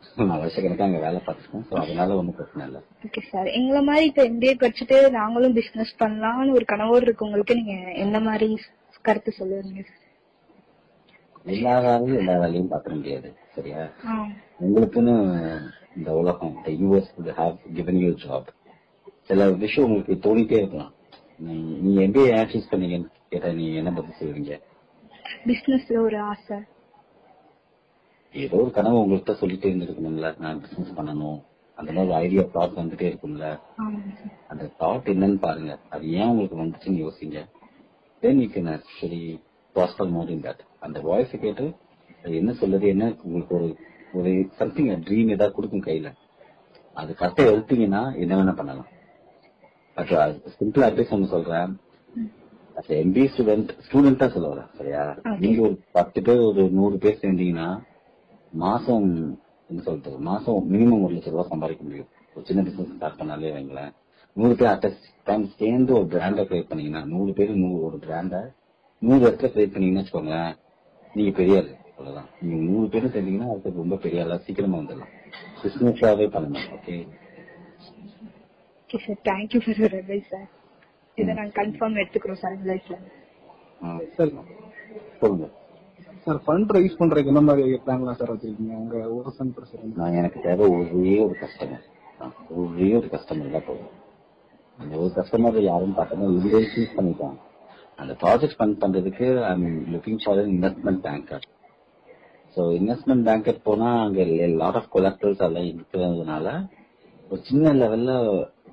[0.28, 1.66] நான் வருஷக்கணக்கா அங்க வேலை பார்த்துருக்கேன்.
[1.68, 2.80] ஸோ அதனால ஒன்றும் பிரச்சனை இல்லை.
[3.06, 7.74] ஓகே சார் எங்களை மாதிரி இப்ப எம்பிஏ படிச்சுட்டு நாங்களும் பிசினஸ் பண்ணலாம்னு ஒரு கனவோடு இருக்கவங்களுக்கு நீங்க
[8.04, 8.48] எந்த மாதிரி
[9.04, 9.82] கருத்து சொல்லுவீங்க
[11.46, 13.86] வேலையும் எல்லா வேலையும் பார்த்துட முடியாது சரியா?
[14.60, 15.58] உங்களுக்குன்னு
[15.96, 18.46] இந்த உலகம் இந்த US have given you job
[19.22, 20.92] சில விஷயம் உங்களுக்கு தோணிட்டே இருக்கலாம்.
[21.44, 24.60] நீ- நீ எம்பிஏ ஏன் சூஸ் பண்ணீங்கன்னு கேட்டா நீ என்ன பதில் சொல்லுவீங்க?
[25.44, 26.58] பிசினஸ்ல ஒரு ஆசை.
[28.32, 30.38] ஏதோ ஒரு கனவு உங்கள்கிட்ட சொல்லிட்டே இருந்திருக்கணும்ல.
[30.38, 31.42] நான் பிசினஸ் பண்ணணும்.
[31.74, 33.60] அந்த மாதிரி ஐடியா தாட் வந்துட்டே இருக்கும்ல.
[34.48, 35.78] அந்த தாட் என்னன்னு பாருங்க.
[35.90, 37.44] அது ஏன் உங்களுக்கு வந்துச்சுன்னு யோசிங்க.
[38.20, 39.40] Then you can actually
[39.74, 41.66] prosper more in that அந்த வாய்ஸ் கேட்டு
[42.24, 43.04] அது என்ன சொல்லுது என்ன?
[43.26, 43.68] உங்களுக்கு ஒரு
[44.18, 46.08] ஒரு சம்திங் ட்ரீம் ஏதாவது கொடுக்கும் கையில.
[47.00, 48.88] அது கரெக்டா எடுத்தீங்கன்னா என்ன வேணா பண்ணலாம்.
[49.96, 50.12] பட்
[50.58, 51.72] சிம்பிள் அட்வைஸ் ஒன்று சொல்றேன்.
[53.02, 55.02] எம்பிஏ ஸ்டூடெண்ட் ஸ்டூடெண்டா சொல்ல சரியா?
[55.42, 57.68] நீங்க ஒரு பத்து பேர் ஒரு நூறு பேர் சேர்ந்தீங்கன்னா
[58.64, 59.06] மாசம்
[59.70, 62.10] என்ன சொல்றது மாசம் மினிமம் ஒரு லட்சம் ரூபாய் சம்பாதிக்க முடியும்.
[62.34, 63.92] ஒரு சின்ன பிசினஸ் ஸ்டார்ட் பண்ணாலே வைங்களேன்.
[64.36, 64.86] நூறு பேர் அட்
[65.28, 68.40] டைம் சேர்ந்து ஒரு பிராண்டை கிரியேட் பண்ணீங்கன்னா நூறு பேர் நூறு ஒரு பிராண்டை
[69.02, 70.52] நூறு இடத்துல கிரியேட் பண்ணீங்கன்னு வச்சுக்கோங்களேன்
[71.16, 71.70] நீங்க பெரிய ஆளு.
[71.90, 72.28] அவ்வளவுதான்.
[72.40, 75.12] நீங்க நூறு பேரும் சேர்ந்தீங்கன்னா அதுக்கு ரொம்ப பெரிய ஆளா சீக்கிரமா வந்துடலாம்.
[75.60, 76.96] பிசினஸாவே பண்ணணும் okay
[78.82, 80.48] okay sir thank you for your advice sir
[81.18, 82.96] இதை நாங்க கன்ஃபார்ம் எடுத்துக்கிறோம் சார் லைஃப்ல
[84.16, 84.34] சார்.
[85.20, 85.46] சொல்லுங்க.
[86.24, 88.74] சார் ஃபண்ட் ரைஸ் பண்றதுக்கு என்ன மாதிரி பிளான்லாம் சார் வச்சிருக்கீங்க?
[88.82, 91.84] உங்க ஓசன் பிரசிடென்ட் நான் எனக்கு தேவை ஒரே ஒரு கஸ்டமர்
[92.62, 93.92] ஒரே ஒரு கஸ்டமர் தான் போதும்.
[94.78, 97.38] அந்த ஒரு கஸ்டமர் யாரும் பார்த்தோம்னா இவரே சூஸ் பண்ணிட்டாங்க
[97.98, 101.44] அந்த ப்ராஜெக்ட் ஃபண்ட் பண்றதுக்கு I am looking for investment banker
[102.56, 104.24] so investment banker போனா அங்க
[104.62, 106.46] லாட் ஆஃப் கொலாக்டர்ஸ் எல்லாம் இருக்கிறதுனால
[107.30, 108.12] ஒரு சின்ன லெவல்ல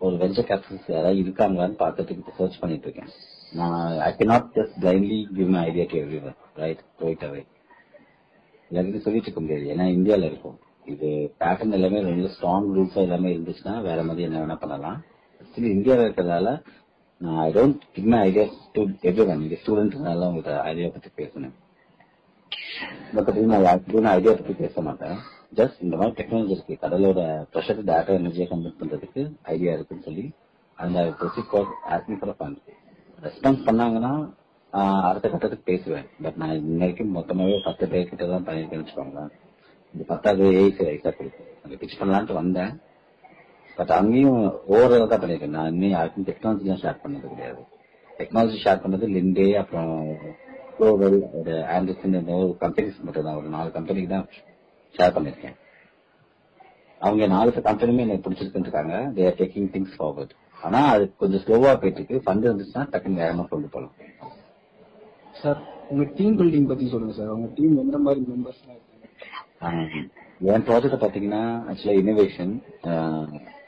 [0.05, 3.11] ஒரு வெஞ்சர் கேபிட்டல்ஸ் யாராவது இருக்காங்களான்னு பார்க்கறதுக்கு சர்ச் பண்ணிட்டு இருக்கேன்.
[3.51, 7.41] நான் I can not just blindly give my idea to every one right போயிட் அவே
[8.71, 9.65] எல்லாருக்கும் சொல்லிட்டு இருக்க முடியாது.
[9.73, 10.57] ஏன்னா இந்தியாவில் இருக்கும்.
[10.93, 11.09] இது
[11.41, 14.97] பேட்டர்ன் எல்லாமே ரொம்ப ஸ்ட்ராங் ரூல்ஸ் எல்லாமே இருந்துச்சுன்னா வேற மாதிரி என்ன வேணா பண்ணலாம்.
[15.41, 16.49] ஆக்சுவலி இந்தியாவில் இருக்கிறதால
[17.21, 18.45] நான் I don't give my idea
[18.75, 21.55] to every one இங்கே ஸ்டூடெண்ட்னால உங்கள்கிட்ட ஐடியா பத்தி பேசணும்
[23.53, 25.17] நான் யாருக்கும் ஐடியா பத்தி பேச மாட்டேன்
[25.59, 27.19] ஜஸ்ட் இந்த மாதிரி டெக்னாலஜி இருக்கு கடலோட
[27.53, 29.23] ப்ரெஷர் டேட்டா எனர்ஜியை கன்வெர்ட் பண்றதுக்கு
[29.55, 30.25] ஐடியா இருக்குன்னு சொல்லி
[30.77, 32.61] அந்த proceed for asking for fund
[33.25, 34.13] response பண்ணாங்கன்னா
[35.09, 36.07] அடுத்த கட்டத்துக்கு பேசுவேன்.
[36.23, 39.31] பட் நான் இன்ன வரைக்கும் மொத்தமாவே பத்து பேர் கிட்ட தான் பண்ணிருக்கேன்னு வச்சுக்கோங்களேன்.
[39.93, 42.71] இந்த பத்தாவது ஏசி ரைஸா கொடுக்கும் அந்த பிச் பண்ணலான்ட்டு வந்தேன்.
[43.77, 44.41] பட் அங்கேயும்
[44.73, 47.61] ஓவரால் தான் பண்ணிருக்கேன் நான் இன்னும் யாருக்கும் டெக்னாலஜி ஷேர் பண்ணது கிடையாது.
[48.19, 49.91] டெக்னாலஜி ஷேர் பண்ணது லிண்டே அப்புறம்
[50.77, 53.39] குளோபல் ஒரு ஆண்டர்சன் ஒரு கம்பெனிஸ் மட்டும் தான்.
[53.41, 54.27] ஒரு நாலு கம்பெனிக்கு தான்
[54.95, 55.57] ஷேர் பண்ணிருக்கேன்
[57.01, 58.95] அவங்க நாலு கம்பெனியுமே எனக்கு பிடிச்சிருக்குன்னு இருக்காங்க.
[59.15, 63.43] They are taking things forward ஆனா அது கொஞ்சம் ஸ்லோவா போயிட்டு இருக்கு ஃபண்ட் இருந்துச்சுன்னா டக்குன்னு வேகமா
[63.49, 63.95] கொண்டு போகலாம்.
[65.41, 65.59] சார்
[65.91, 68.61] உங்க டீம் பில்டிங் பத்தி சொல்லுங்க சார் உங்க டீம் எந்த மாதிரி மெம்பர்ஸ்
[70.53, 72.53] என் ப்ராஜெக்ட் பாத்தீங்கன்னா ஆக்சுவலா இனோவேஷன்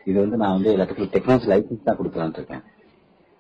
[0.09, 2.63] இது வந்து நான் வந்து எல்லாத்துக்கும் டெக்னாலஜி லைசன்ஸ் தான் கொடுக்கலாம்னு இருக்கேன்.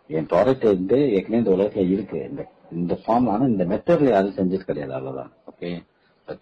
[0.09, 2.19] என் ப்ராடக்ட் வந்து ஏற்கனவே இந்த உலகத்துல இருக்கு.
[2.29, 2.41] இந்த
[2.79, 5.31] இந்த ஃபார்ம் ஆனா இந்த மெத்தட்ல யாரும் செஞ்சது கிடையாது அவ்வளவுதான்.
[5.51, 5.71] ஓகே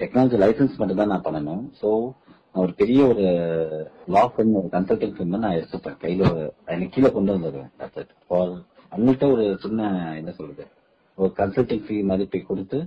[0.01, 1.63] டெக்னாலஜி லைசன்ஸ் மட்டும் தான் நான் பண்ணணும்.
[1.81, 1.89] சோ
[2.51, 3.25] நான் ஒரு பெரிய ஒரு
[4.15, 5.97] லா firm ஒரு கன்சல்டன்ட் firm நான் எடுத்துப்பேன்.
[6.03, 6.43] கையில ஒரு
[6.73, 7.99] எனக்கு கீழே கொண்டு வந்துடுவேன் That's
[8.93, 9.87] அவங்கள்ட்ட ஒரு சின்ன
[10.19, 10.65] என்ன சொல்றது
[11.17, 12.79] ஒரு கன்சல்டிங் ஃபீ மாதிரி போய் கொடுத்து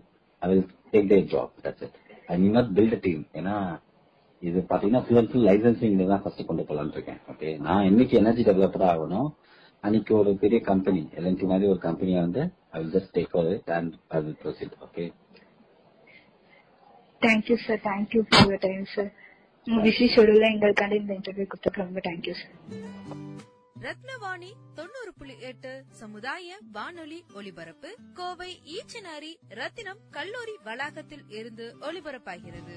[0.42, 1.96] I will take the job that's it
[2.32, 3.54] I need not build team ஏன்னா
[4.42, 8.42] இது பாத்தீங்கன்னா ஃபுல் அண்ட் ஃபுல் லைசன்சிங் தான் ஃபர்ஸ்ட் கொண்டு போலான்னு இருக்கேன் ஓகே நான் என்னைக்கு எனர்ஜி
[8.48, 9.28] டெவலப்பர் ஆகணும்.
[9.84, 12.42] அன்னைக்கு ஒரு பெரிய கம்பெனி எல்என்டி மாதிரி ஒரு கம்பெனியை வந்து
[12.72, 15.04] I will just take over it and I will proceed okay
[17.22, 19.10] thank you sir thank you for your time sir
[19.66, 22.54] உங்க பிஸி ஷெடியூல்ல எங்களுக்காண்டி இந்த இன்டர்வியூ கொடுத்ததுக்கு ரொம்ப தேங்க்யூ சார்
[23.76, 26.46] ரத்னவாணி தொண்ணூறு புள்ளி எட்டு சமுதாய
[26.76, 32.76] வானொலி ஒலிபரப்பு கோவை ஈச்சனாரி ரத்தினம் கல்லூரி வளாகத்தில் இருந்து ஒலிபரப்பாகிறது.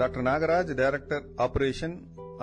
[0.00, 1.94] Doctor Nagaraj director operation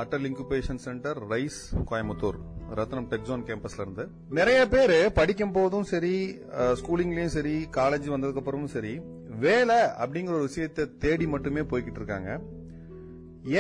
[0.01, 1.59] Atal incubation centre Rise
[1.89, 2.38] Coimbatore
[2.80, 4.03] Rathinam Techzone கேம்பஸ்ல இருந்து.
[4.30, 6.14] நிறைய பேர் படிக்கும் போதும் சரி
[6.59, 8.93] uh, ஸ்கூலிங்லயும் சரி காலேஜ் வந்ததுக்கு அப்புறமும் சரி
[9.45, 12.31] வேலை அப்படிங்கிற ஒரு விஷயத்தை தேடி மட்டுமே போய்கிட்டு இருக்காங்க.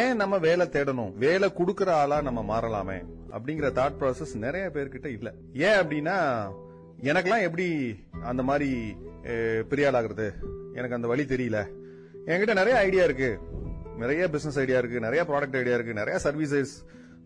[0.01, 1.13] ஏன் நம்ம வேலை தேடணும்?
[1.25, 2.99] வேலை கொடுக்கற ஆளா நம்ம மாறலாமே
[3.35, 5.29] அப்படிங்கிற தாட் ப்ராசஸ் நிறைய பேர்கிட்ட இல்ல.
[5.67, 6.17] ஏன் அப்படின்னா
[7.09, 7.67] எனக்கெல்லாம் எப்படி
[8.31, 9.69] அந்த மாதிரி uh, பெரியாளாகிறது?
[9.69, 10.27] பெரிய ஆளாகிறது
[10.73, 11.59] எனக்கு அந்த வழி தெரியல.
[12.31, 13.31] என்கிட்ட நிறைய ஐடியா இருக்கு.
[13.97, 16.73] நிறைய பிசினஸ் ஐடியா இருக்கு நிறைய ப்ராடக்ட் ஐடியா இருக்கு நிறைய சர்வீசஸ்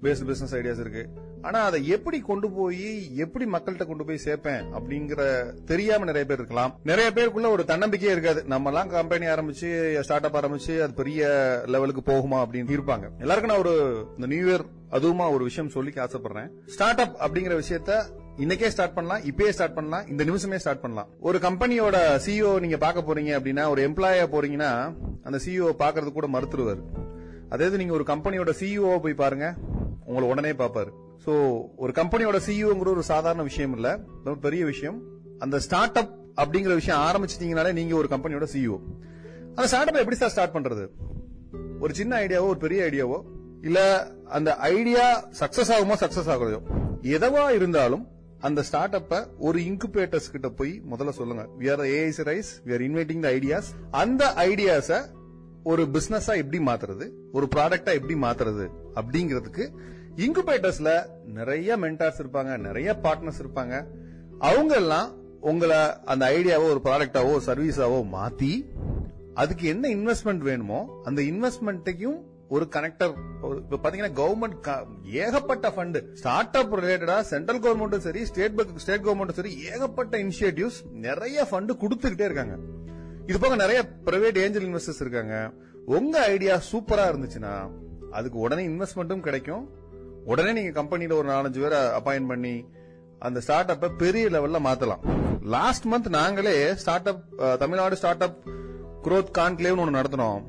[0.01, 1.07] பேஸ்ட் பிசினஸ் ஐடியாஸ் இருக்கு.
[1.41, 6.79] ஆனா அதை எப்படி கொண்டு போய் எப்படி மக்கள்கிட்ட கொண்டு போய் சேர்ப்பேன் அப்படிங்கிற தெரியாம நிறைய பேர் இருக்கலாம்.
[6.83, 8.43] நிறைய பேருக்குள்ள ஒரு தன்னம்பிக்கையே இருக்காது.
[8.43, 11.27] நம்ம எல்லாம் கம்பெனி ஆரம்பிச்சு ஸ்டார்ட் அப் ஆரம்பிச்சு அது பெரிய
[11.65, 13.09] லெவலுக்கு போகுமா அப்படின்னு இருப்பாங்க.
[13.19, 16.49] எல்லாருக்கும் நான் ஒரு இந்த நியூ இயர் அதுவுமா ஒரு விஷயம் சொல்லி ஆசைப்படுறேன்.
[16.65, 18.03] ஸ்டார்ட் அப் அப்படிங்கிற விஷயத்த
[18.41, 21.07] இன்னைக்கே ஸ்டார்ட் பண்ணலாம் இப்பயே ஸ்டார்ட் பண்ணலாம் இந்த நிமிஷமே ஸ்டார்ட் பண்ணலாம்.
[21.19, 24.93] ஒரு கம்பெனியோட சிஇஓ நீங்க பார்க்க போறீங்க அப்படின்னா ஒரு எம்ப்ளாயா போறீங்கன்னா
[25.23, 26.81] அந்த சிஇஓ பாக்குறது கூட மறுத்துருவார்.
[27.49, 29.55] அதே நீங்க ஒரு கம்பெனியோட சிஇஓ போய் பாருங்க
[30.05, 30.91] உங்களை உடனே பாப்பாரு
[31.25, 35.03] சோ ஒரு கம்பெனியோட சிஇஓங்கிற ஒரு சாதாரண விஷயம் இல்ல ரொம்ப பெரிய விஷயம்.
[35.39, 38.79] அந்த ஸ்டார்ட் அப் அப்படிங்கிற விஷயம் ஆரம்பிச்சிட்டீங்கனாலே நீங்க ஒரு கம்பெனியோட சிஇஓ
[39.47, 40.89] அந்த ஸ்டார்ட் அப் எப்படி சார் ஸ்டார்ட் பண்றது?
[41.79, 43.23] ஒரு சின்ன ஐடியாவோ ஒரு பெரிய ஐடியாவோ
[43.61, 46.59] இல்ல அந்த ஐடியா சக்சஸ் ஆகுமோ சக்சஸ் ஆகுறதோ
[47.01, 48.07] எதவா இருந்தாலும்
[48.41, 51.43] அந்த ஸ்டார்ட் அப்ப ஒரு இன்குபேட்டர்ஸ் கிட்ட போய் முதல்ல சொல்லுங்க.
[51.59, 54.99] We are AIC Rise we are inviting the ideas அந்த ஐடியாஸ
[55.63, 57.05] ஒரு பிசினஸா எப்படி மாத்துறது?
[57.31, 58.65] ஒரு ப்ராடக்டா எப்படி மாத்துறது?
[58.95, 59.65] அப்படிங்கிறதுக்கு
[60.15, 60.91] இன்குபேட்டர்ஸ்ல
[61.25, 63.85] நிறைய மென்டார்ஸ் இருப்பாங்க நிறைய பார்ட்னர்ஸ் இருப்பாங்க.
[64.39, 65.09] அவங்க எல்லாம்
[65.41, 68.53] உங்களை அந்த ஐடியாவோ ஒரு ப்ராடக்டாவோ சர்வீஸாவோ மாத்தி
[69.33, 72.19] அதுக்கு என்ன இன்வெஸ்ட்மெண்ட் வேணுமோ அந்த இன்வெஸ்ட்மெண்ட்டையும்
[72.53, 73.11] ஒரு கனெக்டர்
[73.83, 74.67] பாத்தீங்கன்னா கவர்மெண்ட்
[75.23, 81.45] ஏகப்பட்ட ஃபண்ட் ஸ்டார்ட் அப் ரிலேட்டடா சென்ட்ரல் கவர்மெண்ட்டும் சரி ஸ்டேட் ஸ்டேட் கவர்மெண்ட்டும் சரி ஏகப்பட்ட இனிஷியேட்டிவ்ஸ் நிறைய
[81.51, 82.55] ஃபண்ட் கொடுத்துக்கிட்டே இருக்காங்க.
[83.29, 85.35] இது போக நிறைய பிரைவேட் ஏஞ்சல் இன்வெஸ்டர்ஸ் இருக்காங்க.
[85.97, 87.53] உங்க ஐடியா சூப்பரா இருந்துச்சுன்னா
[88.19, 89.63] அதுக்கு உடனே இன்வெஸ்ட்மெண்ட்டும் கிடைக்கும்.
[90.31, 92.55] உடனே நீங்க கம்பெனியில ஒரு நாலஞ்சு பேரை அப்பாயின் பண்ணி
[93.27, 95.03] அந்த ஸ்டார்ட் அப்ப பெரிய லெவல்ல மாத்தலாம்.
[95.55, 97.23] லாஸ்ட் மந்த் நாங்களே start up
[97.63, 98.39] Tamil Nadu start up
[99.05, 100.43] growth கான்க்ளேவ்னு ஒன்று நடத்தினோம்.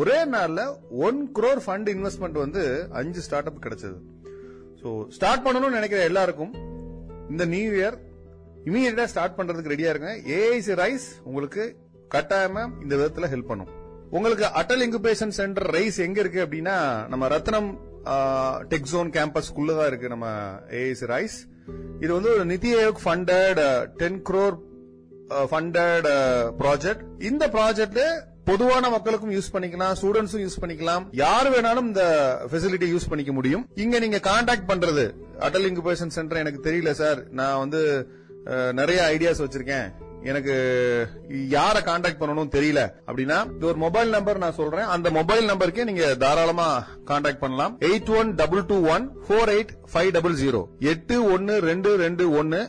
[0.00, 0.60] ஒரே நாள்ல
[1.06, 2.62] ஒன் குரோர் ஃபண்ட் இன்வெஸ்ட்மெண்ட் வந்து
[3.00, 3.98] அஞ்சு ஸ்டார்ட் அப் கிடைச்சது.
[4.80, 6.52] ஸோ ஸ்டார்ட் பண்ணணும்னு நினைக்கிற எல்லாருக்கும்
[7.32, 7.96] இந்த நியூ இயர்
[8.68, 10.10] இமீடியட்டா ஸ்டார்ட் பண்றதுக்கு ரெடியா இருங்க.
[10.36, 11.64] ஏஐசி ரைஸ் உங்களுக்கு
[12.14, 13.70] கட்டாயமா இந்த விதத்துல ஹெல்ப் பண்ணும்.
[14.16, 16.76] உங்களுக்கு அட்டல் இன்குபேஷன் சென்டர் ரைஸ் எங்க இருக்கு அப்படின்னா
[17.12, 17.70] நம்ம ரத்னம்
[18.72, 20.26] டெக் ஜோன் கேம்பஸ்க்குள்ள தான் இருக்கு நம்ம
[20.80, 21.36] ஏஐசி ரைஸ்
[22.02, 23.60] இது வந்து ஒரு Niti Aayog funded
[24.00, 24.56] ten crore
[25.50, 26.08] funded
[26.62, 28.00] project இந்த ப்ராஜெக்ட்
[28.48, 31.04] பொதுவான மக்களுக்கும் யூஸ் பண்ணிக்கலாம் ஸ்டூடெண்ட்ஸும் யூஸ் பண்ணிக்கலாம்.
[31.22, 32.04] யார் வேணாலும் இந்த
[32.50, 33.64] ஃபெசிலிட்டி யூஸ் பண்ணிக்க முடியும்.
[33.84, 35.04] இங்க நீங்க கான்டாக்ட் பண்றது
[35.46, 37.82] அட்டல் இன்குபேஷன் சென்டர் எனக்கு தெரியல சார் நான் வந்து
[38.80, 39.86] நிறைய ஐடியாஸ் வச்சிருக்கேன்.
[40.30, 40.54] எனக்கு
[41.54, 42.82] யார கான்டாக்ட் பண்ணணும் தெரியல.
[43.08, 44.90] அப்படின்னா இது ஒரு மொபைல் நம்பர் நான் சொல்றேன்.
[44.94, 46.68] அந்த மொபைல் நம்பருக்கே நீங்க தாராளமா
[47.10, 47.74] கான்டாக்ட் பண்ணலாம்.
[47.88, 50.62] Eight one double two one four eight five double zero
[50.92, 52.60] எட்டு ஒன்னு ரெண்டு ரெண்டு ஒன்னு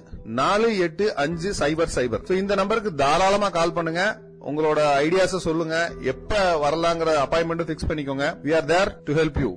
[0.42, 4.04] நாலு எட்டு அஞ்சு சைபர் சைபர் இந்த நம்பருக்கு தாராளமா கால் பண்ணுங்க.
[4.50, 5.76] உங்களோட ஐடியாஸ சொல்லுங்க.
[6.14, 8.26] எப்ப வரலாங்கிற அப்பாயின்மெண்ட் பிக்ஸ் பண்ணிக்கோங்க.
[8.46, 9.52] We are there to help you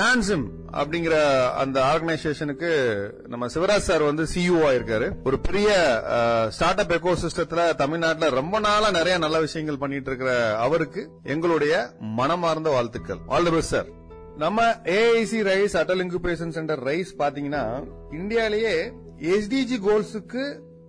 [0.00, 0.44] TANSIM
[0.80, 1.14] அப்படிங்கிற
[1.62, 2.70] அந்த ஆர்கனைசேஷனுக்கு
[3.32, 5.08] நம்ம சிவராஜ் சார் வந்து சிஇஓ ஆயிருக்காரு.
[5.28, 5.68] ஒரு பெரிய
[6.16, 10.32] uh, ஸ்டார்ட் அப் எக்கோ சிஸ்டத்துல தமிழ்நாட்டில் ரொம்ப நாளா நிறைய நல்ல விஷயங்கள் பண்ணிட்டு இருக்கிற
[10.66, 11.02] அவருக்கு
[11.34, 11.74] எங்களுடைய
[12.20, 13.22] மனமார்ந்த வாழ்த்துக்கள்.
[13.26, 13.90] ஆல் தி பெஸ்ட் சார்
[14.44, 14.60] நம்ம
[14.98, 17.64] AIC Rise Atal incubation centre Rise பாத்தீங்கன்னா
[18.20, 18.74] இந்தியாலேயே
[19.34, 20.44] எஸ்டிஜி கோல்ஸுக்கு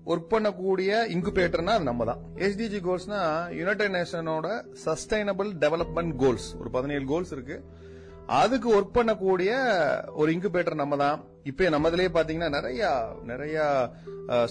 [0.10, 3.20] ஒர்க் பண்ணக்கூடிய இன்குபேட்டர்னா அது நம்ம தான் எஸ்டிஜி கோல்ஸ்னா
[3.60, 4.48] யுனைடெட் நேஷனோட
[4.86, 7.58] சஸ்டைனபிள் டெவலப்மெண்ட் கோல்ஸ் ஒரு பதினேழு கோல்ஸ் இருக்கு.
[8.40, 9.52] அதுக்கு ஒர்க் பண்ணக்கூடிய
[10.22, 11.18] ஒரு இன்குபேட்டர் நம்ம தான்
[11.50, 12.90] இப்ப நம்மதுலயே பாத்தீங்கன்னா நிறைய
[13.32, 13.58] நிறைய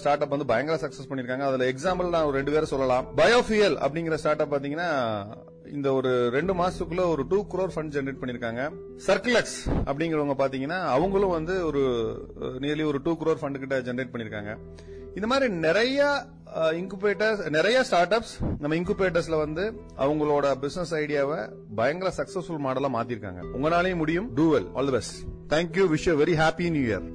[0.01, 1.45] ஸ்டார்ட் அப் வந்து பயங்கர சக்சஸ் பண்ணிருக்காங்க.
[1.49, 3.07] அதுல எக்ஸாம்பிள் நான் ரெண்டு பேரும் சொல்லலாம்.
[3.19, 4.89] பயோஃபியல் அப்படிங்கிற ஸ்டார்ட் அப் பாத்தீங்கன்னா
[5.75, 8.61] இந்த ஒரு ரெண்டு மாசத்துக்குள்ள ஒரு டூ குரோர் ஃபண்ட் ஜெனரேட் பண்ணிருக்காங்க.
[9.07, 9.57] சர்க்குலக்ஸ்
[9.89, 11.83] அப்படிங்கிறவங்க பாத்தீங்கன்னா அவங்களும் வந்து ஒரு
[12.63, 14.53] நியர்லி ஒரு டூ குரோர் ஃபண்ட் கிட்ட ஜெனரேட் பண்ணிருக்காங்க.
[15.15, 15.99] இந்த மாதிரி நிறைய
[16.79, 19.63] இன்குபேட்டர்ஸ் நிறைய ஸ்டார்ட் அப்ஸ் நம்ம இன்குபேட்டர்ஸ்ல வந்து
[19.97, 21.39] அவங்களோட பிசினஸ் ஐடியாவை
[21.75, 23.41] பயங்கர சக்சஸ்ஃபுல் மாடலா மாத்திருக்காங்க.
[23.57, 24.33] உங்களாலேயும் முடியும்.
[24.33, 25.17] Do well all the best
[25.53, 27.07] thank you wish very happy new year